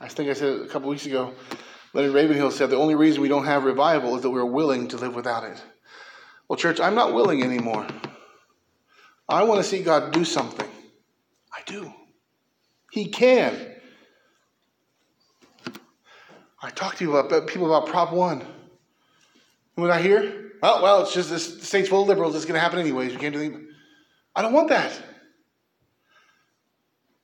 I 0.00 0.08
think 0.08 0.30
I 0.30 0.32
said 0.32 0.62
a 0.62 0.66
couple 0.66 0.88
weeks 0.88 1.06
ago, 1.06 1.32
Leonard 1.92 2.12
Ravenhill 2.12 2.50
said 2.50 2.70
the 2.70 2.76
only 2.76 2.96
reason 2.96 3.22
we 3.22 3.28
don't 3.28 3.44
have 3.44 3.62
revival 3.62 4.16
is 4.16 4.22
that 4.22 4.30
we're 4.30 4.44
willing 4.44 4.88
to 4.88 4.96
live 4.96 5.14
without 5.14 5.44
it. 5.44 5.62
Well, 6.48 6.56
church, 6.56 6.80
I'm 6.80 6.96
not 6.96 7.14
willing 7.14 7.44
anymore. 7.44 7.86
I 9.28 9.44
want 9.44 9.62
to 9.62 9.64
see 9.64 9.80
God 9.80 10.12
do 10.12 10.24
something. 10.24 10.68
I 11.52 11.62
do. 11.66 11.92
He 12.90 13.06
can. 13.06 13.71
I 16.62 16.70
talk 16.70 16.96
to 16.96 17.04
you 17.04 17.16
about 17.16 17.48
people 17.48 17.66
about 17.66 17.88
Prop 17.88 18.12
One. 18.12 18.46
When 19.74 19.90
I 19.90 20.00
hear, 20.00 20.52
well, 20.62 20.82
well, 20.82 21.02
it's 21.02 21.12
just 21.12 21.28
this 21.28 21.62
state's 21.62 21.88
full 21.88 22.02
of 22.02 22.08
liberals. 22.08 22.36
It's 22.36 22.44
going 22.44 22.54
to 22.54 22.60
happen 22.60 22.78
anyways. 22.78 23.12
We 23.12 23.18
can't 23.18 23.34
do 23.34 23.40
anything. 23.40 23.66
I 24.36 24.42
don't 24.42 24.52
want 24.52 24.68
that. 24.68 24.92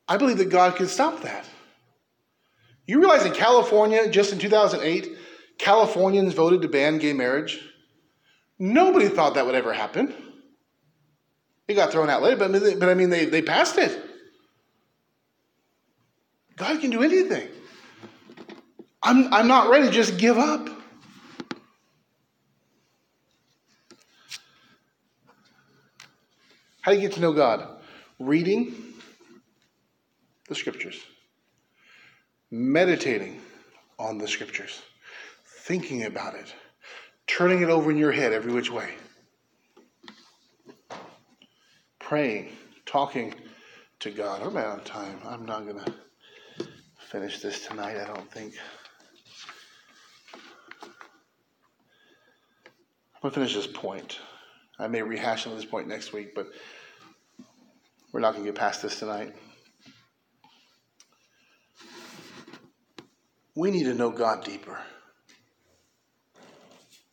I 0.09 0.16
believe 0.16 0.39
that 0.39 0.51
God 0.51 0.74
can 0.74 0.89
stop 0.89 1.22
that. 1.22 1.47
You 2.86 2.99
realize 2.99 3.24
in 3.26 3.32
California, 3.32 4.09
just 4.09 4.32
in 4.32 4.39
2008, 4.39 5.16
Californians 5.59 6.34
voted 6.34 6.62
to 6.62 6.68
ban 6.68 6.99
gay 6.99 7.12
marriage? 7.12 7.61
Nobody 8.59 9.09
thought 9.09 9.34
that 9.34 9.47
would 9.47 9.55
ever 9.55 9.72
happen. 9.72 10.14
It 11.68 11.74
got 11.74 11.93
thrown 11.93 12.09
out 12.09 12.22
later, 12.22 12.36
but, 12.36 12.80
but 12.80 12.89
I 12.89 12.95
mean, 12.95 13.11
they, 13.11 13.26
they 13.26 13.43
passed 13.43 13.76
it. 13.78 14.03
God 16.57 16.80
can 16.80 16.91
do 16.91 17.03
anything. 17.03 17.49
I'm, 19.03 19.32
I'm 19.32 19.49
not 19.49 19.70
ready 19.70 19.86
to 19.86 19.92
just 19.92 20.18
give 20.18 20.38
up. 20.38 20.68
How 26.80 26.92
do 26.92 27.01
you 27.01 27.03
get 27.03 27.12
to 27.16 27.20
know 27.20 27.32
God? 27.32 27.68
Reading 28.18 28.74
the 30.49 30.55
scriptures, 30.55 30.99
meditating 32.51 33.40
on 33.99 34.18
the 34.18 34.26
scriptures, 34.26 34.80
thinking 35.44 36.05
about 36.05 36.34
it, 36.34 36.55
turning 37.26 37.61
it 37.62 37.68
over 37.68 37.90
in 37.90 37.99
your 37.99 38.12
head 38.12 38.32
every 38.32 38.53
which 38.53 38.70
way, 38.70 38.94
praying, 41.99 42.57
talking 42.86 43.34
to 44.01 44.11
God. 44.11 44.42
I'm 44.42 44.57
out 44.57 44.78
of 44.78 44.84
time. 44.84 45.18
I'm 45.26 45.44
not 45.44 45.66
going 45.66 45.78
to 45.84 45.94
finish 46.99 47.40
this 47.40 47.66
tonight, 47.66 47.99
I 47.99 48.07
don't 48.07 48.30
think. 48.32 48.55
I'm 53.18 53.30
going 53.30 53.34
to 53.34 53.40
finish 53.40 53.54
this 53.56 53.66
point. 53.66 54.20
I 54.78 54.86
may 54.86 55.02
rehash 55.02 55.42
some 55.42 55.50
of 55.50 55.58
this 55.58 55.68
point 55.68 55.88
next 55.88 56.12
week, 56.12 56.36
but 56.36 56.46
we're 58.12 58.20
not 58.20 58.34
going 58.34 58.44
to 58.44 58.52
get 58.52 58.56
past 58.56 58.80
this 58.80 59.00
tonight. 59.00 59.34
We 63.56 63.72
need 63.72 63.84
to 63.84 63.94
know 63.94 64.10
God 64.10 64.44
deeper 64.44 64.78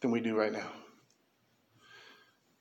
than 0.02 0.12
we 0.12 0.20
do 0.22 0.38
right 0.38 0.52
now. 0.52 0.70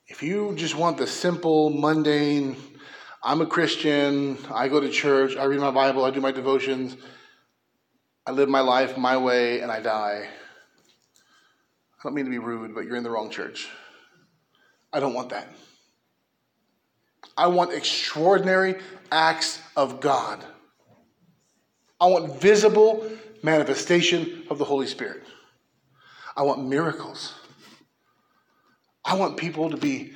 If 0.07 0.23
you 0.23 0.55
just 0.55 0.75
want 0.75 0.97
the 0.97 1.05
simple, 1.05 1.69
mundane, 1.69 2.55
I'm 3.23 3.41
a 3.41 3.45
Christian, 3.45 4.39
I 4.51 4.69
go 4.69 4.79
to 4.79 4.89
church, 4.89 5.37
I 5.37 5.43
read 5.43 5.59
my 5.59 5.69
Bible, 5.69 6.03
I 6.03 6.09
do 6.09 6.19
my 6.19 6.31
devotions, 6.31 6.97
I 8.25 8.31
live 8.31 8.49
my 8.49 8.61
life 8.61 8.97
my 8.97 9.17
way, 9.17 9.59
and 9.59 9.71
I 9.71 9.81
die. 9.81 10.29
I 12.05 12.07
don't 12.07 12.13
mean 12.13 12.25
to 12.25 12.31
be 12.31 12.37
rude, 12.37 12.75
but 12.75 12.85
you're 12.85 12.97
in 12.97 13.03
the 13.03 13.09
wrong 13.09 13.31
church. 13.31 13.67
I 14.93 14.99
don't 14.99 15.15
want 15.15 15.29
that. 15.29 15.47
I 17.35 17.47
want 17.47 17.73
extraordinary 17.73 18.75
acts 19.11 19.59
of 19.75 20.01
God. 20.01 20.45
I 21.99 22.05
want 22.05 22.39
visible 22.39 23.09
manifestation 23.41 24.43
of 24.51 24.59
the 24.59 24.65
Holy 24.65 24.85
Spirit. 24.85 25.23
I 26.37 26.43
want 26.43 26.67
miracles. 26.67 27.33
I 29.03 29.15
want 29.15 29.37
people 29.37 29.71
to 29.71 29.77
be 29.77 30.13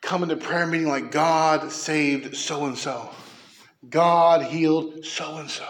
coming 0.00 0.30
to 0.30 0.36
prayer 0.36 0.66
meeting 0.66 0.88
like 0.88 1.12
God 1.12 1.70
saved 1.70 2.36
so 2.36 2.64
and 2.64 2.76
so. 2.76 3.08
God 3.88 4.42
healed 4.42 5.04
so 5.04 5.36
and 5.36 5.48
so. 5.48 5.64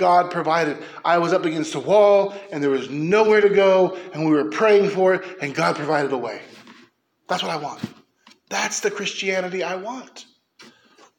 God 0.00 0.30
provided. 0.30 0.78
I 1.04 1.18
was 1.18 1.32
up 1.32 1.44
against 1.44 1.74
a 1.74 1.80
wall 1.80 2.34
and 2.50 2.62
there 2.62 2.70
was 2.70 2.88
nowhere 2.88 3.42
to 3.42 3.50
go 3.50 3.96
and 4.14 4.24
we 4.24 4.32
were 4.32 4.50
praying 4.50 4.88
for 4.90 5.14
it 5.14 5.38
and 5.42 5.54
God 5.54 5.76
provided 5.76 6.10
a 6.10 6.18
way. 6.18 6.40
That's 7.28 7.42
what 7.42 7.52
I 7.52 7.56
want. 7.56 7.80
That's 8.48 8.80
the 8.80 8.90
Christianity 8.90 9.62
I 9.62 9.76
want. 9.76 10.24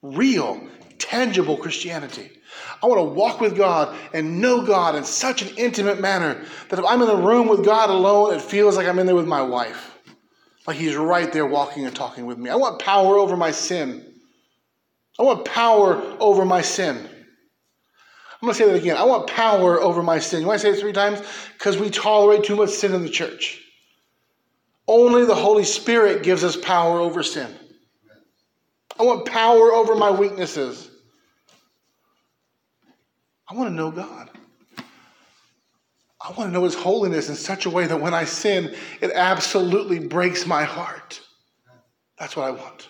Real, 0.01 0.67
tangible 0.97 1.55
Christianity. 1.55 2.31
I 2.81 2.87
want 2.87 2.99
to 2.99 3.13
walk 3.13 3.39
with 3.39 3.55
God 3.55 3.95
and 4.13 4.41
know 4.41 4.65
God 4.65 4.95
in 4.95 5.03
such 5.03 5.43
an 5.43 5.55
intimate 5.57 6.01
manner 6.01 6.43
that 6.69 6.79
if 6.79 6.85
I'm 6.85 7.03
in 7.03 7.09
a 7.09 7.15
room 7.15 7.47
with 7.47 7.63
God 7.63 7.91
alone, 7.91 8.33
it 8.33 8.41
feels 8.41 8.75
like 8.75 8.87
I'm 8.87 8.97
in 8.97 9.05
there 9.05 9.15
with 9.15 9.27
my 9.27 9.43
wife. 9.43 9.99
Like 10.65 10.77
He's 10.77 10.95
right 10.95 11.31
there 11.31 11.45
walking 11.45 11.85
and 11.85 11.95
talking 11.95 12.25
with 12.25 12.39
me. 12.39 12.49
I 12.49 12.55
want 12.55 12.81
power 12.81 13.17
over 13.17 13.37
my 13.37 13.51
sin. 13.51 14.11
I 15.19 15.23
want 15.23 15.45
power 15.45 16.01
over 16.19 16.45
my 16.45 16.63
sin. 16.63 17.10
I'm 18.41 18.47
going 18.47 18.57
to 18.57 18.63
say 18.63 18.71
that 18.71 18.75
again. 18.75 18.97
I 18.97 19.03
want 19.03 19.27
power 19.27 19.79
over 19.79 20.01
my 20.01 20.17
sin. 20.17 20.41
You 20.41 20.47
want 20.47 20.61
to 20.61 20.65
say 20.65 20.75
it 20.75 20.79
three 20.79 20.93
times? 20.93 21.21
Because 21.53 21.77
we 21.77 21.91
tolerate 21.91 22.43
too 22.43 22.55
much 22.55 22.71
sin 22.71 22.93
in 22.93 23.03
the 23.03 23.09
church. 23.09 23.61
Only 24.87 25.25
the 25.25 25.35
Holy 25.35 25.63
Spirit 25.63 26.23
gives 26.23 26.43
us 26.43 26.55
power 26.57 26.99
over 26.99 27.21
sin. 27.21 27.55
I 28.99 29.03
want 29.03 29.27
power 29.27 29.71
over 29.73 29.95
my 29.95 30.09
weaknesses. 30.09 30.89
I 33.47 33.53
want 33.53 33.69
to 33.69 33.75
know 33.75 33.91
God. 33.91 34.29
I 36.23 36.31
want 36.31 36.49
to 36.49 36.51
know 36.51 36.63
His 36.63 36.75
holiness 36.75 37.29
in 37.29 37.35
such 37.35 37.67
a 37.67 37.69
way 37.69 37.85
that 37.85 38.01
when 38.01 38.13
I 38.13 38.25
sin, 38.25 38.75
it 39.01 39.11
absolutely 39.13 39.99
breaks 39.99 40.47
my 40.47 40.63
heart. 40.63 41.21
That's 42.17 42.35
what 42.35 42.47
I 42.47 42.51
want. 42.51 42.89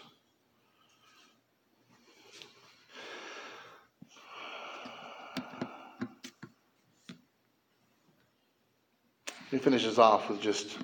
Let 9.51 9.63
finishes 9.63 9.99
off 9.99 10.29
with 10.29 10.39
just 10.39 10.77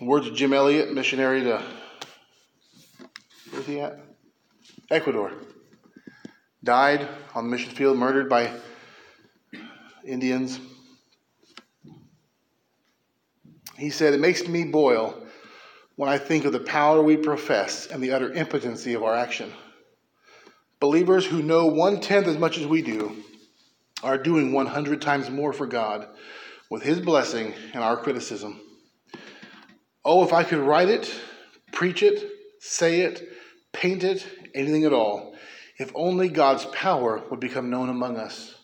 words 0.00 0.26
of 0.26 0.34
Jim 0.34 0.52
Elliot, 0.52 0.92
missionary 0.92 1.42
to 1.44 1.62
where's 3.50 3.66
he 3.66 3.78
at? 3.78 4.00
Ecuador 4.90 5.30
died 6.64 7.06
on 7.36 7.44
the 7.44 7.50
mission 7.50 7.70
field, 7.70 7.98
murdered 7.98 8.28
by 8.28 8.52
Indians. 10.04 10.58
He 13.76 13.90
said, 13.90 14.12
It 14.12 14.20
makes 14.20 14.48
me 14.48 14.64
boil 14.64 15.16
when 15.94 16.08
I 16.08 16.18
think 16.18 16.44
of 16.44 16.52
the 16.52 16.58
power 16.58 17.00
we 17.00 17.16
profess 17.16 17.86
and 17.86 18.02
the 18.02 18.10
utter 18.10 18.32
impotency 18.32 18.94
of 18.94 19.04
our 19.04 19.14
action. 19.14 19.52
Believers 20.80 21.24
who 21.24 21.42
know 21.42 21.66
one 21.66 22.00
tenth 22.00 22.26
as 22.26 22.38
much 22.38 22.58
as 22.58 22.66
we 22.66 22.82
do 22.82 23.22
are 24.02 24.18
doing 24.18 24.52
100 24.52 25.00
times 25.00 25.30
more 25.30 25.52
for 25.52 25.68
God 25.68 26.08
with 26.70 26.82
His 26.82 27.00
blessing 27.00 27.54
and 27.72 27.82
our 27.82 27.96
criticism. 27.96 28.60
Oh, 30.04 30.24
if 30.24 30.32
I 30.32 30.44
could 30.44 30.58
write 30.58 30.88
it, 30.88 31.12
preach 31.72 32.02
it, 32.02 32.30
say 32.60 33.02
it, 33.02 33.28
paint 33.72 34.04
it, 34.04 34.26
anything 34.54 34.84
at 34.84 34.92
all 34.92 35.34
if 35.78 35.90
only 35.94 36.28
God's 36.28 36.64
power 36.66 37.22
would 37.30 37.40
become 37.40 37.70
known 37.70 37.88
among 37.88 38.16
us. 38.16 38.54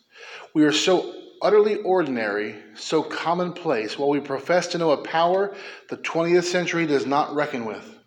We 0.54 0.64
are 0.64 0.72
so 0.72 1.14
utterly 1.42 1.76
ordinary, 1.76 2.56
so 2.74 3.02
commonplace, 3.02 3.98
while 3.98 4.10
we 4.10 4.20
profess 4.20 4.68
to 4.68 4.78
know 4.78 4.92
a 4.92 5.02
power 5.02 5.54
the 5.88 5.96
20th 5.96 6.44
century 6.44 6.86
does 6.86 7.06
not 7.06 7.34
reckon 7.34 7.64
with. 7.64 7.98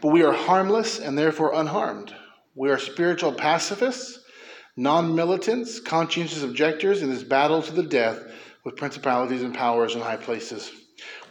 But 0.00 0.08
we 0.08 0.24
are 0.24 0.32
harmless 0.32 0.98
and 0.98 1.16
therefore 1.16 1.54
unharmed. 1.54 2.14
We 2.54 2.70
are 2.70 2.78
spiritual 2.78 3.32
pacifists, 3.32 4.18
non 4.76 5.14
militants, 5.14 5.78
conscientious 5.78 6.42
objectors 6.42 7.02
in 7.02 7.10
this 7.10 7.22
battle 7.22 7.62
to 7.62 7.72
the 7.72 7.82
death 7.82 8.18
with 8.64 8.76
principalities 8.76 9.42
and 9.42 9.54
powers 9.54 9.94
in 9.94 10.00
high 10.00 10.16
places. 10.16 10.70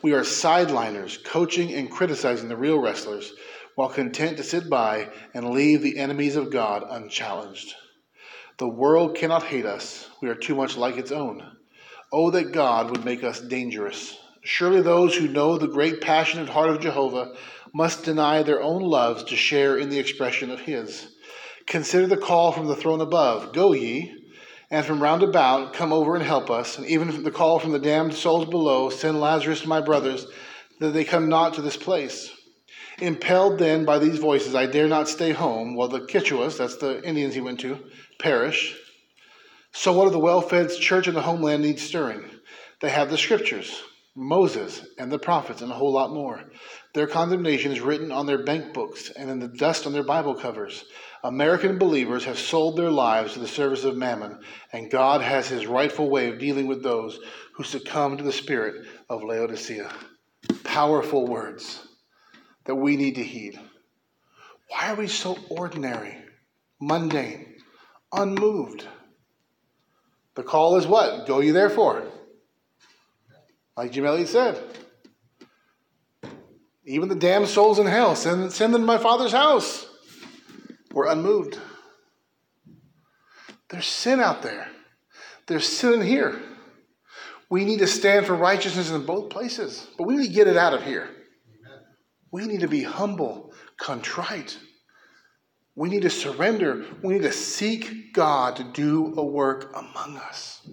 We 0.01 0.13
are 0.13 0.21
sideliners, 0.21 1.23
coaching 1.23 1.73
and 1.73 1.89
criticizing 1.89 2.49
the 2.49 2.57
real 2.57 2.79
wrestlers 2.79 3.33
while 3.75 3.89
content 3.89 4.37
to 4.37 4.43
sit 4.43 4.69
by 4.69 5.09
and 5.33 5.51
leave 5.51 5.81
the 5.81 5.97
enemies 5.97 6.35
of 6.35 6.51
God 6.51 6.83
unchallenged. 6.89 7.73
The 8.57 8.67
world 8.67 9.15
cannot 9.15 9.43
hate 9.43 9.65
us, 9.65 10.09
we 10.21 10.29
are 10.29 10.35
too 10.35 10.55
much 10.55 10.77
like 10.77 10.97
its 10.97 11.11
own. 11.11 11.57
Oh, 12.11 12.29
that 12.31 12.51
God 12.51 12.91
would 12.91 13.05
make 13.05 13.23
us 13.23 13.39
dangerous. 13.39 14.17
Surely 14.43 14.81
those 14.81 15.15
who 15.15 15.27
know 15.27 15.57
the 15.57 15.67
great 15.67 16.01
passionate 16.01 16.49
heart 16.49 16.69
of 16.69 16.81
Jehovah 16.81 17.33
must 17.73 18.03
deny 18.03 18.43
their 18.43 18.61
own 18.61 18.81
loves 18.81 19.23
to 19.25 19.35
share 19.35 19.77
in 19.77 19.89
the 19.89 19.99
expression 19.99 20.51
of 20.51 20.59
His. 20.59 21.07
Consider 21.67 22.07
the 22.07 22.17
call 22.17 22.51
from 22.51 22.67
the 22.67 22.75
throne 22.75 23.01
above 23.01 23.53
Go 23.53 23.71
ye, 23.73 24.20
and 24.71 24.85
from 24.85 25.03
round 25.03 25.21
about 25.21 25.73
come 25.73 25.91
over 25.91 26.15
and 26.15 26.23
help 26.23 26.49
us, 26.49 26.77
and 26.77 26.87
even 26.87 27.23
the 27.23 27.29
call 27.29 27.59
from 27.59 27.73
the 27.73 27.79
damned 27.79 28.13
souls 28.13 28.45
below 28.45 28.89
Send 28.89 29.19
Lazarus 29.19 29.61
to 29.61 29.69
my 29.69 29.81
brothers, 29.81 30.25
that 30.79 30.93
they 30.93 31.03
come 31.03 31.27
not 31.27 31.53
to 31.53 31.61
this 31.61 31.75
place. 31.75 32.31
Impelled 32.99 33.59
then 33.59 33.83
by 33.83 33.99
these 33.99 34.17
voices, 34.17 34.55
I 34.55 34.67
dare 34.67 34.87
not 34.87 35.09
stay 35.09 35.31
home 35.31 35.75
while 35.75 35.89
the 35.89 35.99
Quichuas, 35.99 36.57
that's 36.57 36.77
the 36.77 37.03
Indians 37.03 37.33
he 37.33 37.41
went 37.41 37.59
to, 37.59 37.79
perish. 38.17 38.77
So, 39.73 39.91
what 39.93 40.07
of 40.07 40.13
the 40.13 40.19
well 40.19 40.41
fed 40.41 40.69
church 40.71 41.07
in 41.07 41.15
the 41.15 41.21
homeland 41.21 41.63
needs 41.63 41.81
stirring? 41.81 42.23
They 42.79 42.89
have 42.89 43.09
the 43.09 43.17
scriptures, 43.17 43.81
Moses, 44.15 44.85
and 44.97 45.11
the 45.11 45.19
prophets, 45.19 45.61
and 45.61 45.71
a 45.71 45.75
whole 45.75 45.91
lot 45.91 46.13
more. 46.13 46.43
Their 46.93 47.07
condemnation 47.07 47.71
is 47.71 47.81
written 47.81 48.11
on 48.11 48.25
their 48.25 48.43
bank 48.43 48.73
books 48.73 49.09
and 49.09 49.29
in 49.29 49.39
the 49.39 49.47
dust 49.47 49.85
on 49.85 49.93
their 49.93 50.03
Bible 50.03 50.35
covers. 50.35 50.83
American 51.23 51.77
believers 51.77 52.25
have 52.25 52.39
sold 52.39 52.77
their 52.77 52.89
lives 52.89 53.33
to 53.33 53.39
the 53.39 53.47
service 53.47 53.83
of 53.83 53.95
mammon, 53.95 54.39
and 54.73 54.89
God 54.89 55.21
has 55.21 55.47
his 55.47 55.67
rightful 55.67 56.09
way 56.09 56.29
of 56.29 56.39
dealing 56.39 56.65
with 56.65 56.81
those 56.81 57.19
who 57.53 57.63
succumb 57.63 58.17
to 58.17 58.23
the 58.23 58.31
spirit 58.31 58.87
of 59.09 59.23
Laodicea. 59.23 59.91
Powerful 60.63 61.27
words 61.27 61.85
that 62.65 62.75
we 62.75 62.97
need 62.97 63.15
to 63.15 63.23
heed. 63.23 63.59
Why 64.69 64.91
are 64.91 64.95
we 64.95 65.07
so 65.07 65.37
ordinary, 65.49 66.15
mundane, 66.79 67.57
unmoved? 68.11 68.87
The 70.35 70.43
call 70.43 70.77
is 70.77 70.87
what? 70.87 71.27
Go 71.27 71.39
ye 71.39 71.51
therefore. 71.51 72.07
Like 73.77 73.91
Jim 73.91 74.05
Elliot 74.05 74.29
said. 74.29 74.59
Even 76.85 77.09
the 77.09 77.15
damned 77.15 77.47
souls 77.47 77.77
in 77.77 77.85
hell, 77.85 78.15
send, 78.15 78.51
send 78.51 78.73
them 78.73 78.81
to 78.81 78.87
my 78.87 78.97
Father's 78.97 79.33
house. 79.33 79.87
We're 80.93 81.07
unmoved. 81.07 81.59
There's 83.69 83.85
sin 83.85 84.19
out 84.19 84.41
there. 84.41 84.67
There's 85.47 85.65
sin 85.65 85.93
in 85.93 86.01
here. 86.01 86.41
We 87.49 87.65
need 87.65 87.79
to 87.79 87.87
stand 87.87 88.25
for 88.25 88.35
righteousness 88.35 88.91
in 88.91 89.05
both 89.05 89.29
places, 89.29 89.87
but 89.97 90.05
we 90.05 90.15
need 90.15 90.27
to 90.27 90.33
get 90.33 90.47
it 90.47 90.57
out 90.57 90.73
of 90.73 90.83
here. 90.83 91.09
We 92.31 92.45
need 92.45 92.61
to 92.61 92.67
be 92.67 92.83
humble, 92.83 93.53
contrite. 93.77 94.57
We 95.75 95.89
need 95.89 96.03
to 96.03 96.09
surrender. 96.09 96.85
We 97.03 97.15
need 97.15 97.23
to 97.23 97.31
seek 97.31 98.13
God 98.13 98.55
to 98.57 98.63
do 98.63 99.13
a 99.17 99.23
work 99.23 99.71
among 99.75 100.17
us. 100.17 100.65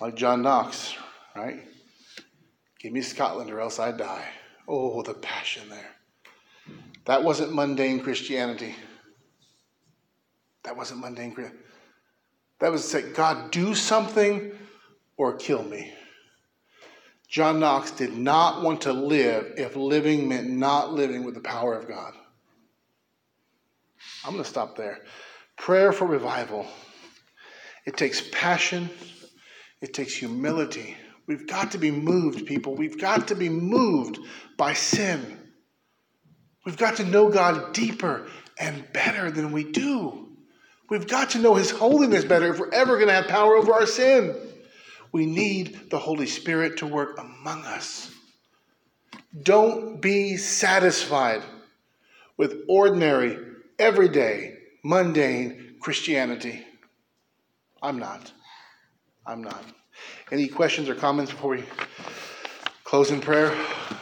Like 0.00 0.16
John 0.16 0.42
Knox, 0.42 0.96
right? 1.36 1.60
Give 2.80 2.92
me 2.92 3.02
Scotland 3.02 3.50
or 3.50 3.60
else 3.60 3.78
I 3.78 3.92
die. 3.92 4.28
Oh, 4.66 5.02
the 5.02 5.14
passion 5.14 5.68
there. 5.68 5.99
That 7.10 7.24
wasn't 7.24 7.52
mundane 7.52 7.98
Christianity. 7.98 8.76
That 10.62 10.76
wasn't 10.76 11.00
mundane 11.00 11.32
Christianity. 11.32 11.64
That 12.60 12.70
was 12.70 12.82
to 12.82 12.88
say, 12.88 13.12
God, 13.12 13.50
do 13.50 13.74
something 13.74 14.52
or 15.16 15.34
kill 15.34 15.64
me. 15.64 15.92
John 17.28 17.58
Knox 17.58 17.90
did 17.90 18.16
not 18.16 18.62
want 18.62 18.82
to 18.82 18.92
live 18.92 19.54
if 19.56 19.74
living 19.74 20.28
meant 20.28 20.50
not 20.50 20.92
living 20.92 21.24
with 21.24 21.34
the 21.34 21.40
power 21.40 21.74
of 21.74 21.88
God. 21.88 22.12
I'm 24.24 24.34
going 24.34 24.44
to 24.44 24.48
stop 24.48 24.76
there. 24.76 25.00
Prayer 25.56 25.90
for 25.90 26.06
revival. 26.06 26.64
It 27.86 27.96
takes 27.96 28.22
passion, 28.30 28.88
it 29.80 29.94
takes 29.94 30.14
humility. 30.14 30.96
We've 31.26 31.48
got 31.48 31.72
to 31.72 31.78
be 31.78 31.90
moved, 31.90 32.46
people. 32.46 32.76
We've 32.76 33.00
got 33.00 33.26
to 33.26 33.34
be 33.34 33.48
moved 33.48 34.20
by 34.56 34.74
sin. 34.74 35.39
We've 36.64 36.76
got 36.76 36.96
to 36.96 37.04
know 37.04 37.30
God 37.30 37.72
deeper 37.72 38.26
and 38.58 38.84
better 38.92 39.30
than 39.30 39.52
we 39.52 39.64
do. 39.64 40.28
We've 40.90 41.06
got 41.06 41.30
to 41.30 41.38
know 41.38 41.54
His 41.54 41.70
holiness 41.70 42.24
better 42.24 42.52
if 42.52 42.58
we're 42.58 42.72
ever 42.72 42.96
going 42.96 43.08
to 43.08 43.14
have 43.14 43.28
power 43.28 43.56
over 43.56 43.72
our 43.72 43.86
sin. 43.86 44.36
We 45.12 45.26
need 45.26 45.90
the 45.90 45.98
Holy 45.98 46.26
Spirit 46.26 46.78
to 46.78 46.86
work 46.86 47.18
among 47.18 47.64
us. 47.64 48.12
Don't 49.42 50.00
be 50.00 50.36
satisfied 50.36 51.42
with 52.36 52.64
ordinary, 52.68 53.38
everyday, 53.78 54.56
mundane 54.82 55.76
Christianity. 55.80 56.64
I'm 57.82 57.98
not. 57.98 58.32
I'm 59.26 59.42
not. 59.42 59.64
Any 60.32 60.48
questions 60.48 60.88
or 60.88 60.94
comments 60.94 61.30
before 61.30 61.50
we 61.50 61.64
close 62.84 63.10
in 63.10 63.20
prayer? 63.20 63.54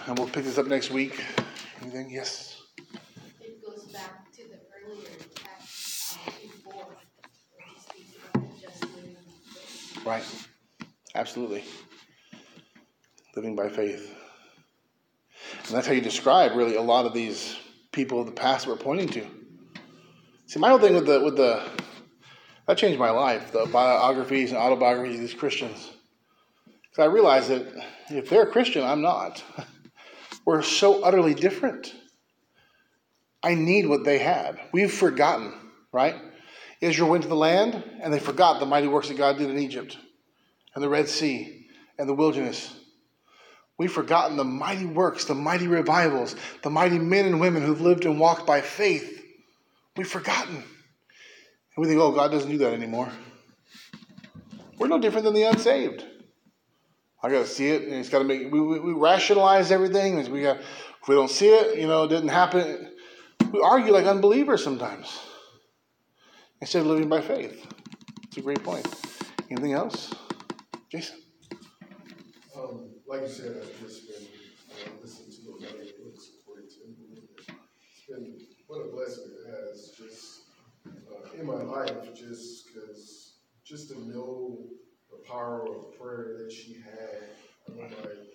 And 0.07 0.19
we'll 0.19 0.29
pick 0.29 0.45
this 0.45 0.59
up 0.59 0.67
next 0.67 0.91
week. 0.91 1.23
Anything? 1.83 2.11
Yes? 2.11 2.48
Right. 10.09 10.25
Absolutely. 11.15 11.65
Living 13.37 13.55
by 13.55 13.69
faith. 13.69 14.11
And 15.67 15.77
that's 15.77 15.87
how 15.87 15.93
you 15.93 16.01
describe 16.01 16.57
really 16.57 16.77
a 16.77 16.81
lot 16.81 17.05
of 17.05 17.13
these 17.13 17.59
people 17.93 18.19
of 18.21 18.25
the 18.25 18.33
past 18.33 18.67
we're 18.67 18.77
pointing 18.77 19.09
to. 19.11 19.27
See, 20.47 20.59
my 20.61 20.71
whole 20.71 20.79
thing 20.79 20.95
with 20.95 21.05
the 21.05 21.21
with 21.21 21.37
the 21.37 21.63
that 22.67 22.79
changed 22.79 22.99
my 22.99 23.11
life, 23.11 23.53
the 23.53 23.67
biographies 23.67 24.51
and 24.51 24.59
autobiographies 24.59 25.17
of 25.17 25.21
these 25.21 25.35
Christians. 25.35 25.93
Because 26.65 27.03
I 27.03 27.13
realized 27.13 27.51
that 27.51 27.67
if 28.09 28.31
they're 28.31 28.45
a 28.45 28.51
Christian, 28.51 28.85
I'm 28.85 29.03
not. 29.03 29.45
We're 30.47 30.63
so 30.63 31.03
utterly 31.03 31.35
different. 31.35 31.95
I 33.43 33.55
need 33.55 33.87
what 33.87 34.05
they 34.05 34.21
had. 34.21 34.59
We've 34.73 34.91
forgotten, 34.91 35.53
right? 35.93 36.17
Israel 36.81 37.11
went 37.11 37.22
to 37.24 37.29
the 37.29 37.37
land 37.37 37.83
and 38.01 38.12
they 38.12 38.20
forgot 38.20 38.61
the 38.61 38.66
mighty 38.66 38.87
works 38.87 39.09
that 39.09 39.16
God 39.16 39.39
did 39.39 39.51
in 39.51 39.59
Egypt 39.59 39.97
and 40.74 40.83
the 40.83 40.89
Red 40.89 41.09
Sea 41.09 41.66
and 41.99 42.09
the 42.09 42.14
wilderness. 42.14 42.72
We've 43.79 43.93
forgotten 43.93 44.37
the 44.37 44.45
mighty 44.45 44.87
works, 44.87 45.24
the 45.24 45.35
mighty 45.35 45.68
revivals, 45.68 46.35
the 46.62 46.70
mighty 46.70 46.99
men 46.99 47.26
and 47.26 47.41
women 47.41 47.62
who've 47.62 47.81
lived 47.81 48.05
and 48.05 48.18
walked 48.18 48.47
by 48.47 48.61
faith. 48.61 49.24
We've 49.97 50.07
forgotten. 50.07 50.57
And 50.57 50.64
we 51.76 51.87
think, 51.87 52.01
oh, 52.01 52.12
God 52.12 52.31
doesn't 52.31 52.51
do 52.51 52.59
that 52.59 52.72
anymore. 52.72 53.11
We're 54.79 54.89
no 54.89 54.99
different 54.99 55.24
than 55.24 55.35
the 55.35 55.45
unsaved. 55.45 56.05
I 57.22 57.31
got 57.31 57.41
to 57.41 57.47
see 57.47 57.68
it, 57.68 57.83
and 57.83 57.95
it's 57.95 58.09
got 58.09 58.18
to 58.18 58.24
make. 58.24 58.53
We, 58.53 58.61
we, 58.61 58.79
we 58.79 58.93
rationalize 58.93 59.72
everything. 59.72 60.16
We 60.31 60.43
got. 60.43 60.59
If 60.59 61.09
we 61.09 61.16
don't 61.16 61.31
see 61.31 61.49
it, 61.49 61.79
you 61.79 61.89
know, 61.89 62.05
it 62.05 62.09
didn't 62.09 62.29
happen. 62.29 62.93
We 63.53 63.61
argue 63.61 63.93
like 63.93 64.07
unbelievers 64.07 64.62
sometimes 64.62 65.18
instead 66.61 66.83
of 66.83 66.87
living 66.87 67.09
by 67.09 67.21
faith. 67.21 67.67
It's 68.25 68.37
a 68.37 68.41
great 68.41 68.63
point. 68.63 68.87
Anything 69.51 69.73
else? 69.73 70.15
Jason. 70.91 71.23
Um, 72.57 72.91
like 73.07 73.23
you 73.23 73.29
said, 73.29 73.57
I've 73.63 73.87
just 73.87 74.09
been 74.09 74.27
uh, 74.71 74.91
listening 75.03 75.31
to 75.31 75.41
those 75.43 75.71
other 75.71 75.85
books 76.03 76.31
according 76.41 76.69
to 76.69 76.75
It's 77.49 78.07
been 78.09 78.39
what 78.67 78.81
a 78.81 78.89
blessing 78.91 79.31
it 79.31 79.51
has 79.51 79.93
just 79.97 80.41
uh, 80.87 81.39
in 81.39 81.47
my 81.47 81.63
life, 81.63 82.15
just 82.15 82.67
because 82.67 83.35
just 83.65 83.89
to 83.91 84.09
know 84.09 84.59
the 85.11 85.19
power 85.29 85.67
of 85.69 85.99
prayer 85.99 86.37
that 86.43 86.53
she 86.53 86.75
had. 86.75 87.23
I 87.69 87.73
mean, 87.73 87.91
like 88.03 88.29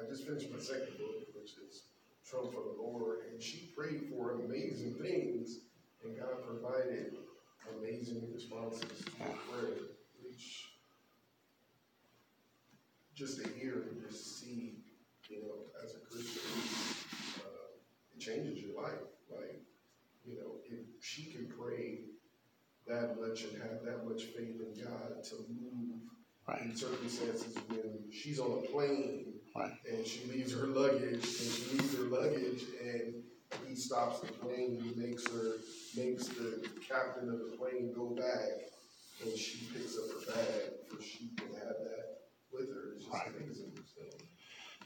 I 0.00 0.08
just 0.08 0.26
finished 0.26 0.50
my 0.50 0.58
second 0.58 0.96
book, 0.98 1.28
which 1.34 1.52
is 1.68 1.84
Tramp 2.28 2.52
for 2.52 2.62
the 2.62 2.82
Lord, 2.82 3.20
and 3.30 3.42
she 3.42 3.72
prayed 3.76 4.08
for 4.10 4.40
amazing 4.44 4.94
things, 5.00 5.60
and 6.04 6.16
God 6.18 6.44
provided 6.46 7.14
amazing 7.78 8.22
responses 8.34 8.80
to 9.04 9.12
prayer, 9.20 9.74
which 10.22 10.68
just 13.14 13.42
to 13.42 13.48
hear 13.50 13.84
and 13.90 14.00
just 14.08 14.40
see, 14.40 14.78
you 15.28 15.42
know, 15.42 15.54
as 15.84 15.94
a 15.94 15.98
Christian, 15.98 16.42
uh, 17.44 17.76
it 18.16 18.20
changes 18.20 18.62
your 18.62 18.80
life. 18.80 18.92
Like, 19.30 19.60
you 20.24 20.36
know, 20.36 20.52
if 20.70 20.80
she 21.02 21.24
can 21.24 21.46
pray 21.58 22.00
that 22.86 23.20
much 23.20 23.44
and 23.44 23.60
have 23.62 23.82
that 23.84 24.06
much 24.08 24.24
faith 24.24 24.60
in 24.60 24.82
God 24.84 25.22
to 25.24 25.34
move 25.48 26.00
Right. 26.46 26.62
in 26.62 26.74
circumstances 26.74 27.54
when 27.68 28.10
she's 28.10 28.40
on 28.40 28.64
a 28.64 28.66
plane 28.68 29.34
Right. 29.54 29.72
and 29.90 30.06
she 30.06 30.24
leaves 30.30 30.54
her 30.54 30.66
luggage 30.66 31.12
and 31.12 31.22
she 31.22 31.76
leaves 31.76 31.94
her 31.96 32.04
luggage 32.04 32.62
and 32.80 33.22
he 33.68 33.74
stops 33.74 34.20
the 34.20 34.32
plane, 34.32 34.80
he 34.82 35.00
makes 35.00 35.26
her 35.30 35.56
makes 35.96 36.28
the 36.28 36.68
captain 36.88 37.28
of 37.30 37.38
the 37.38 37.56
plane 37.56 37.92
go 37.94 38.14
back 38.14 38.70
and 39.24 39.36
she 39.36 39.66
picks 39.72 39.96
up 39.98 40.04
her 40.26 40.32
bag 40.34 40.70
so 40.90 40.98
she 41.00 41.30
can 41.36 41.48
have 41.54 41.76
that 41.82 42.18
with 42.52 42.68
her. 42.68 42.92
It's 42.94 43.04
just 43.04 43.14
Right. 43.14 43.28
amazing. 43.36 43.72
So, 43.96 44.02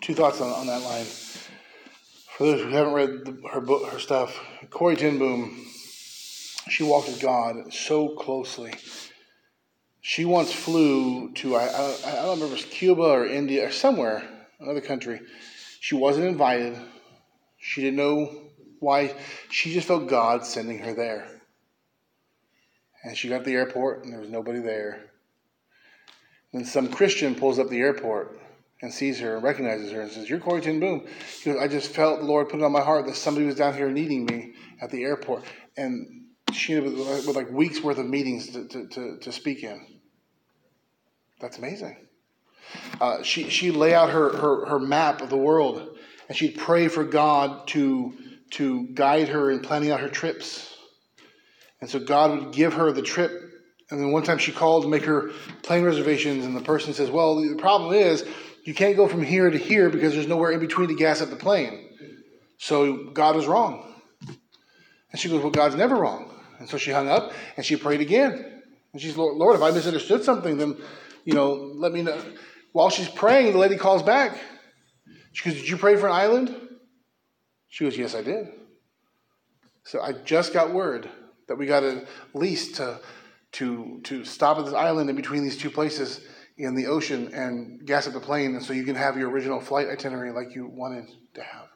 Two 0.00 0.14
thoughts 0.14 0.40
on, 0.40 0.50
on 0.50 0.66
that 0.68 0.82
line. 0.82 1.04
For 1.04 2.44
those 2.44 2.62
who 2.62 2.68
haven't 2.70 2.94
read 2.94 3.24
the, 3.24 3.48
her 3.48 3.60
book, 3.60 3.88
her 3.90 3.98
stuff, 3.98 4.38
Corrie 4.70 4.96
Ten 4.96 5.18
Boom, 5.18 5.66
she 6.68 6.82
walked 6.82 7.08
with 7.08 7.20
God 7.20 7.72
so 7.72 8.08
closely. 8.10 8.72
She 10.00 10.24
once 10.24 10.52
flew 10.52 11.32
to 11.34 11.54
I, 11.56 11.64
I, 11.66 11.96
I 12.06 12.12
don't 12.16 12.40
remember 12.40 12.46
if 12.46 12.50
it 12.50 12.54
was 12.54 12.64
Cuba 12.64 13.02
or 13.02 13.26
India 13.26 13.68
or 13.68 13.70
somewhere, 13.70 14.22
another 14.58 14.80
country. 14.80 15.20
She 15.80 15.94
wasn't 15.94 16.26
invited. 16.26 16.76
She 17.60 17.82
didn't 17.82 17.96
know 17.96 18.50
why. 18.82 19.14
She 19.50 19.72
just 19.72 19.88
felt 19.88 20.08
God 20.08 20.44
sending 20.44 20.78
her 20.78 20.92
there. 20.92 21.26
And 23.04 23.16
she 23.16 23.28
got 23.28 23.38
to 23.38 23.44
the 23.44 23.54
airport 23.54 24.04
and 24.04 24.12
there 24.12 24.20
was 24.20 24.30
nobody 24.30 24.60
there. 24.60 25.10
Then 26.52 26.64
some 26.64 26.88
Christian 26.88 27.34
pulls 27.34 27.58
up 27.58 27.68
the 27.68 27.80
airport 27.80 28.38
and 28.82 28.92
sees 28.92 29.20
her 29.20 29.36
and 29.36 29.42
recognizes 29.42 29.90
her 29.92 30.02
and 30.02 30.10
says, 30.10 30.28
You're 30.28 30.38
Corrie 30.38 30.60
Ten 30.60 30.80
Boom. 30.80 31.06
He 31.42 31.50
goes, 31.50 31.60
I 31.60 31.68
just 31.68 31.92
felt 31.92 32.20
the 32.20 32.26
Lord 32.26 32.48
put 32.48 32.60
it 32.60 32.64
on 32.64 32.72
my 32.72 32.82
heart 32.82 33.06
that 33.06 33.16
somebody 33.16 33.46
was 33.46 33.54
down 33.54 33.74
here 33.74 33.90
needing 33.90 34.26
me 34.26 34.52
at 34.80 34.90
the 34.90 35.02
airport. 35.04 35.44
And 35.76 36.26
she 36.52 36.74
ended 36.74 36.92
with, 36.92 37.26
with 37.26 37.36
like 37.36 37.50
weeks 37.50 37.80
worth 37.80 37.98
of 37.98 38.06
meetings 38.06 38.48
to, 38.48 38.68
to, 38.68 38.88
to, 38.88 39.18
to 39.18 39.32
speak 39.32 39.62
in. 39.62 39.86
That's 41.40 41.58
amazing. 41.58 41.96
Uh, 43.00 43.22
she, 43.22 43.48
she'd 43.48 43.72
lay 43.76 43.94
out 43.94 44.10
her, 44.10 44.36
her, 44.36 44.66
her 44.66 44.78
map 44.78 45.22
of 45.22 45.30
the 45.30 45.36
world 45.36 45.96
and 46.28 46.36
she'd 46.36 46.56
pray 46.56 46.88
for 46.88 47.04
God 47.04 47.66
to, 47.68 48.14
to 48.52 48.86
guide 48.88 49.28
her 49.28 49.50
in 49.50 49.60
planning 49.60 49.90
out 49.90 50.00
her 50.00 50.08
trips. 50.08 50.76
And 51.80 51.90
so 51.90 51.98
God 51.98 52.30
would 52.30 52.52
give 52.52 52.74
her 52.74 52.92
the 52.92 53.02
trip. 53.02 53.30
And 53.90 54.00
then 54.00 54.12
one 54.12 54.22
time 54.22 54.38
she 54.38 54.52
called 54.52 54.84
to 54.84 54.88
make 54.88 55.04
her 55.04 55.30
plane 55.62 55.84
reservations, 55.84 56.44
and 56.44 56.56
the 56.56 56.60
person 56.60 56.94
says, 56.94 57.10
Well, 57.10 57.36
the 57.36 57.56
problem 57.56 57.94
is 57.94 58.24
you 58.64 58.74
can't 58.74 58.96
go 58.96 59.08
from 59.08 59.22
here 59.22 59.50
to 59.50 59.58
here 59.58 59.90
because 59.90 60.14
there's 60.14 60.28
nowhere 60.28 60.52
in 60.52 60.60
between 60.60 60.88
to 60.88 60.94
gas 60.94 61.20
up 61.20 61.30
the 61.30 61.36
plane. 61.36 61.88
So 62.58 63.10
God 63.12 63.34
was 63.34 63.46
wrong. 63.46 63.92
And 65.10 65.20
she 65.20 65.28
goes, 65.28 65.42
Well, 65.42 65.50
God's 65.50 65.74
never 65.74 65.96
wrong. 65.96 66.30
And 66.58 66.68
so 66.68 66.78
she 66.78 66.90
hung 66.90 67.08
up 67.08 67.32
and 67.56 67.66
she 67.66 67.76
prayed 67.76 68.00
again. 68.00 68.62
And 68.92 69.02
she's, 69.02 69.16
Lord, 69.16 69.56
if 69.56 69.62
I 69.62 69.70
misunderstood 69.70 70.22
something, 70.22 70.58
then, 70.58 70.76
you 71.24 71.32
know, 71.34 71.52
let 71.52 71.92
me 71.92 72.02
know. 72.02 72.22
While 72.72 72.90
she's 72.90 73.08
praying, 73.08 73.52
the 73.52 73.58
lady 73.58 73.76
calls 73.76 74.02
back. 74.02 74.38
She 75.32 75.48
goes, 75.48 75.58
Did 75.58 75.68
you 75.68 75.76
pray 75.76 75.96
for 75.96 76.06
an 76.06 76.12
island? 76.12 76.54
She 77.72 77.84
goes, 77.84 77.96
Yes, 77.96 78.14
I 78.14 78.20
did. 78.20 78.48
So 79.84 80.02
I 80.02 80.12
just 80.12 80.52
got 80.52 80.74
word 80.74 81.08
that 81.48 81.56
we 81.56 81.64
got 81.64 81.82
a 81.82 82.06
lease 82.34 82.72
to 82.72 83.00
to 83.52 84.00
to 84.04 84.26
stop 84.26 84.58
at 84.58 84.66
this 84.66 84.74
island 84.74 85.08
in 85.08 85.16
between 85.16 85.42
these 85.42 85.56
two 85.56 85.70
places 85.70 86.20
in 86.58 86.74
the 86.74 86.86
ocean 86.86 87.32
and 87.32 87.84
gas 87.86 88.06
up 88.06 88.12
the 88.12 88.20
plane, 88.20 88.54
and 88.54 88.62
so 88.62 88.74
you 88.74 88.84
can 88.84 88.94
have 88.94 89.16
your 89.16 89.30
original 89.30 89.58
flight 89.58 89.88
itinerary 89.88 90.32
like 90.32 90.54
you 90.54 90.66
wanted 90.66 91.10
to 91.32 91.42
have. 91.42 91.68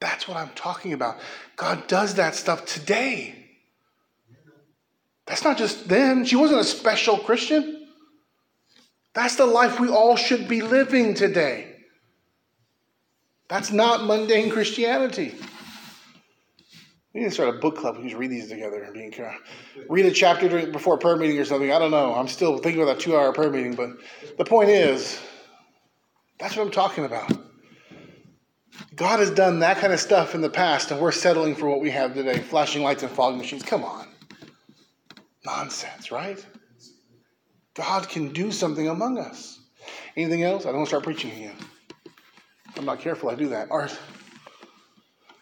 That's 0.00 0.26
what 0.26 0.38
I'm 0.38 0.50
talking 0.54 0.94
about. 0.94 1.18
God 1.56 1.86
does 1.88 2.14
that 2.14 2.34
stuff 2.34 2.64
today. 2.64 3.50
That's 5.26 5.44
not 5.44 5.58
just 5.58 5.88
then. 5.88 6.24
She 6.24 6.36
wasn't 6.36 6.60
a 6.60 6.64
special 6.64 7.18
Christian. 7.18 7.86
That's 9.12 9.36
the 9.36 9.46
life 9.46 9.78
we 9.78 9.90
all 9.90 10.16
should 10.16 10.48
be 10.48 10.62
living 10.62 11.12
today. 11.12 11.75
That's 13.48 13.70
not 13.70 14.04
mundane 14.04 14.50
Christianity. 14.50 15.34
We 17.14 17.20
need 17.20 17.28
to 17.28 17.32
start 17.32 17.54
a 17.54 17.58
book 17.58 17.76
club. 17.78 17.94
We 17.94 18.02
can 18.02 18.08
just 18.10 18.18
read 18.18 18.30
these 18.30 18.48
together 18.48 18.82
and 18.82 18.94
read 19.88 20.04
a 20.04 20.10
chapter 20.10 20.66
before 20.66 20.96
a 20.96 20.98
prayer 20.98 21.16
meeting 21.16 21.38
or 21.38 21.44
something. 21.44 21.72
I 21.72 21.78
don't 21.78 21.90
know. 21.90 22.14
I'm 22.14 22.28
still 22.28 22.58
thinking 22.58 22.82
about 22.82 22.96
that 22.96 23.00
two-hour 23.00 23.32
prayer 23.32 23.50
meeting, 23.50 23.74
but 23.74 23.90
the 24.36 24.44
point 24.44 24.68
is, 24.68 25.18
that's 26.38 26.56
what 26.56 26.66
I'm 26.66 26.72
talking 26.72 27.06
about. 27.06 27.32
God 28.94 29.20
has 29.20 29.30
done 29.30 29.60
that 29.60 29.78
kind 29.78 29.94
of 29.94 30.00
stuff 30.00 30.34
in 30.34 30.42
the 30.42 30.50
past, 30.50 30.90
and 30.90 31.00
we're 31.00 31.12
settling 31.12 31.54
for 31.54 31.70
what 31.70 31.80
we 31.80 31.90
have 31.90 32.12
today: 32.12 32.38
flashing 32.40 32.82
lights 32.82 33.02
and 33.02 33.10
fog 33.10 33.36
machines. 33.36 33.62
Come 33.62 33.82
on, 33.82 34.08
nonsense, 35.46 36.12
right? 36.12 36.44
God 37.74 38.08
can 38.08 38.32
do 38.34 38.52
something 38.52 38.88
among 38.88 39.18
us. 39.18 39.60
Anything 40.16 40.42
else? 40.42 40.64
I 40.64 40.68
don't 40.68 40.76
want 40.76 40.88
to 40.88 40.90
start 40.90 41.04
preaching 41.04 41.30
again. 41.30 41.56
I'm 42.76 42.84
not 42.84 43.00
careful. 43.00 43.30
I 43.30 43.34
do 43.34 43.48
that. 43.48 43.70
Art. 43.70 43.98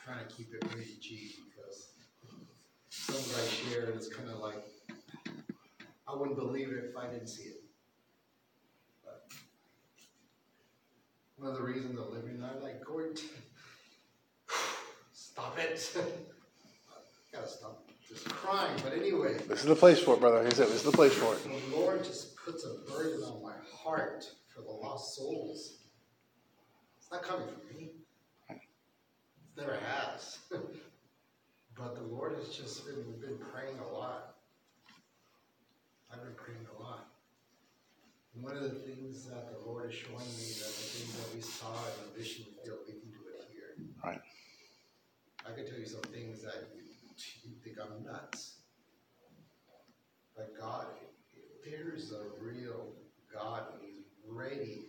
trying 0.04 0.26
to 0.26 0.34
keep 0.34 0.54
it 0.54 0.64
really 0.72 0.86
cheap 1.00 1.36
because 1.54 1.88
some 2.88 3.16
guy 3.16 3.48
shared, 3.48 3.88
it's 3.96 4.08
kind 4.08 4.28
of 4.30 4.38
like, 4.38 4.64
I 6.08 6.14
wouldn't 6.16 6.36
believe 6.38 6.68
it 6.68 6.84
if 6.88 6.96
I 6.96 7.06
didn't 7.06 7.26
see 7.26 7.44
it. 7.48 7.62
But 9.02 9.24
One 11.36 11.50
of 11.50 11.56
the 11.58 11.64
reasons 11.64 11.98
I 11.98 12.14
live 12.14 12.24
in, 12.24 12.44
I 12.44 12.54
like 12.62 12.84
court. 12.84 13.20
Stop 15.12 15.58
it. 15.58 15.96
Gotta 17.32 17.48
stop 17.48 17.88
just 18.08 18.28
crying, 18.28 18.78
but 18.84 18.92
anyway, 18.92 19.36
This 19.48 19.60
is 19.60 19.64
the 19.64 19.74
place 19.74 19.98
for 19.98 20.14
it, 20.14 20.20
brother. 20.20 20.38
I 20.38 20.50
said, 20.50 20.68
this 20.68 20.76
is 20.76 20.82
the 20.84 20.92
place 20.92 21.12
for 21.12 21.34
it. 21.34 21.42
the 21.42 21.76
Lord 21.76 22.04
just 22.04 22.36
puts 22.36 22.64
a 22.64 22.88
burden 22.88 23.24
on 23.24 23.42
my 23.42 23.54
heart 23.72 24.24
for 24.54 24.60
the 24.62 24.70
lost 24.70 25.16
souls. 25.16 25.78
Not 27.14 27.22
coming 27.22 27.46
from 27.46 27.78
me. 27.78 27.90
It 28.50 28.58
never 29.56 29.78
has. 29.86 30.38
but 30.50 31.94
the 31.94 32.02
Lord 32.02 32.34
has 32.34 32.48
just 32.48 32.84
been, 32.86 33.04
been 33.20 33.38
praying 33.38 33.78
a 33.78 33.86
lot. 33.86 34.34
I've 36.12 36.24
been 36.24 36.34
praying 36.34 36.66
a 36.76 36.82
lot. 36.82 37.06
And 38.34 38.42
one 38.42 38.56
of 38.56 38.64
the 38.64 38.80
things 38.80 39.26
that 39.26 39.52
the 39.52 39.64
Lord 39.64 39.92
is 39.92 39.94
showing 39.94 40.26
me 40.26 40.48
that 40.58 40.74
the 40.74 40.86
things 40.90 41.16
that 41.16 41.34
we 41.36 41.40
saw 41.40 41.70
in 41.70 42.10
the 42.10 42.18
vision 42.18 42.46
field, 42.64 42.78
we 42.84 42.94
can 42.94 43.08
do 43.08 43.22
it 43.30 43.46
here. 43.52 43.86
Right. 44.04 44.20
I 45.48 45.54
can 45.54 45.70
tell 45.70 45.78
you 45.78 45.86
some 45.86 46.02
things 46.12 46.42
that 46.42 46.66
you, 46.74 46.82
you 47.44 47.54
think 47.62 47.76
I'm 47.80 48.04
nuts. 48.04 48.56
But 50.36 50.58
God, 50.58 50.86
there's 51.64 52.10
a 52.10 52.42
real 52.42 52.88
God, 53.32 53.62
and 53.72 53.82
He's 53.82 54.02
ready 54.28 54.86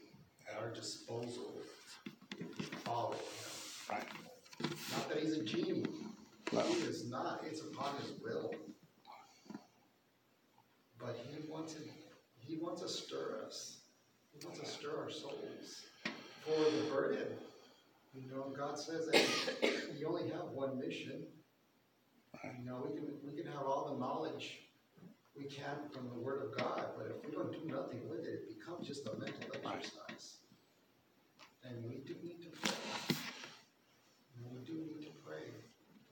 at 0.50 0.60
our 0.60 0.72
disposal 0.72 1.54
if 2.40 2.58
we 2.58 2.66
follow 2.84 3.12
Him. 3.12 3.20
Right. 3.90 4.04
Not 4.92 5.10
that 5.10 5.20
He's 5.20 5.34
a 5.34 5.44
genie. 5.44 5.86
No. 6.52 6.62
He 6.62 6.74
is 6.82 7.10
not. 7.10 7.44
It's 7.46 7.62
upon 7.62 7.96
His 7.98 8.14
will. 8.22 8.54
But 11.00 11.18
He 11.30 11.50
wants 11.50 11.74
to, 11.74 11.82
He 12.40 12.58
wants 12.58 12.82
to 12.82 12.90
stir 12.90 13.44
us. 13.46 13.78
He 14.38 14.46
wants 14.46 14.62
to 14.62 14.66
stir 14.66 14.98
our 14.98 15.10
souls 15.10 15.82
for 16.44 16.52
the 16.52 16.92
burden. 16.92 17.28
You 18.14 18.30
know, 18.32 18.54
God 18.58 18.75
says 18.86 19.08
that 19.08 19.98
you 19.98 20.08
only 20.08 20.30
have 20.30 20.54
one 20.54 20.80
mission. 20.80 21.24
You 22.60 22.66
know, 22.66 22.86
we 22.88 22.96
can 22.96 23.08
we 23.26 23.42
can 23.42 23.52
have 23.52 23.64
all 23.66 23.92
the 23.92 24.00
knowledge 24.00 24.60
we 25.36 25.46
can 25.46 25.90
from 25.92 26.08
the 26.10 26.20
Word 26.20 26.44
of 26.44 26.58
God, 26.58 26.86
but 26.96 27.08
if 27.08 27.26
we 27.26 27.36
don't 27.36 27.52
do 27.52 27.66
nothing 27.66 28.08
with 28.08 28.26
it, 28.26 28.46
it 28.48 28.60
becomes 28.60 28.88
just 28.88 29.08
a 29.08 29.18
mental 29.18 29.42
exercise. 29.66 30.38
And 31.64 31.84
we 31.84 31.96
do 32.06 32.16
need 32.24 32.44
to 32.44 32.50
pray. 32.62 33.18
And 34.38 34.46
we 34.54 34.64
do 34.64 34.74
need 34.74 35.02
to 35.02 35.14
pray. 35.26 35.50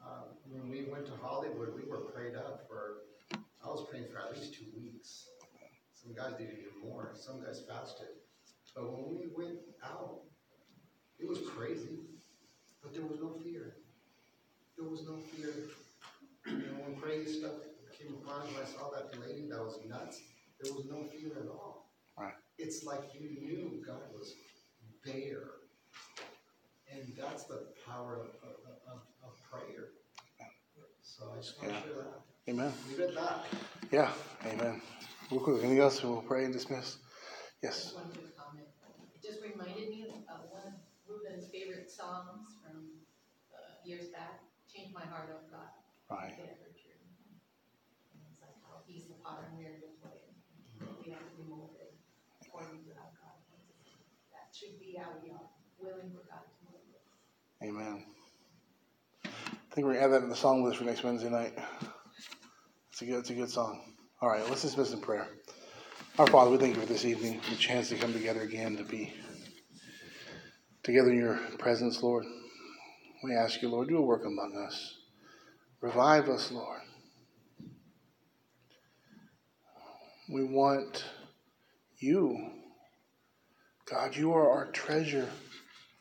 Uh, 0.04 0.34
when 0.50 0.68
we 0.70 0.86
went 0.92 1.06
to 1.06 1.14
Hollywood, 1.22 1.76
we 1.76 1.90
were 1.90 2.10
prayed 2.10 2.36
up 2.36 2.66
for. 2.68 3.06
I 3.64 3.68
was 3.68 3.86
praying 3.90 4.08
for 4.12 4.20
at 4.20 4.36
least 4.36 4.56
two 4.56 4.66
weeks. 4.76 5.28
Some 5.94 6.14
guys 6.14 6.34
did 6.38 6.50
even 6.50 6.90
more. 6.90 7.12
Some 7.14 7.42
guys 7.42 7.62
fasted. 7.70 8.08
But 8.76 8.92
when 8.92 9.16
we 9.16 9.28
went 9.38 9.60
out, 9.86 10.24
it 11.20 11.30
was 11.30 11.40
crazy, 11.56 12.00
but 12.84 12.94
there 12.94 13.06
was 13.06 13.20
no 13.22 13.32
fear. 13.44 13.76
There 14.78 14.88
was 14.90 15.04
no 15.08 15.18
fear. 15.18 15.54
You 16.46 16.58
know, 16.58 16.84
when 16.86 16.96
crazy 17.00 17.40
stuff 17.40 17.54
came 17.98 18.14
upon 18.22 18.42
us, 18.42 18.48
when 18.54 18.64
I 18.64 18.68
saw 18.68 18.90
that 18.92 19.18
lady 19.20 19.48
that 19.50 19.60
was 19.60 19.80
nuts, 19.88 20.22
there 20.62 20.74
was 20.74 20.86
no 20.86 21.06
fear 21.10 21.32
at 21.42 21.48
all. 21.50 21.90
Right. 22.18 22.34
It's 22.58 22.84
like 22.84 23.02
you 23.14 23.30
knew 23.42 23.84
God 23.86 24.02
was 24.14 24.36
there. 25.06 25.64
And 26.92 27.14
that's 27.18 27.46
the 27.46 27.68
power 27.88 28.20
of, 28.20 28.28
of, 28.44 28.56
of, 28.92 29.00
of 29.24 29.32
prayer. 29.50 29.90
So 31.02 31.32
I 31.34 31.38
just 31.38 31.62
want 31.62 31.70
to 31.70 31.76
Yeah. 31.76 31.84
share 31.84 32.04
that. 32.04 32.22
Amen. 32.50 32.74
Leave 32.90 33.00
it 33.00 33.10
at 33.10 33.16
that. 33.16 33.46
Yeah. 33.92 34.12
Amen. 34.46 34.82
Real 35.32 35.40
quick, 35.42 35.60
anything 35.60 35.80
else? 35.80 36.04
We'll 36.04 36.22
pray 36.22 36.44
and 36.46 36.54
dismiss. 36.54 36.98
Yes. 37.64 37.84
Just 37.84 37.96
one 37.96 38.12
quick 38.12 38.38
comment. 38.38 38.68
It 39.16 39.22
just 39.26 39.42
reminded 39.42 39.90
me 39.90 40.06
of 40.10 40.22
uh, 40.30 40.44
one 40.52 40.68
of 40.68 40.74
Ruben's 41.08 41.48
favorite 41.50 41.90
songs 41.90 42.28
from 42.28 42.53
years 43.86 44.08
back, 44.10 44.44
changed 44.72 44.94
My 44.94 45.06
Heart 45.06 45.30
O 45.32 45.38
God. 45.52 45.72
Right. 46.10 46.34
If 46.34 46.40
it 46.40 46.50
ever. 46.56 46.68
And 46.68 48.22
It's 48.32 48.42
like 48.42 48.56
how 48.64 48.82
he's 48.88 49.06
the 49.08 49.20
potter 49.24 49.48
and 49.52 49.58
we're 49.60 49.78
the 49.80 49.92
clay. 50.02 50.24
Mm-hmm. 50.80 51.04
We 51.04 51.12
have 51.12 51.24
to 51.28 51.34
be 51.36 51.44
molded 51.50 51.94
according 52.42 52.84
to 52.88 52.92
how 52.96 53.12
God 53.20 53.36
wants 53.52 53.70
us. 53.76 53.92
That 54.32 54.52
should 54.56 54.80
be 54.80 54.96
how 54.98 55.20
we 55.24 55.32
are, 55.32 55.50
willing 55.80 56.12
for 56.12 56.24
God 56.30 56.48
to 56.48 56.56
mold 56.66 56.88
us. 56.96 57.08
Amen. 57.62 58.06
I 59.26 59.76
think 59.76 59.88
we're 59.88 59.94
gonna 59.94 60.06
add 60.06 60.12
that 60.12 60.22
to 60.22 60.28
the 60.28 60.36
song 60.36 60.64
list 60.64 60.78
for 60.78 60.86
next 60.86 61.04
Wednesday 61.04 61.30
night. 61.30 61.54
It's 62.92 63.02
a 63.02 63.06
good, 63.06 63.20
it's 63.20 63.30
a 63.32 63.34
good 63.34 63.50
song. 63.50 63.82
All 64.22 64.30
right, 64.30 64.48
let's 64.48 64.62
dismiss 64.62 64.94
in 64.94 65.02
prayer. 65.02 65.28
Our 66.20 66.28
Father, 66.28 66.52
we 66.52 66.58
thank 66.58 66.76
you 66.76 66.82
for 66.82 66.88
this 66.88 67.06
evening, 67.06 67.42
the 67.50 67.56
chance 67.56 67.90
to 67.90 67.96
come 67.96 68.14
together 68.14 68.42
again 68.42 68.78
to 68.78 68.84
be 68.84 69.12
together 70.84 71.10
in 71.10 71.18
your 71.18 71.40
presence, 71.58 72.04
Lord. 72.04 72.26
We 73.24 73.34
ask 73.34 73.62
you, 73.62 73.70
Lord, 73.70 73.88
do 73.88 73.98
a 73.98 74.02
work 74.02 74.26
among 74.26 74.58
us. 74.58 74.98
Revive 75.80 76.28
us, 76.28 76.52
Lord. 76.52 76.82
We 80.30 80.44
want 80.44 81.06
you. 82.00 82.52
God, 83.90 84.16
you 84.16 84.34
are 84.34 84.50
our 84.50 84.72
treasure, 84.72 85.30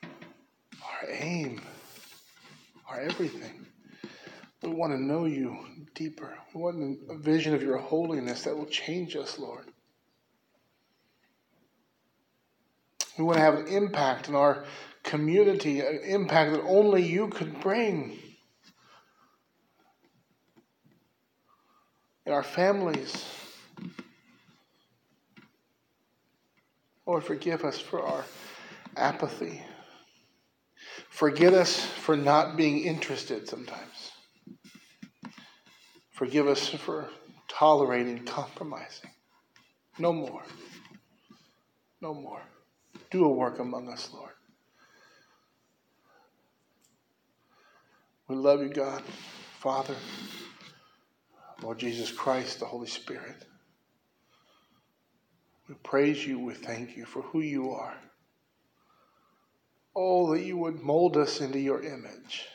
our 0.03 1.09
aim, 1.09 1.63
our 2.89 3.01
everything. 3.01 3.67
We 4.63 4.71
want 4.71 4.93
to 4.93 5.01
know 5.01 5.27
you 5.27 5.57
deeper. 5.95 6.37
We 6.55 6.61
want 6.61 6.99
a 7.09 7.19
vision 7.19 7.55
of 7.55 7.63
your 7.63 7.79
holiness 7.79 8.43
that 8.45 8.57
will 8.57 8.67
change 8.67 9.15
us, 9.15 9.39
Lord. 9.39 9.67
We 13.17 13.25
want 13.25 13.39
to 13.39 13.45
have 13.45 13.55
an 13.55 13.69
impact 13.69 14.29
in 14.29 14.35
our 14.35 14.65
community, 15.03 15.81
an 15.81 16.01
impact 16.05 16.53
that 16.53 16.63
only 16.63 17.03
you 17.03 17.29
could 17.29 17.61
bring. 17.61 18.19
In 22.25 22.33
our 22.33 22.43
families. 22.43 23.25
Lord, 27.07 27.25
forgive 27.25 27.65
us 27.65 27.79
for 27.79 28.01
our 28.03 28.25
apathy. 28.97 29.63
Forgive 31.09 31.55
us 31.55 31.81
for 31.81 32.17
not 32.17 32.57
being 32.57 32.85
interested 32.85 33.49
sometimes. 33.49 34.13
Forgive 36.11 36.47
us 36.47 36.69
for 36.69 37.09
tolerating 37.49 38.25
compromising. 38.25 39.11
No 39.99 40.13
more. 40.13 40.43
No 42.01 42.15
more. 42.15 42.43
Do 43.11 43.25
a 43.25 43.29
work 43.29 43.59
among 43.59 43.89
us, 43.89 44.09
Lord. 44.13 44.33
We 48.33 48.39
love 48.39 48.63
you, 48.63 48.71
God, 48.71 49.03
Father, 49.59 49.95
Lord 51.63 51.79
Jesus 51.79 52.11
Christ, 52.11 52.61
the 52.61 52.65
Holy 52.65 52.87
Spirit. 52.87 53.45
We 55.69 55.75
praise 55.75 56.27
you, 56.27 56.39
we 56.39 56.55
thank 56.55 56.97
you 56.97 57.05
for 57.05 57.21
who 57.21 57.41
you 57.41 57.73
are. 57.73 57.95
Oh, 59.95 60.33
that 60.33 60.41
you 60.45 60.57
would 60.57 60.81
mold 60.81 61.19
us 61.19 61.43
into 61.43 61.59
your 61.59 61.83
image 61.83 62.47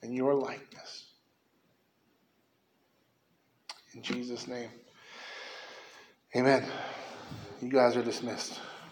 and 0.00 0.14
your 0.14 0.32
likeness. 0.32 1.06
In 3.94 4.02
Jesus' 4.02 4.46
name. 4.46 4.70
Amen. 6.36 6.64
You 7.60 7.68
guys 7.68 7.96
are 7.96 8.04
dismissed. 8.04 8.60